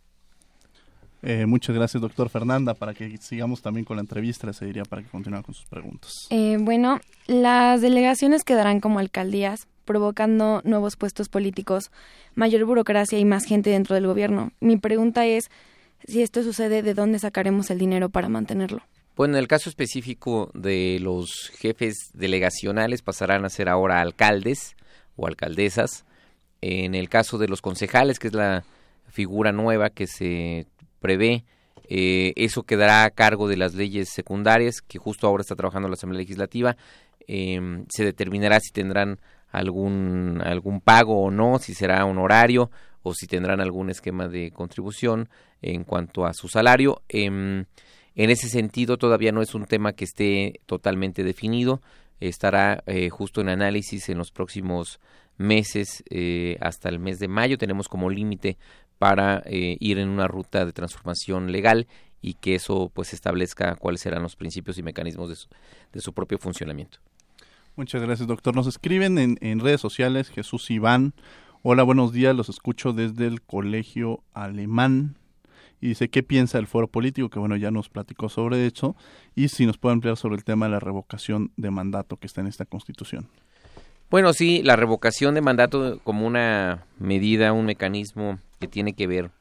Eh, 1.23 1.45
muchas 1.45 1.75
gracias, 1.75 2.01
doctor 2.01 2.29
Fernanda. 2.29 2.75
Para 2.75 2.95
que 2.95 3.17
sigamos 3.19 3.61
también 3.61 3.85
con 3.85 3.97
la 3.97 4.03
entrevista, 4.03 4.53
se 4.53 4.65
diría 4.65 4.85
para 4.85 5.03
que 5.03 5.09
continúe 5.09 5.43
con 5.43 5.55
sus 5.55 5.67
preguntas. 5.67 6.13
Eh, 6.31 6.57
bueno, 6.61 7.01
las 7.27 7.81
delegaciones 7.81 8.45
quedarán 8.45 8.79
como 8.79 9.01
alcaldías, 9.01 9.67
provocando 9.85 10.61
nuevos 10.65 10.97
puestos 10.97 11.29
políticos, 11.29 11.91
mayor 12.37 12.65
burocracia 12.65 13.19
y 13.19 13.25
más 13.25 13.45
gente 13.45 13.71
dentro 13.71 13.97
del 13.97 14.07
gobierno. 14.07 14.53
Mi 14.61 14.77
pregunta 14.77 15.27
es, 15.27 15.51
si 16.07 16.23
esto 16.23 16.43
sucede, 16.43 16.83
¿de 16.83 16.95
dónde 16.95 17.19
sacaremos 17.19 17.71
el 17.71 17.79
dinero 17.79 18.09
para 18.09 18.29
mantenerlo? 18.29 18.81
Bueno, 19.17 19.35
en 19.35 19.41
el 19.41 19.49
caso 19.49 19.71
específico 19.71 20.51
de 20.55 20.99
los 21.01 21.51
jefes 21.59 22.11
delegacionales 22.13 23.03
pasarán 23.03 23.45
a 23.45 23.49
ser 23.49 23.69
ahora 23.69 24.01
alcaldes 24.01 24.77
o 25.17 25.27
alcaldesas. 25.27 26.05
En 26.61 26.95
el 26.95 27.09
caso 27.09 27.39
de 27.39 27.49
los 27.49 27.63
concejales, 27.63 28.19
que 28.19 28.29
es 28.29 28.35
la 28.35 28.65
figura 29.09 29.53
nueva 29.53 29.91
que 29.91 30.07
se 30.07 30.67
prevé. 31.01 31.45
Eh, 31.89 32.33
eso 32.37 32.65
quedará 32.65 33.05
a 33.05 33.11
cargo 33.11 33.49
de 33.49 33.57
las 33.57 33.75
leyes 33.75 34.11
secundarias, 34.11 34.83
que 34.83 34.99
justo 34.99 35.27
ahora 35.27 35.41
está 35.41 35.55
trabajando 35.57 35.89
la 35.89 35.95
Asamblea 35.95 36.21
Legislativa. 36.21 36.77
Em, 37.27 37.87
se 37.89 38.05
determinará 38.05 38.61
si 38.61 38.73
tendrán 38.73 39.19
algún, 39.51 40.43
algún 40.45 40.81
pago 40.81 41.23
o 41.23 41.31
no, 41.31 41.59
si 41.59 41.75
será 41.75 42.05
un 42.05 42.19
horario 42.19 42.71
o 43.07 43.15
si 43.15 43.29
tendrán 43.29 43.61
algún 43.61 43.89
esquema 43.89 44.27
de 44.27 44.51
contribución 44.51 45.29
en 45.63 45.85
cuanto 45.85 46.27
a 46.27 46.35
su 46.35 46.49
salario. 46.49 47.03
Em, 47.09 47.65
en 48.17 48.31
ese 48.31 48.49
sentido, 48.49 48.97
todavía 48.97 49.31
no 49.31 49.43
es 49.43 49.55
un 49.55 49.67
tema 49.67 49.93
que 49.93 50.05
esté 50.05 50.61
totalmente 50.67 51.23
definido. 51.23 51.81
Estará 52.19 52.83
eh, 52.87 53.09
justo 53.09 53.41
en 53.41 53.49
análisis 53.49 54.09
en 54.09 54.19
los 54.19 54.33
próximos 54.33 54.99
meses 55.39 56.03
eh, 56.11 56.57
hasta 56.61 56.89
el 56.89 56.99
mes 56.99 57.21
de 57.21 57.29
mayo. 57.29 57.59
Tenemos 57.59 57.87
como 57.87 58.11
límite 58.11 58.59
para 58.99 59.41
eh, 59.47 59.77
ir 59.79 59.99
en 59.99 60.09
una 60.09 60.27
ruta 60.27 60.67
de 60.67 60.73
transformación 60.73 61.53
legal 61.53 61.87
y 62.21 62.35
que 62.35 62.57
eso 62.57 62.91
pues 62.93 63.13
establezca 63.13 63.77
cuáles 63.77 64.01
serán 64.01 64.25
los 64.25 64.35
principios 64.35 64.79
y 64.79 64.83
mecanismos 64.83 65.47
de 65.93 66.01
su, 66.01 66.13
propio 66.13 66.39
funcionamiento. 66.39 66.99
Muchas 67.77 68.03
gracias, 68.03 68.27
doctor. 68.27 68.57
Nos 68.57 68.67
escriben 68.67 69.17
en, 69.19 69.39
en, 69.43 69.61
redes 69.61 69.81
sociales 69.81 70.29
Jesús 70.29 70.73
Iván. 70.73 71.15
Hola, 71.69 71.83
buenos 71.83 72.13
días. 72.13 72.37
Los 72.37 72.49
escucho 72.49 72.93
desde 72.93 73.27
el 73.27 73.43
Colegio 73.43 74.23
Alemán. 74.35 75.17
Y 75.81 75.89
dice, 75.89 76.09
¿qué 76.09 76.23
piensa 76.23 76.61
el 76.61 76.69
foro 76.69 76.87
político? 76.87 77.29
Que 77.29 77.41
bueno, 77.41 77.57
ya 77.57 77.73
nos 77.73 77.89
platicó 77.89 78.29
sobre 78.29 78.65
eso. 78.65 78.95
Y 79.35 79.49
si 79.49 79.67
nos 79.67 79.77
puede 79.77 79.95
ampliar 79.95 80.17
sobre 80.17 80.37
el 80.37 80.45
tema 80.45 80.67
de 80.67 80.71
la 80.71 80.79
revocación 80.79 81.51
de 81.57 81.73
mandato 81.73 82.19
que 82.19 82.29
está 82.29 82.41
en 82.41 82.47
esta 82.47 82.67
constitución. 82.67 83.27
Bueno, 84.11 84.33
sí, 84.33 84.63
la 84.63 84.77
revocación 84.77 85.35
de 85.35 85.41
mandato 85.41 85.99
como 86.05 86.25
una 86.25 86.87
medida, 87.01 87.53
un 87.53 87.67
mecanismo 87.67 88.39
que 88.61 88.69
tiene 88.69 88.93
que 88.93 89.09
ver 89.09 89.33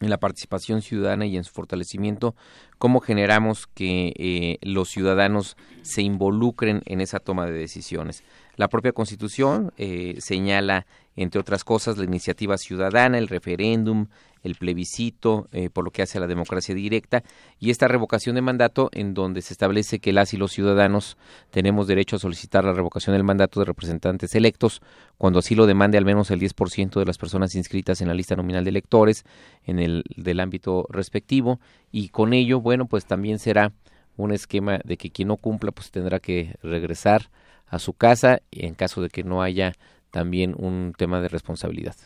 en 0.00 0.08
la 0.08 0.16
participación 0.16 0.80
ciudadana 0.80 1.26
y 1.26 1.36
en 1.36 1.44
su 1.44 1.52
fortalecimiento, 1.52 2.34
cómo 2.78 3.00
generamos 3.00 3.66
que 3.66 4.14
eh, 4.16 4.56
los 4.62 4.88
ciudadanos 4.88 5.58
se 5.82 6.00
involucren 6.00 6.80
en 6.86 7.02
esa 7.02 7.20
toma 7.20 7.44
de 7.44 7.52
decisiones. 7.52 8.24
La 8.56 8.68
propia 8.68 8.92
Constitución 8.92 9.72
eh, 9.78 10.16
señala, 10.18 10.86
entre 11.16 11.40
otras 11.40 11.64
cosas, 11.64 11.96
la 11.96 12.04
iniciativa 12.04 12.58
ciudadana, 12.58 13.18
el 13.18 13.28
referéndum, 13.28 14.06
el 14.42 14.56
plebiscito, 14.56 15.48
eh, 15.52 15.70
por 15.70 15.84
lo 15.84 15.90
que 15.90 16.02
hace 16.02 16.18
a 16.18 16.20
la 16.20 16.26
democracia 16.26 16.74
directa, 16.74 17.22
y 17.58 17.70
esta 17.70 17.88
revocación 17.88 18.34
de 18.34 18.42
mandato 18.42 18.90
en 18.92 19.14
donde 19.14 19.40
se 19.40 19.54
establece 19.54 20.00
que 20.00 20.12
las 20.12 20.34
y 20.34 20.36
los 20.36 20.52
ciudadanos 20.52 21.16
tenemos 21.50 21.86
derecho 21.86 22.16
a 22.16 22.18
solicitar 22.18 22.64
la 22.64 22.72
revocación 22.72 23.14
del 23.14 23.24
mandato 23.24 23.60
de 23.60 23.66
representantes 23.66 24.34
electos 24.34 24.82
cuando 25.16 25.38
así 25.38 25.54
lo 25.54 25.66
demande 25.66 25.96
al 25.96 26.04
menos 26.04 26.30
el 26.30 26.40
10% 26.40 26.98
de 26.98 27.06
las 27.06 27.18
personas 27.18 27.54
inscritas 27.54 28.00
en 28.00 28.08
la 28.08 28.14
lista 28.14 28.36
nominal 28.36 28.64
de 28.64 28.70
electores 28.70 29.24
en 29.64 29.78
el 29.78 30.04
del 30.16 30.40
ámbito 30.40 30.86
respectivo 30.90 31.60
y 31.90 32.08
con 32.08 32.32
ello, 32.32 32.60
bueno, 32.60 32.86
pues 32.86 33.06
también 33.06 33.38
será 33.38 33.72
un 34.16 34.32
esquema 34.32 34.78
de 34.84 34.96
que 34.96 35.10
quien 35.10 35.28
no 35.28 35.36
cumpla 35.36 35.72
pues 35.72 35.90
tendrá 35.90 36.20
que 36.20 36.56
regresar 36.62 37.30
a 37.72 37.78
su 37.78 37.94
casa 37.94 38.42
y 38.50 38.66
en 38.66 38.74
caso 38.74 39.02
de 39.02 39.08
que 39.08 39.24
no 39.24 39.42
haya 39.42 39.72
también 40.10 40.54
un 40.56 40.92
tema 40.96 41.20
de 41.20 41.28
responsabilidad. 41.28 41.96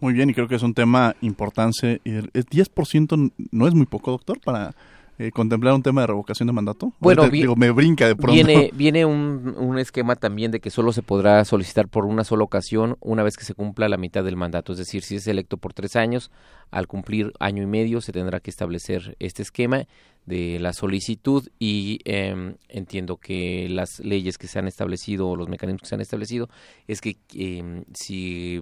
Muy 0.00 0.12
bien, 0.12 0.30
y 0.30 0.34
creo 0.34 0.46
que 0.46 0.54
es 0.54 0.62
un 0.62 0.74
tema 0.74 1.16
importante. 1.22 2.00
¿El 2.04 2.30
10% 2.30 3.32
no 3.50 3.66
es 3.66 3.74
muy 3.74 3.86
poco, 3.86 4.12
doctor, 4.12 4.38
para 4.38 4.74
eh, 5.18 5.32
contemplar 5.32 5.74
un 5.74 5.82
tema 5.82 6.02
de 6.02 6.08
revocación 6.08 6.46
de 6.46 6.52
mandato? 6.52 6.92
Bueno, 7.00 7.26
digo, 7.28 7.56
me 7.56 7.70
brinca 7.70 8.06
de 8.06 8.14
pronto. 8.14 8.34
Viene, 8.34 8.70
viene 8.74 9.06
un, 9.06 9.56
un, 9.58 9.78
esquema 9.78 10.14
también 10.14 10.52
de 10.52 10.60
que 10.60 10.70
solo 10.70 10.92
se 10.92 11.02
podrá 11.02 11.44
solicitar 11.46 11.88
por 11.88 12.04
una 12.04 12.22
sola 12.22 12.44
ocasión 12.44 12.98
una 13.00 13.22
vez 13.22 13.36
que 13.36 13.44
se 13.44 13.54
cumpla 13.54 13.88
la 13.88 13.96
mitad 13.96 14.22
del 14.22 14.36
mandato. 14.36 14.72
Es 14.72 14.78
decir, 14.78 15.02
si 15.02 15.16
es 15.16 15.26
electo 15.26 15.56
por 15.56 15.72
tres 15.72 15.96
años, 15.96 16.30
al 16.70 16.86
cumplir 16.86 17.32
año 17.40 17.62
y 17.62 17.66
medio 17.66 18.02
se 18.02 18.12
tendrá 18.12 18.40
que 18.40 18.50
establecer 18.50 19.16
este 19.18 19.42
esquema 19.42 19.86
de 20.28 20.58
la 20.60 20.72
solicitud 20.72 21.48
y 21.58 22.00
eh, 22.04 22.54
entiendo 22.68 23.16
que 23.16 23.68
las 23.68 23.98
leyes 24.00 24.38
que 24.38 24.46
se 24.46 24.58
han 24.58 24.68
establecido 24.68 25.28
o 25.28 25.36
los 25.36 25.48
mecanismos 25.48 25.82
que 25.82 25.88
se 25.88 25.94
han 25.94 26.00
establecido 26.00 26.48
es 26.86 27.00
que 27.00 27.16
eh, 27.34 27.84
si 27.94 28.60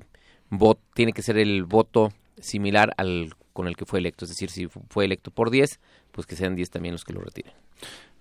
vot, 0.49 0.79
tiene 0.95 1.13
que 1.13 1.23
ser 1.23 1.39
el 1.39 1.65
voto 1.65 2.13
similar 2.41 2.95
al 2.97 3.35
con 3.53 3.67
el 3.67 3.77
que 3.77 3.87
fue 3.87 4.01
electo, 4.01 4.27
es 4.27 4.31
decir, 4.31 4.51
si 4.51 4.67
fue 4.67 5.07
electo 5.07 5.31
por 5.31 5.51
10, 5.51 5.81
pues 6.13 6.27
que 6.27 6.37
sean 6.37 6.55
10 6.55 6.69
también 6.69 6.93
los 6.93 7.05
que 7.05 7.15
lo 7.15 7.23
retiren. 7.23 7.55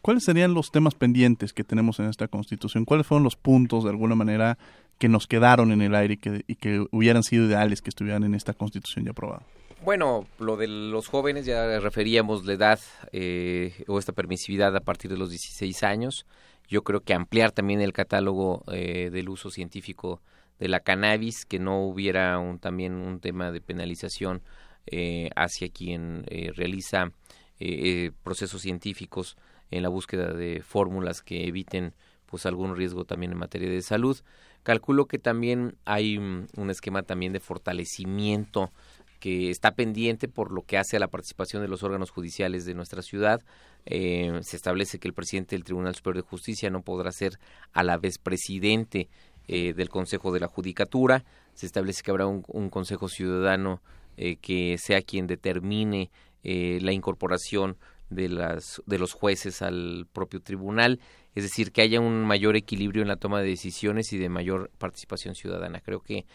¿Cuáles 0.02 0.24
serían 0.24 0.54
los 0.54 0.72
temas 0.72 0.96
pendientes 0.96 1.52
que 1.52 1.66
tenemos 1.66 2.00
en 2.00 2.06
esta 2.06 2.30
Constitución? 2.30 2.86
¿Cuáles 2.86 3.06
fueron 3.06 3.24
los 3.24 3.36
puntos, 3.36 3.84
de 3.84 3.90
alguna 3.90 4.16
manera, 4.16 4.58
que 4.98 5.10
nos 5.10 5.28
quedaron 5.28 5.74
en 5.74 5.82
el 5.82 5.94
aire 5.94 6.14
y 6.14 6.18
que, 6.18 6.46
y 6.48 6.56
que 6.56 6.86
hubieran 6.92 7.24
sido 7.24 7.48
ideales 7.48 7.82
que 7.82 7.90
estuvieran 7.90 8.24
en 8.24 8.34
esta 8.34 8.54
Constitución 8.54 9.04
ya 9.04 9.12
aprobada? 9.12 9.44
Bueno, 9.84 10.26
lo 10.40 10.58
de 10.58 10.68
los 10.68 11.08
jóvenes 11.08 11.46
ya 11.46 11.80
referíamos 11.80 12.46
la 12.46 12.54
edad 12.54 12.80
eh, 13.12 13.84
o 13.88 14.00
esta 14.00 14.14
permisividad 14.14 14.76
a 14.76 14.80
partir 14.80 15.12
de 15.12 15.18
los 15.18 15.30
16 15.30 15.84
años. 15.84 16.26
Yo 16.68 16.84
creo 16.84 17.02
que 17.02 17.14
ampliar 17.14 17.52
también 17.52 17.82
el 17.82 17.94
catálogo 17.94 18.64
eh, 18.72 19.10
del 19.12 19.30
uso 19.30 19.52
científico 19.52 20.22
de 20.60 20.68
la 20.70 20.80
cannabis, 20.80 21.46
que 21.46 21.60
no 21.60 21.86
hubiera 21.86 22.40
un, 22.40 22.60
también 22.60 22.94
un 22.94 23.20
tema 23.20 23.52
de 23.52 23.62
penalización 23.62 24.42
eh, 24.88 25.30
hacia 25.36 25.70
quien 25.70 26.26
eh, 26.28 26.52
realiza 26.56 27.12
eh, 27.60 28.12
procesos 28.24 28.62
científicos 28.62 29.36
en 29.72 29.82
la 29.82 29.90
búsqueda 29.90 30.32
de 30.34 30.62
fórmulas 30.62 31.24
que 31.24 31.48
eviten 31.48 31.94
pues 32.28 32.46
algún 32.46 32.76
riesgo 32.76 33.04
también 33.06 33.32
en 33.32 33.40
materia 33.40 33.70
de 33.70 33.82
salud. 33.82 34.18
Calculo 34.64 35.08
que 35.08 35.20
también 35.20 35.78
hay 35.86 36.18
un 36.18 36.70
esquema 36.70 37.04
también 37.04 37.34
de 37.34 37.40
fortalecimiento 37.40 38.72
que 39.20 39.50
está 39.50 39.72
pendiente 39.72 40.28
por 40.28 40.52
lo 40.52 40.62
que 40.62 40.78
hace 40.78 40.98
a 40.98 41.00
la 41.00 41.08
participación 41.08 41.62
de 41.62 41.68
los 41.68 41.84
órganos 41.84 42.10
judiciales 42.12 42.66
de 42.66 42.74
nuestra 42.74 43.02
ciudad. 43.02 43.42
se 43.86 44.56
establece 44.56 45.00
que 45.00 45.08
el 45.08 45.14
presidente 45.14 45.56
del 45.56 45.64
Tribunal 45.64 45.96
Superior 45.96 46.24
de 46.24 46.30
Justicia 46.30 46.70
no 46.70 46.82
podrá 46.82 47.12
ser 47.12 47.40
a 47.74 47.84
la 47.84 47.98
vez 47.98 48.18
presidente 48.18 49.10
eh, 49.48 49.74
del 49.74 49.90
Consejo 49.90 50.32
de 50.32 50.40
la 50.40 50.48
Judicatura. 50.48 51.24
Se 51.54 51.68
establece 51.68 52.02
que 52.02 52.10
habrá 52.10 52.26
un, 52.26 52.70
Consejo 52.72 53.08
Ciudadano 53.08 53.80
eh, 54.18 54.38
que 54.38 54.78
sea 54.80 55.04
quien 55.04 55.28
determine 55.28 56.10
eh, 56.44 56.80
la 56.82 56.94
incorporación 56.94 57.78
de, 58.10 58.28
las, 58.28 58.82
de 58.88 58.98
los 58.98 59.14
jueces 59.14 59.62
al 59.62 60.08
propio 60.12 60.42
tribunal, 60.42 61.00
es 61.36 61.44
decir, 61.44 61.72
que 61.72 61.84
haya 61.84 62.00
un 62.00 62.24
mayor 62.24 62.56
equilibrio 62.56 63.04
en 63.04 63.08
la 63.08 63.18
toma 63.18 63.40
de 63.42 63.50
decisiones 63.50 64.14
y 64.14 64.18
de 64.18 64.30
mayor 64.30 64.72
participación 64.80 65.36
ciudadana. 65.36 65.80
Creo 65.80 66.00
que 66.00 66.26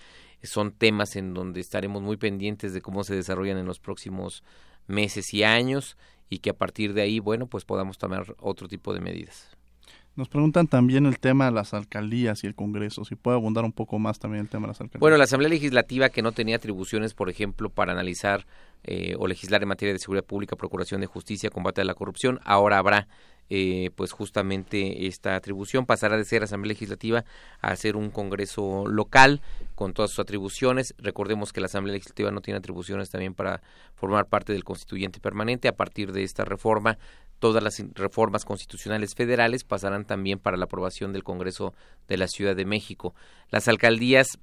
son 0.42 0.72
temas 0.72 1.16
en 1.16 1.34
donde 1.34 1.60
estaremos 1.60 2.02
muy 2.02 2.16
pendientes 2.16 2.72
de 2.72 2.80
cómo 2.80 3.04
se 3.04 3.14
desarrollan 3.14 3.58
en 3.58 3.66
los 3.66 3.78
próximos 3.78 4.42
meses 4.86 5.32
y 5.34 5.44
años 5.44 5.96
y 6.28 6.38
que 6.38 6.50
a 6.50 6.54
partir 6.54 6.94
de 6.94 7.02
ahí, 7.02 7.18
bueno, 7.18 7.46
pues 7.46 7.64
podamos 7.64 7.98
tomar 7.98 8.34
otro 8.38 8.68
tipo 8.68 8.94
de 8.94 9.00
medidas. 9.00 9.48
Nos 10.16 10.28
preguntan 10.28 10.66
también 10.66 11.06
el 11.06 11.18
tema 11.18 11.46
de 11.46 11.52
las 11.52 11.72
alcaldías 11.72 12.42
y 12.42 12.46
el 12.46 12.54
Congreso, 12.54 13.04
si 13.04 13.14
puede 13.14 13.36
abundar 13.36 13.64
un 13.64 13.72
poco 13.72 13.98
más 13.98 14.18
también 14.18 14.42
el 14.42 14.48
tema 14.48 14.62
de 14.62 14.68
las 14.68 14.80
alcaldías. 14.80 15.00
Bueno, 15.00 15.16
la 15.16 15.24
Asamblea 15.24 15.48
Legislativa 15.48 16.08
que 16.08 16.20
no 16.20 16.32
tenía 16.32 16.56
atribuciones, 16.56 17.14
por 17.14 17.30
ejemplo, 17.30 17.70
para 17.70 17.92
analizar 17.92 18.46
eh, 18.82 19.14
o 19.18 19.28
legislar 19.28 19.62
en 19.62 19.68
materia 19.68 19.92
de 19.92 19.98
seguridad 19.98 20.24
pública, 20.24 20.56
procuración 20.56 21.00
de 21.00 21.06
justicia, 21.06 21.50
combate 21.50 21.80
a 21.80 21.84
la 21.84 21.94
corrupción, 21.94 22.40
ahora 22.44 22.78
habrá 22.78 23.08
eh, 23.50 23.90
pues 23.96 24.12
justamente 24.12 25.08
esta 25.08 25.34
atribución 25.34 25.84
pasará 25.84 26.16
de 26.16 26.24
ser 26.24 26.44
Asamblea 26.44 26.72
Legislativa 26.72 27.24
a 27.60 27.74
ser 27.74 27.96
un 27.96 28.10
Congreso 28.10 28.86
local 28.86 29.42
con 29.74 29.92
todas 29.92 30.10
sus 30.10 30.20
atribuciones. 30.20 30.94
Recordemos 30.98 31.52
que 31.52 31.60
la 31.60 31.66
Asamblea 31.66 31.94
Legislativa 31.94 32.30
no 32.30 32.40
tiene 32.40 32.58
atribuciones 32.58 33.10
también 33.10 33.34
para 33.34 33.60
formar 33.94 34.26
parte 34.26 34.52
del 34.52 34.64
constituyente 34.64 35.18
permanente. 35.18 35.66
A 35.66 35.76
partir 35.76 36.12
de 36.12 36.22
esta 36.22 36.44
reforma, 36.44 36.96
todas 37.40 37.62
las 37.62 37.82
reformas 37.94 38.44
constitucionales 38.44 39.14
federales 39.16 39.64
pasarán 39.64 40.04
también 40.04 40.38
para 40.38 40.56
la 40.56 40.66
aprobación 40.66 41.12
del 41.12 41.24
Congreso 41.24 41.74
de 42.06 42.18
la 42.18 42.28
Ciudad 42.28 42.54
de 42.54 42.64
México. 42.64 43.14
Las 43.50 43.66
alcaldías 43.66 44.38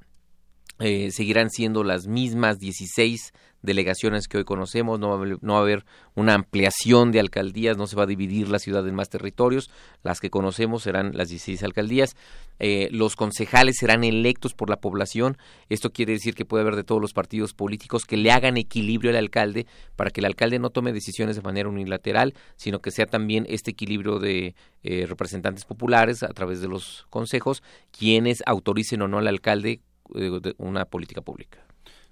eh, 0.79 1.11
seguirán 1.11 1.49
siendo 1.49 1.83
las 1.83 2.07
mismas 2.07 2.59
16 2.59 3.33
delegaciones 3.61 4.27
que 4.27 4.37
hoy 4.37 4.43
conocemos, 4.43 4.99
no 4.99 5.09
va, 5.09 5.57
a 5.57 5.59
haber, 5.59 5.85
una 6.15 6.33
ampliación 6.33 7.11
de 7.11 7.19
alcaldías, 7.19 7.77
no 7.77 7.87
se 7.87 7.95
va 7.95 8.03
a 8.03 8.07
dividir 8.07 8.49
la 8.49 8.59
ciudad 8.59 8.87
en 8.87 8.95
más 8.95 9.09
territorios, 9.09 9.69
las 10.03 10.19
que 10.19 10.29
conocemos 10.29 10.83
serán 10.83 11.11
las 11.15 11.29
16 11.29 11.63
alcaldías, 11.63 12.15
eh, 12.59 12.87
los 12.91 13.15
concejales 13.15 13.77
serán 13.77 14.03
electos 14.03 14.53
por 14.53 14.69
la 14.69 14.77
población, 14.77 15.37
esto 15.69 15.91
quiere 15.91 16.13
decir 16.13 16.33
que 16.33 16.45
puede 16.45 16.61
haber 16.61 16.75
de 16.75 16.83
todos 16.83 17.01
los 17.01 17.13
partidos 17.13 17.53
políticos 17.53 18.05
que 18.05 18.17
le 18.17 18.31
hagan 18.31 18.57
equilibrio 18.57 19.11
al 19.11 19.17
alcalde 19.17 19.67
para 19.95 20.11
que 20.11 20.21
el 20.21 20.25
alcalde 20.25 20.59
no 20.59 20.69
tome 20.69 20.93
decisiones 20.93 21.35
de 21.35 21.41
manera 21.41 21.69
unilateral, 21.69 22.33
sino 22.55 22.79
que 22.79 22.91
sea 22.91 23.05
también 23.05 23.45
este 23.49 23.71
equilibrio 23.71 24.19
de 24.19 24.55
eh, 24.83 25.05
representantes 25.07 25.65
populares 25.65 26.23
a 26.23 26.29
través 26.29 26.61
de 26.61 26.67
los 26.67 27.05
consejos 27.09 27.63
quienes 27.91 28.43
autoricen 28.45 29.01
o 29.01 29.07
no 29.07 29.17
al 29.17 29.27
alcalde 29.27 29.81
de 30.13 30.55
una 30.57 30.85
política 30.85 31.21
pública. 31.21 31.67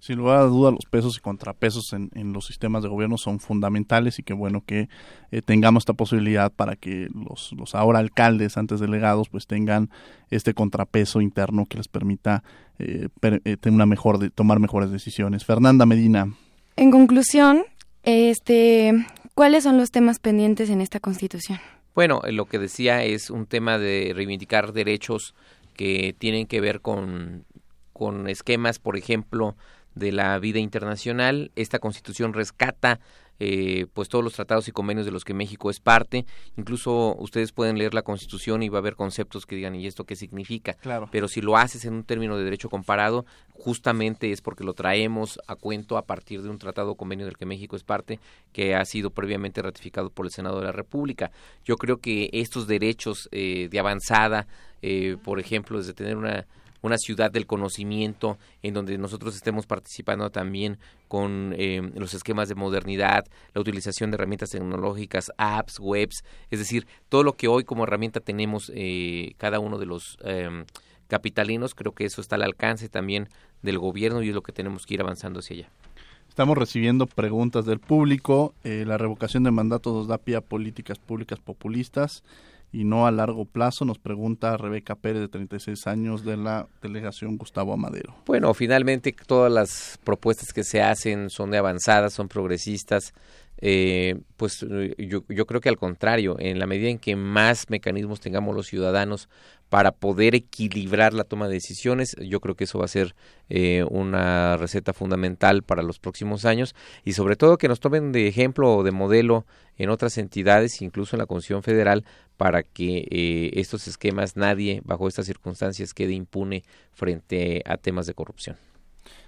Sin 0.05 0.17
lugar 0.17 0.37
a 0.37 0.43
duda, 0.43 0.69
los 0.69 0.85
pesos 0.87 1.17
y 1.17 1.19
contrapesos 1.19 1.91
en, 1.93 2.31
los 2.31 2.45
sistemas 2.45 2.83
de 2.83 2.89
gobierno 2.89 3.17
son 3.17 3.39
fundamentales 3.39 4.19
y 4.19 4.23
qué 4.23 4.33
bueno 4.33 4.61
que 4.63 4.87
eh, 5.31 5.41
tengamos 5.41 5.81
esta 5.81 5.93
posibilidad 5.93 6.51
para 6.51 6.75
que 6.75 7.07
los, 7.11 7.53
los 7.53 7.73
ahora 7.73 7.97
alcaldes, 7.97 8.55
antes 8.55 8.79
delegados, 8.79 9.29
pues 9.29 9.47
tengan 9.47 9.89
este 10.29 10.53
contrapeso 10.53 11.21
interno 11.21 11.65
que 11.65 11.77
les 11.77 11.87
permita 11.87 12.43
eh, 12.77 13.07
eh, 13.23 13.57
tener 13.57 13.73
una 13.73 13.87
mejor 13.87 14.19
de, 14.19 14.29
tomar 14.29 14.59
mejores 14.59 14.91
decisiones. 14.91 15.43
Fernanda 15.43 15.87
Medina. 15.87 16.31
En 16.75 16.91
conclusión, 16.91 17.63
este, 18.03 18.93
¿cuáles 19.33 19.63
son 19.63 19.77
los 19.77 19.89
temas 19.89 20.19
pendientes 20.19 20.69
en 20.69 20.81
esta 20.81 20.99
Constitución? 20.99 21.57
Bueno, 21.95 22.21
lo 22.29 22.45
que 22.45 22.59
decía 22.59 23.03
es 23.03 23.31
un 23.31 23.47
tema 23.47 23.79
de 23.79 24.11
reivindicar 24.13 24.71
derechos 24.71 25.33
que 25.73 26.15
tienen 26.17 26.45
que 26.45 26.61
ver 26.61 26.81
con 26.81 27.45
con 27.95 28.27
esquemas, 28.27 28.77
por 28.77 28.97
ejemplo, 28.97 29.55
de 29.95 30.11
la 30.11 30.37
vida 30.39 30.59
internacional. 30.59 31.51
Esta 31.55 31.79
constitución 31.79 32.33
rescata 32.33 32.99
eh, 33.39 33.87
pues 33.93 34.07
todos 34.07 34.23
los 34.23 34.33
tratados 34.33 34.67
y 34.69 34.71
convenios 34.71 35.05
de 35.05 35.11
los 35.11 35.25
que 35.25 35.33
México 35.33 35.69
es 35.69 35.79
parte. 35.79 36.25
Incluso 36.57 37.15
ustedes 37.17 37.51
pueden 37.51 37.77
leer 37.77 37.93
la 37.93 38.01
Constitución 38.01 38.63
y 38.63 38.69
va 38.69 38.77
a 38.77 38.79
haber 38.79 38.95
conceptos 38.95 39.45
que 39.45 39.55
digan, 39.55 39.75
¿y 39.75 39.87
esto 39.87 40.05
qué 40.05 40.15
significa? 40.15 40.73
Claro. 40.75 41.09
Pero 41.11 41.27
si 41.27 41.41
lo 41.41 41.57
haces 41.57 41.85
en 41.85 41.93
un 41.93 42.03
término 42.03 42.37
de 42.37 42.43
derecho 42.43 42.69
comparado, 42.69 43.25
justamente 43.51 44.31
es 44.31 44.41
porque 44.41 44.63
lo 44.63 44.73
traemos 44.73 45.39
a 45.47 45.55
cuento 45.55 45.97
a 45.97 46.05
partir 46.05 46.41
de 46.41 46.49
un 46.49 46.59
tratado 46.59 46.91
o 46.91 46.95
convenio 46.95 47.25
del 47.25 47.37
que 47.37 47.45
México 47.45 47.75
es 47.75 47.83
parte, 47.83 48.19
que 48.53 48.75
ha 48.75 48.85
sido 48.85 49.09
previamente 49.09 49.61
ratificado 49.61 50.09
por 50.09 50.25
el 50.25 50.31
Senado 50.31 50.59
de 50.59 50.65
la 50.65 50.71
República. 50.71 51.31
Yo 51.63 51.75
creo 51.75 51.97
que 51.97 52.29
estos 52.31 52.67
derechos 52.67 53.27
eh, 53.31 53.67
de 53.69 53.79
avanzada, 53.79 54.47
eh, 54.81 55.17
por 55.23 55.39
ejemplo, 55.39 55.77
desde 55.77 55.93
tener 55.93 56.15
una 56.15 56.45
una 56.85 56.97
ciudad 56.97 57.31
del 57.31 57.47
conocimiento 57.47 58.37
en 58.61 58.73
donde 58.73 58.97
nosotros 58.97 59.35
estemos 59.35 59.65
participando 59.65 60.29
también 60.29 60.77
con 61.07 61.53
eh, 61.57 61.81
los 61.95 62.13
esquemas 62.13 62.47
de 62.47 62.55
modernidad, 62.55 63.25
la 63.53 63.61
utilización 63.61 64.11
de 64.11 64.15
herramientas 64.15 64.51
tecnológicas, 64.51 65.31
apps, 65.37 65.79
webs, 65.79 66.23
es 66.51 66.59
decir, 66.59 66.87
todo 67.09 67.23
lo 67.23 67.33
que 67.33 67.47
hoy 67.47 67.63
como 67.63 67.83
herramienta 67.83 68.19
tenemos 68.19 68.71
eh, 68.75 69.33
cada 69.37 69.59
uno 69.59 69.77
de 69.77 69.85
los 69.85 70.17
em, 70.23 70.65
capitalinos, 71.07 71.73
creo 71.75 71.93
que 71.93 72.05
eso 72.05 72.21
está 72.21 72.35
al 72.35 72.43
alcance 72.43 72.87
también 72.89 73.29
del 73.61 73.79
gobierno 73.79 74.21
y 74.21 74.29
es 74.29 74.35
lo 74.35 74.43
que 74.43 74.51
tenemos 74.51 74.85
que 74.85 74.93
ir 74.93 75.01
avanzando 75.01 75.39
hacia 75.39 75.55
allá. 75.55 75.69
Estamos 76.29 76.57
recibiendo 76.57 77.07
preguntas 77.07 77.65
del 77.65 77.79
público. 77.79 78.53
Eh, 78.63 78.83
la 78.85 78.97
revocación 78.97 79.43
de 79.43 79.51
mandatos 79.51 79.93
nos 79.93 80.07
da 80.07 80.17
pie 80.17 80.35
a 80.35 80.41
políticas 80.41 80.99
públicas 80.99 81.39
populistas 81.39 82.23
y 82.71 82.83
no 82.83 83.07
a 83.07 83.11
largo 83.11 83.45
plazo, 83.45 83.85
nos 83.85 83.99
pregunta 83.99 84.57
Rebeca 84.57 84.95
Pérez, 84.95 85.21
de 85.21 85.27
36 85.27 85.87
años, 85.87 86.25
de 86.25 86.37
la 86.37 86.67
delegación 86.81 87.37
Gustavo 87.37 87.73
Amadero. 87.73 88.15
Bueno, 88.25 88.53
finalmente 88.53 89.15
todas 89.25 89.51
las 89.51 89.99
propuestas 90.03 90.51
que 90.53 90.63
se 90.63 90.81
hacen 90.81 91.29
son 91.29 91.51
de 91.51 91.57
avanzadas, 91.57 92.13
son 92.13 92.27
progresistas. 92.27 93.13
Eh, 93.59 94.19
pues 94.35 94.65
yo, 94.97 95.23
yo 95.29 95.45
creo 95.45 95.61
que 95.61 95.69
al 95.69 95.77
contrario, 95.77 96.35
en 96.39 96.59
la 96.59 96.67
medida 96.67 96.89
en 96.89 96.99
que 96.99 97.15
más 97.15 97.69
mecanismos 97.69 98.19
tengamos 98.19 98.53
los 98.53 98.67
ciudadanos 98.67 99.29
para 99.69 99.91
poder 99.91 100.35
equilibrar 100.35 101.13
la 101.13 101.23
toma 101.23 101.47
de 101.47 101.55
decisiones. 101.55 102.15
Yo 102.21 102.39
creo 102.39 102.55
que 102.55 102.65
eso 102.65 102.79
va 102.79 102.85
a 102.85 102.89
ser 102.89 103.15
eh, 103.49 103.83
una 103.89 104.57
receta 104.57 104.93
fundamental 104.93 105.63
para 105.63 105.83
los 105.83 105.99
próximos 105.99 106.45
años 106.45 106.75
y 107.03 107.13
sobre 107.13 107.35
todo 107.35 107.57
que 107.57 107.67
nos 107.67 107.79
tomen 107.79 108.11
de 108.11 108.27
ejemplo 108.27 108.75
o 108.75 108.83
de 108.83 108.91
modelo 108.91 109.45
en 109.77 109.89
otras 109.89 110.17
entidades, 110.17 110.81
incluso 110.81 111.15
en 111.15 111.19
la 111.19 111.25
Constitución 111.25 111.63
Federal, 111.63 112.05
para 112.37 112.63
que 112.63 113.07
eh, 113.09 113.51
estos 113.55 113.87
esquemas 113.87 114.37
nadie 114.37 114.81
bajo 114.85 115.07
estas 115.07 115.25
circunstancias 115.25 115.93
quede 115.93 116.13
impune 116.13 116.63
frente 116.93 117.61
a 117.65 117.77
temas 117.77 118.05
de 118.05 118.13
corrupción. 118.13 118.57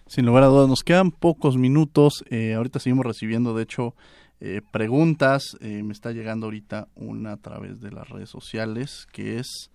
Sin 0.06 0.26
lugar 0.26 0.44
a 0.44 0.48
dudas, 0.48 0.70
nos 0.70 0.84
quedan 0.84 1.12
pocos 1.12 1.58
minutos. 1.58 2.24
Eh, 2.30 2.54
ahorita 2.54 2.80
seguimos 2.80 3.06
recibiendo, 3.06 3.54
de 3.54 3.64
hecho, 3.64 3.96
preguntas. 4.72 5.58
me 5.60 5.92
está 5.92 6.12
llegando 6.12 6.46
ahorita 6.46 6.88
una 6.96 7.34
a 7.34 7.38
través 7.38 7.82
de 7.82 7.92
las 7.92 8.08
redes 8.08 8.30
sociales, 8.30 9.08
que 9.12 9.40
es 9.40 9.72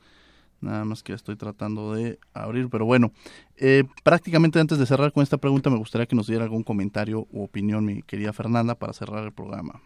Nada 0.62 0.84
más 0.84 1.02
que 1.02 1.12
estoy 1.12 1.36
tratando 1.36 1.92
de 1.92 2.18
abrir, 2.32 2.68
pero 2.70 2.86
bueno, 2.86 3.12
eh, 3.56 3.84
prácticamente 4.02 4.58
antes 4.58 4.78
de 4.78 4.86
cerrar 4.86 5.12
con 5.12 5.22
esta 5.22 5.36
pregunta 5.36 5.68
me 5.68 5.76
gustaría 5.76 6.06
que 6.06 6.16
nos 6.16 6.26
diera 6.26 6.44
algún 6.44 6.62
comentario 6.62 7.26
u 7.30 7.42
opinión, 7.42 7.84
mi 7.84 8.02
querida 8.02 8.32
Fernanda, 8.32 8.74
para 8.74 8.92
cerrar 8.92 9.24
el 9.24 9.32
programa. 9.32 9.82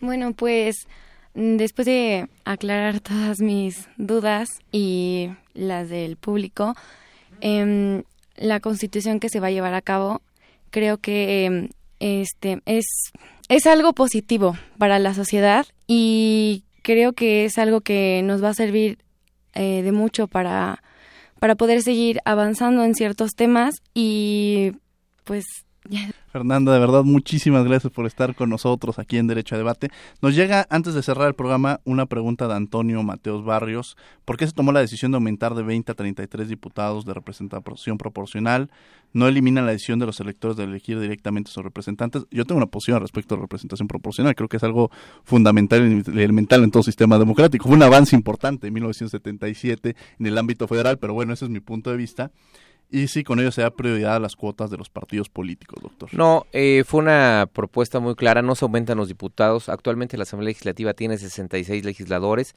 Bueno, 0.00 0.32
pues 0.32 0.86
mm, 1.34 1.56
después 1.56 1.86
de 1.86 2.28
aclarar 2.44 3.00
todas 3.00 3.40
mis 3.40 3.88
dudas 3.98 4.48
y 4.72 5.30
las 5.52 5.88
del 5.88 6.16
público, 6.16 6.74
eh, 7.40 8.02
la 8.36 8.60
constitución 8.60 9.20
que 9.20 9.28
se 9.28 9.40
va 9.40 9.48
a 9.48 9.50
llevar 9.50 9.74
a 9.74 9.82
cabo 9.82 10.22
creo 10.70 10.98
que 10.98 11.44
em, 11.44 11.68
este 11.98 12.60
es 12.66 12.86
es 13.48 13.66
algo 13.66 13.92
positivo 13.92 14.56
para 14.78 14.98
la 14.98 15.14
sociedad 15.14 15.66
y 15.86 16.64
creo 16.82 17.12
que 17.12 17.44
es 17.44 17.58
algo 17.58 17.80
que 17.80 18.20
nos 18.24 18.42
va 18.42 18.50
a 18.50 18.54
servir 18.54 18.98
eh, 19.56 19.82
de 19.82 19.92
mucho 19.92 20.28
para, 20.28 20.82
para 21.40 21.54
poder 21.54 21.82
seguir 21.82 22.20
avanzando 22.24 22.84
en 22.84 22.94
ciertos 22.94 23.34
temas 23.34 23.74
y 23.94 24.72
pues 25.24 25.44
Fernanda, 26.32 26.72
de 26.72 26.78
verdad, 26.78 27.02
muchísimas 27.02 27.64
gracias 27.64 27.92
por 27.92 28.06
estar 28.06 28.34
con 28.34 28.50
nosotros 28.50 28.98
aquí 28.98 29.16
en 29.16 29.26
Derecho 29.26 29.54
a 29.54 29.58
Debate. 29.58 29.90
Nos 30.20 30.34
llega, 30.34 30.66
antes 30.70 30.94
de 30.94 31.02
cerrar 31.02 31.28
el 31.28 31.34
programa, 31.34 31.80
una 31.84 32.06
pregunta 32.06 32.46
de 32.46 32.54
Antonio 32.54 33.02
Mateos 33.02 33.44
Barrios. 33.44 33.96
¿Por 34.24 34.36
qué 34.36 34.46
se 34.46 34.52
tomó 34.52 34.72
la 34.72 34.80
decisión 34.80 35.12
de 35.12 35.16
aumentar 35.16 35.54
de 35.54 35.62
20 35.62 35.92
a 35.92 35.94
33 35.94 36.48
diputados 36.48 37.06
de 37.06 37.14
representación 37.14 37.96
proporcional? 37.96 38.70
¿No 39.12 39.28
elimina 39.28 39.62
la 39.62 39.72
decisión 39.72 39.98
de 39.98 40.04
los 40.04 40.20
electores 40.20 40.58
de 40.58 40.64
elegir 40.64 41.00
directamente 41.00 41.50
a 41.50 41.54
sus 41.54 41.64
representantes? 41.64 42.26
Yo 42.30 42.44
tengo 42.44 42.58
una 42.58 42.66
posición 42.66 43.00
respecto 43.00 43.34
a 43.34 43.38
la 43.38 43.42
representación 43.42 43.88
proporcional. 43.88 44.34
Creo 44.34 44.48
que 44.48 44.58
es 44.58 44.64
algo 44.64 44.90
fundamental 45.24 46.04
y 46.06 46.20
elemental 46.20 46.62
en 46.64 46.70
todo 46.70 46.82
sistema 46.82 47.18
democrático. 47.18 47.66
Fue 47.66 47.76
un 47.76 47.82
avance 47.82 48.14
importante 48.14 48.66
en 48.66 48.74
1977 48.74 49.96
en 50.18 50.26
el 50.26 50.36
ámbito 50.36 50.68
federal, 50.68 50.98
pero 50.98 51.14
bueno, 51.14 51.32
ese 51.32 51.46
es 51.46 51.50
mi 51.50 51.60
punto 51.60 51.90
de 51.90 51.96
vista. 51.96 52.30
Y 52.90 53.08
si 53.08 53.24
con 53.24 53.40
ello 53.40 53.50
se 53.50 53.62
da 53.62 53.70
prioridad 53.70 54.16
a 54.16 54.20
las 54.20 54.36
cuotas 54.36 54.70
de 54.70 54.76
los 54.76 54.88
partidos 54.88 55.28
políticos, 55.28 55.82
doctor. 55.82 56.08
No, 56.14 56.46
eh, 56.52 56.84
fue 56.86 57.00
una 57.00 57.48
propuesta 57.52 57.98
muy 57.98 58.14
clara, 58.14 58.42
no 58.42 58.54
se 58.54 58.64
aumentan 58.64 58.96
los 58.96 59.08
diputados. 59.08 59.68
Actualmente 59.68 60.16
la 60.16 60.22
Asamblea 60.22 60.48
Legislativa 60.48 60.94
tiene 60.94 61.18
66 61.18 61.84
legisladores, 61.84 62.54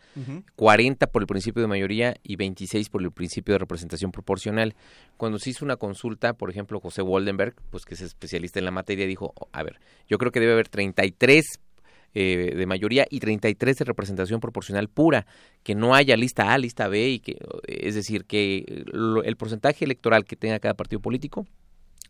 40 0.56 1.08
por 1.08 1.24
el 1.24 1.28
principio 1.28 1.62
de 1.62 1.68
mayoría 1.68 2.16
y 2.24 2.36
26 2.36 2.90
por 2.90 3.02
el 3.02 3.12
principio 3.12 3.54
de 3.54 3.60
representación 3.60 4.12
proporcional. 4.12 4.76
Cuando 5.18 5.40
se 5.40 5.50
hizo 5.50 5.66
una 5.66 5.78
consulta, 5.78 6.34
por 6.34 6.50
ejemplo, 6.52 6.80
José 6.80 7.02
Waldenberg, 7.02 7.56
pues 7.72 7.86
que 7.86 7.96
es 7.96 8.02
especialista 8.02 8.60
en 8.60 8.66
la 8.66 8.72
materia, 8.72 9.08
dijo, 9.08 9.34
a 9.52 9.64
ver, 9.64 9.80
yo 10.08 10.18
creo 10.20 10.32
que 10.32 10.40
debe 10.40 10.54
haber 10.54 10.70
33 10.70 11.60
eh, 12.14 12.54
de 12.56 12.66
mayoría 12.66 13.06
y 13.10 13.20
33 13.20 13.78
de 13.78 13.86
representación 13.86 14.40
proporcional 14.40 14.90
pura, 14.90 15.26
que 15.64 15.76
no 15.76 15.96
haya 15.96 16.18
lista 16.18 16.54
A, 16.54 16.58
lista 16.58 16.88
B, 16.88 17.10
y 17.10 17.20
que, 17.20 17.38
es 17.68 17.96
decir, 17.96 18.26
que 18.26 18.84
el 19.24 19.38
porcentaje 19.38 19.86
electoral 19.86 20.26
que 20.26 20.36
tenga 20.36 20.60
cada 20.60 20.74
partido 20.74 21.02
político 21.02 21.46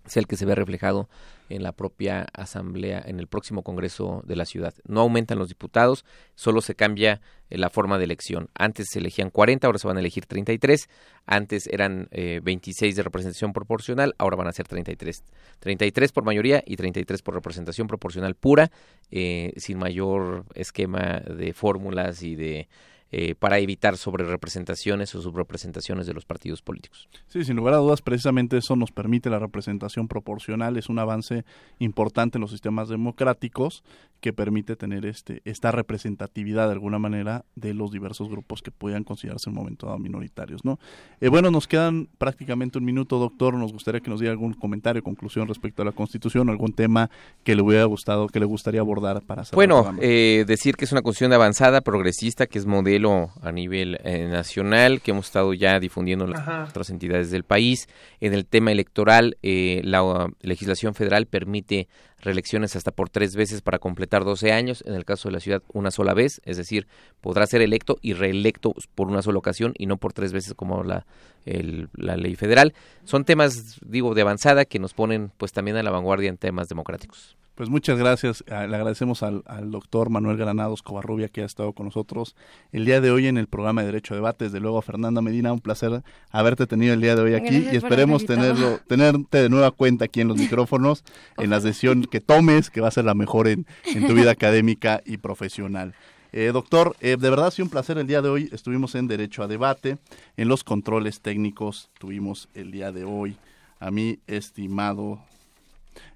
sea 0.06 0.22
el 0.22 0.28
que 0.28 0.38
se 0.38 0.46
ve 0.46 0.56
reflejado 0.56 1.10
en 1.50 1.64
la 1.64 1.72
propia 1.72 2.28
asamblea, 2.34 3.02
en 3.06 3.20
el 3.20 3.28
próximo 3.28 3.64
Congreso 3.64 4.24
de 4.26 4.36
la 4.36 4.46
ciudad. 4.46 4.74
No 4.86 5.02
aumentan 5.02 5.40
los 5.40 5.50
diputados, 5.50 6.06
solo 6.36 6.62
se 6.62 6.76
cambia 6.76 7.22
eh, 7.50 7.58
la 7.58 7.70
forma 7.70 7.98
de 7.98 8.06
elección. 8.06 8.50
Antes 8.54 8.88
se 8.92 9.00
elegían 9.00 9.30
40, 9.30 9.68
ahora 9.68 9.80
se 9.80 9.88
van 9.88 9.98
a 9.98 10.00
elegir 10.00 10.26
33. 10.26 10.90
Antes 11.26 11.68
eran 11.68 12.08
26 12.12 12.94
eh, 12.94 12.96
de 12.96 13.04
representación 13.04 13.52
proporcional, 13.52 14.14
ahora 14.18 14.38
van 14.38 14.48
a 14.48 14.52
ser 14.52 14.68
33. 14.68 15.24
33 15.60 16.12
por 16.12 16.24
mayoría 16.24 16.64
y 16.66 16.76
33 16.76 17.22
por 17.22 17.34
representación 17.34 17.88
proporcional 17.88 18.36
pura, 18.36 18.72
eh, 19.12 19.54
sin 19.58 19.80
mayor 19.80 20.46
esquema 20.54 21.20
de 21.20 21.54
fórmulas 21.54 22.22
y 22.24 22.36
de 22.36 22.68
eh, 23.12 23.36
para 23.36 23.60
evitar 23.60 23.98
sobre 23.98 24.24
representaciones 24.24 25.16
o 25.16 25.22
subrepresentaciones 25.22 26.06
de 26.06 26.14
los 26.14 26.26
partidos 26.26 26.62
políticos. 26.62 27.10
Sí, 27.28 27.44
sin 27.44 27.56
lugar 27.56 27.74
a 27.74 27.78
dudas, 27.78 28.02
precisamente 28.02 28.58
eso 28.58 28.76
nos 28.76 28.92
permite 28.92 29.30
la 29.30 29.40
representación 29.40 30.08
proporcional, 30.08 30.78
es 30.78 30.90
un 30.90 31.00
avance 31.00 31.44
importante 31.80 32.38
en 32.38 32.42
los 32.42 32.52
sistemas 32.52 32.90
democráticos 32.90 33.84
que 34.20 34.34
permite 34.34 34.76
tener 34.76 35.06
este 35.06 35.42
esta 35.46 35.72
representatividad 35.72 36.68
de 36.68 36.74
alguna 36.74 37.00
manera 37.00 37.46
de 37.56 37.74
los 37.74 37.92
diversos 37.92 38.30
grupos 38.30 38.62
que 38.62 38.70
puedan 38.70 39.04
considerarse 39.04 39.50
en 39.50 39.56
un 39.56 39.64
momento 39.64 39.88
dado 39.88 39.98
minoritarios, 39.98 40.66
¿no? 40.66 40.78
Eh, 41.22 41.30
bueno, 41.30 41.52
nos 41.52 41.68
quedan 41.68 42.10
prácticamente 42.18 42.78
un 42.78 42.86
minuto, 42.86 43.18
doctor, 43.18 43.54
nos 43.54 43.72
gustaría 43.72 44.02
que 44.02 44.10
nos 44.10 44.20
diera 44.20 44.34
algún 44.34 44.54
comentario, 44.54 45.02
conclusión 45.02 45.48
respecto 45.48 45.82
a 45.82 45.86
la 45.86 45.94
Constitución, 45.94 46.50
algún 46.50 46.74
tema 46.74 47.10
que 47.44 47.56
le 47.56 47.62
hubiera 47.62 47.86
gustado, 47.86 48.28
que 48.28 48.40
le 48.40 48.46
gustaría 48.46 48.82
abordar 48.82 49.22
para 49.22 49.44
hacer 49.44 49.56
Bueno, 49.56 49.96
eh, 50.02 50.44
decir 50.46 50.76
que 50.76 50.86
es 50.86 50.92
una 50.92 51.02
Constitución 51.02 51.34
avanzada, 51.34 51.82
progresista, 51.82 52.46
que 52.46 52.60
es 52.60 52.66
modelo 52.66 52.99
a 53.42 53.52
nivel 53.52 54.00
eh, 54.04 54.26
nacional 54.26 55.02
que 55.02 55.12
hemos 55.12 55.28
estado 55.28 55.54
ya 55.54 55.80
difundiendo 55.80 56.26
en 56.26 56.32
las 56.32 56.70
otras 56.70 56.90
entidades 56.90 57.32
del 57.32 57.44
país. 57.44 57.88
En 58.20 58.34
el 58.34 58.46
tema 58.46 58.72
electoral, 58.72 59.38
eh, 59.42 59.82
la 59.84 60.04
uh, 60.04 60.34
legislación 60.42 60.96
federal 60.96 61.26
permite 61.26 61.88
reelecciones 62.20 62.76
hasta 62.76 62.92
por 62.92 63.10
tres 63.10 63.36
veces 63.36 63.62
para 63.62 63.80
completar 63.80 64.26
12 64.26 64.52
años, 64.52 64.84
en 64.86 64.96
el 64.96 65.06
caso 65.06 65.30
de 65.30 65.34
la 65.34 65.40
ciudad 65.40 65.64
una 65.72 65.92
sola 65.92 66.14
vez, 66.14 66.42
es 66.44 66.58
decir, 66.58 66.88
podrá 67.22 67.48
ser 67.48 67.62
electo 67.62 67.98
y 68.02 68.14
reelecto 68.14 68.74
por 68.96 69.08
una 69.08 69.22
sola 69.22 69.40
ocasión 69.40 69.74
y 69.78 69.86
no 69.86 69.98
por 69.98 70.12
tres 70.12 70.34
veces 70.34 70.54
como 70.54 70.84
la, 70.84 71.06
la 71.46 72.18
ley 72.18 72.36
federal. 72.36 72.74
Son 73.06 73.24
temas, 73.24 73.80
digo, 73.86 74.14
de 74.16 74.22
avanzada 74.22 74.66
que 74.66 74.80
nos 74.80 74.94
ponen 74.94 75.32
pues 75.38 75.54
también 75.54 75.78
a 75.78 75.84
la 75.84 75.92
vanguardia 75.92 76.30
en 76.30 76.38
temas 76.38 76.68
democráticos. 76.68 77.38
Pues 77.60 77.70
muchas 77.70 78.00
gracias. 78.00 78.42
Ah, 78.50 78.68
le 78.68 78.78
agradecemos 78.78 79.22
al, 79.22 79.44
doctor 79.66 80.10
Manuel 80.10 80.38
Granados 80.38 80.82
Covarrubia 80.82 81.28
que 81.28 81.42
ha 81.42 81.46
estado 81.46 81.74
con 81.74 81.88
nosotros 81.88 82.38
el 82.72 82.86
día 82.86 83.02
de 83.02 83.12
hoy 83.12 83.28
en 83.28 83.38
el 83.38 83.48
programa 83.48 83.82
de 83.82 83.88
Derecho 83.88 84.14
a 84.14 84.16
Debate. 84.16 84.46
Desde 84.46 84.62
luego, 84.62 84.82
Fernanda 84.82 85.22
Medina, 85.22 85.52
un 85.52 85.60
placer 85.60 86.02
haberte 86.32 86.68
tenido 86.68 86.94
el 86.94 87.02
día 87.02 87.18
de 87.18 87.22
hoy 87.22 87.34
aquí 87.34 87.68
y 87.70 87.76
esperemos 87.76 88.26
tenerlo, 88.26 88.80
tenerte 88.88 89.40
de 89.40 89.50
nueva 89.50 89.72
cuenta 89.72 90.06
aquí 90.06 90.22
en 90.22 90.30
los 90.30 90.38
micrófonos, 90.40 91.04
en 91.38 91.50
la 91.50 91.60
sesión 91.60 92.04
que 92.04 92.22
tomes, 92.22 92.70
que 92.70 92.80
va 92.80 92.88
a 92.88 92.92
ser 92.92 93.04
la 93.04 93.14
mejor 93.14 93.50
en, 93.50 93.66
tu 94.08 94.14
vida 94.14 94.32
académica 94.40 95.02
y 95.06 95.18
profesional. 95.18 95.94
Eh, 96.32 96.52
doctor, 96.54 96.96
eh, 97.02 97.18
de 97.20 97.30
verdad 97.30 97.48
ha 97.48 97.52
sido 97.52 97.66
un 97.66 97.72
placer 97.72 97.98
el 97.98 98.08
día 98.08 98.22
de 98.22 98.30
hoy. 98.30 98.50
Estuvimos 98.54 98.96
en 98.96 99.10
Derecho 99.10 99.44
a 99.44 99.50
Debate, 99.50 99.98
en 100.38 100.48
los 100.48 100.64
controles 100.64 101.20
técnicos 101.20 101.90
tuvimos 102.00 102.48
el 102.54 102.72
día 102.72 102.94
de 102.94 103.04
hoy 103.04 103.36
a 103.82 103.92
mi 103.92 104.20
estimado 104.28 105.20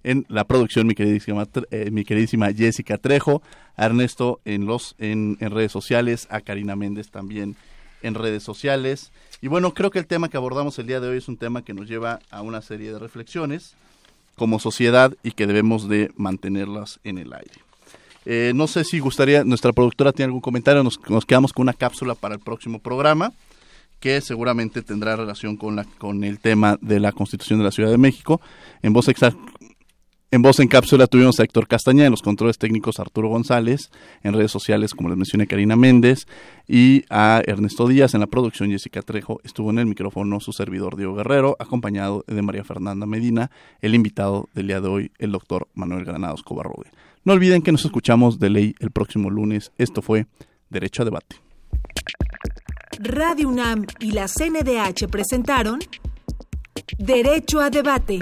en 0.04 0.26
la 0.30 0.44
producción 0.44 0.88
mi 0.88 0.96
queridísima, 0.96 1.48
eh, 1.72 1.90
mi 1.92 2.04
queridísima 2.04 2.52
Jessica 2.52 2.98
Trejo, 2.98 3.42
a 3.76 3.86
Ernesto 3.86 4.40
en, 4.46 4.66
los, 4.66 4.96
en, 5.00 5.38
en 5.40 5.52
redes 5.52 5.72
sociales, 5.72 6.28
a 6.30 6.42
Karina 6.42 6.76
Méndez 6.76 7.10
también 7.10 7.56
en 8.02 8.16
redes 8.16 8.44
sociales. 8.44 9.12
Y 9.42 9.48
bueno, 9.48 9.74
creo 9.74 9.90
que 9.90 10.00
el 10.00 10.06
tema 10.06 10.30
que 10.30 10.38
abordamos 10.38 10.78
el 10.78 10.88
día 10.88 11.00
de 11.00 11.08
hoy 11.08 11.18
es 11.18 11.28
un 11.28 11.38
tema 11.38 11.64
que 11.64 11.74
nos 11.74 11.88
lleva 11.88 12.20
a 12.30 12.42
una 12.42 12.62
serie 12.62 12.92
de 12.92 13.00
reflexiones 13.00 13.76
como 14.36 14.60
sociedad 14.60 15.14
y 15.24 15.32
que 15.32 15.48
debemos 15.48 15.88
de 15.88 16.12
mantenerlas 16.16 17.00
en 17.04 17.18
el 17.18 17.34
aire. 17.34 17.54
Eh, 18.26 18.54
no 18.56 18.68
sé 18.68 18.84
si 18.84 19.00
gustaría, 19.00 19.44
nuestra 19.44 19.74
productora 19.74 20.14
tiene 20.14 20.28
algún 20.28 20.42
comentario, 20.42 20.84
nos, 20.84 21.00
nos, 21.10 21.26
quedamos 21.26 21.52
con 21.52 21.64
una 21.64 21.74
cápsula 21.74 22.16
para 22.16 22.36
el 22.36 22.40
próximo 22.40 22.80
programa 22.80 23.34
que 24.00 24.22
seguramente 24.22 24.82
tendrá 24.82 25.16
relación 25.16 25.56
con, 25.56 25.76
la, 25.76 25.86
con 25.98 26.24
el 26.24 26.40
tema 26.40 26.78
de 26.82 27.00
la 27.00 27.12
Constitución 27.12 27.60
de 27.60 27.66
la 27.66 27.72
Ciudad 27.72 27.90
de 27.90 27.98
México. 27.98 28.42
En 28.82 28.92
voz, 28.92 29.08
en 30.34 30.42
voz 30.42 30.60
en 30.60 30.68
cápsula 30.68 31.06
tuvimos 31.06 31.40
a 31.40 31.44
Héctor 31.44 31.68
Castaña, 31.68 32.06
en 32.06 32.12
los 32.12 32.24
controles 32.24 32.58
técnicos 32.58 33.00
Arturo 33.00 33.30
González, 33.30 33.92
en 34.24 34.34
redes 34.34 34.50
sociales, 34.50 34.96
como 34.96 35.10
les 35.10 35.18
mencioné, 35.20 35.46
Karina 35.46 35.76
Méndez, 35.76 36.26
y 36.68 37.06
a 37.12 37.44
Ernesto 37.46 37.88
Díaz 37.88 38.16
en 38.16 38.22
la 38.22 38.26
producción, 38.26 38.72
Jessica 38.72 39.04
Trejo, 39.04 39.40
estuvo 39.44 39.70
en 39.70 39.78
el 39.78 39.86
micrófono 39.86 40.40
su 40.40 40.52
servidor 40.52 40.98
Diego 40.98 41.14
Guerrero, 41.14 41.56
acompañado 41.60 42.26
de 42.26 42.42
María 42.42 42.64
Fernanda 42.64 43.06
Medina, 43.06 43.52
el 43.80 43.94
invitado 43.94 44.50
del 44.56 44.66
día 44.66 44.82
de 44.82 44.88
hoy, 44.88 45.12
el 45.20 45.32
doctor 45.32 45.68
Manuel 45.76 46.04
Granados 46.04 46.42
Covarrubias. 46.42 46.92
No 47.26 47.34
olviden 47.34 47.62
que 47.62 47.72
nos 47.72 47.86
escuchamos 47.86 48.40
de 48.40 48.50
ley 48.50 48.76
el 48.80 48.90
próximo 48.90 49.30
lunes. 49.30 49.72
Esto 49.78 50.02
fue 50.02 50.26
Derecho 50.72 51.04
a 51.04 51.06
Debate. 51.06 51.36
Radio 52.98 53.50
UNAM 53.50 53.86
y 54.00 54.14
la 54.14 54.28
CNDH 54.28 55.08
presentaron 55.12 55.78
Derecho 56.98 57.60
a 57.60 57.70
Debate. 57.70 58.22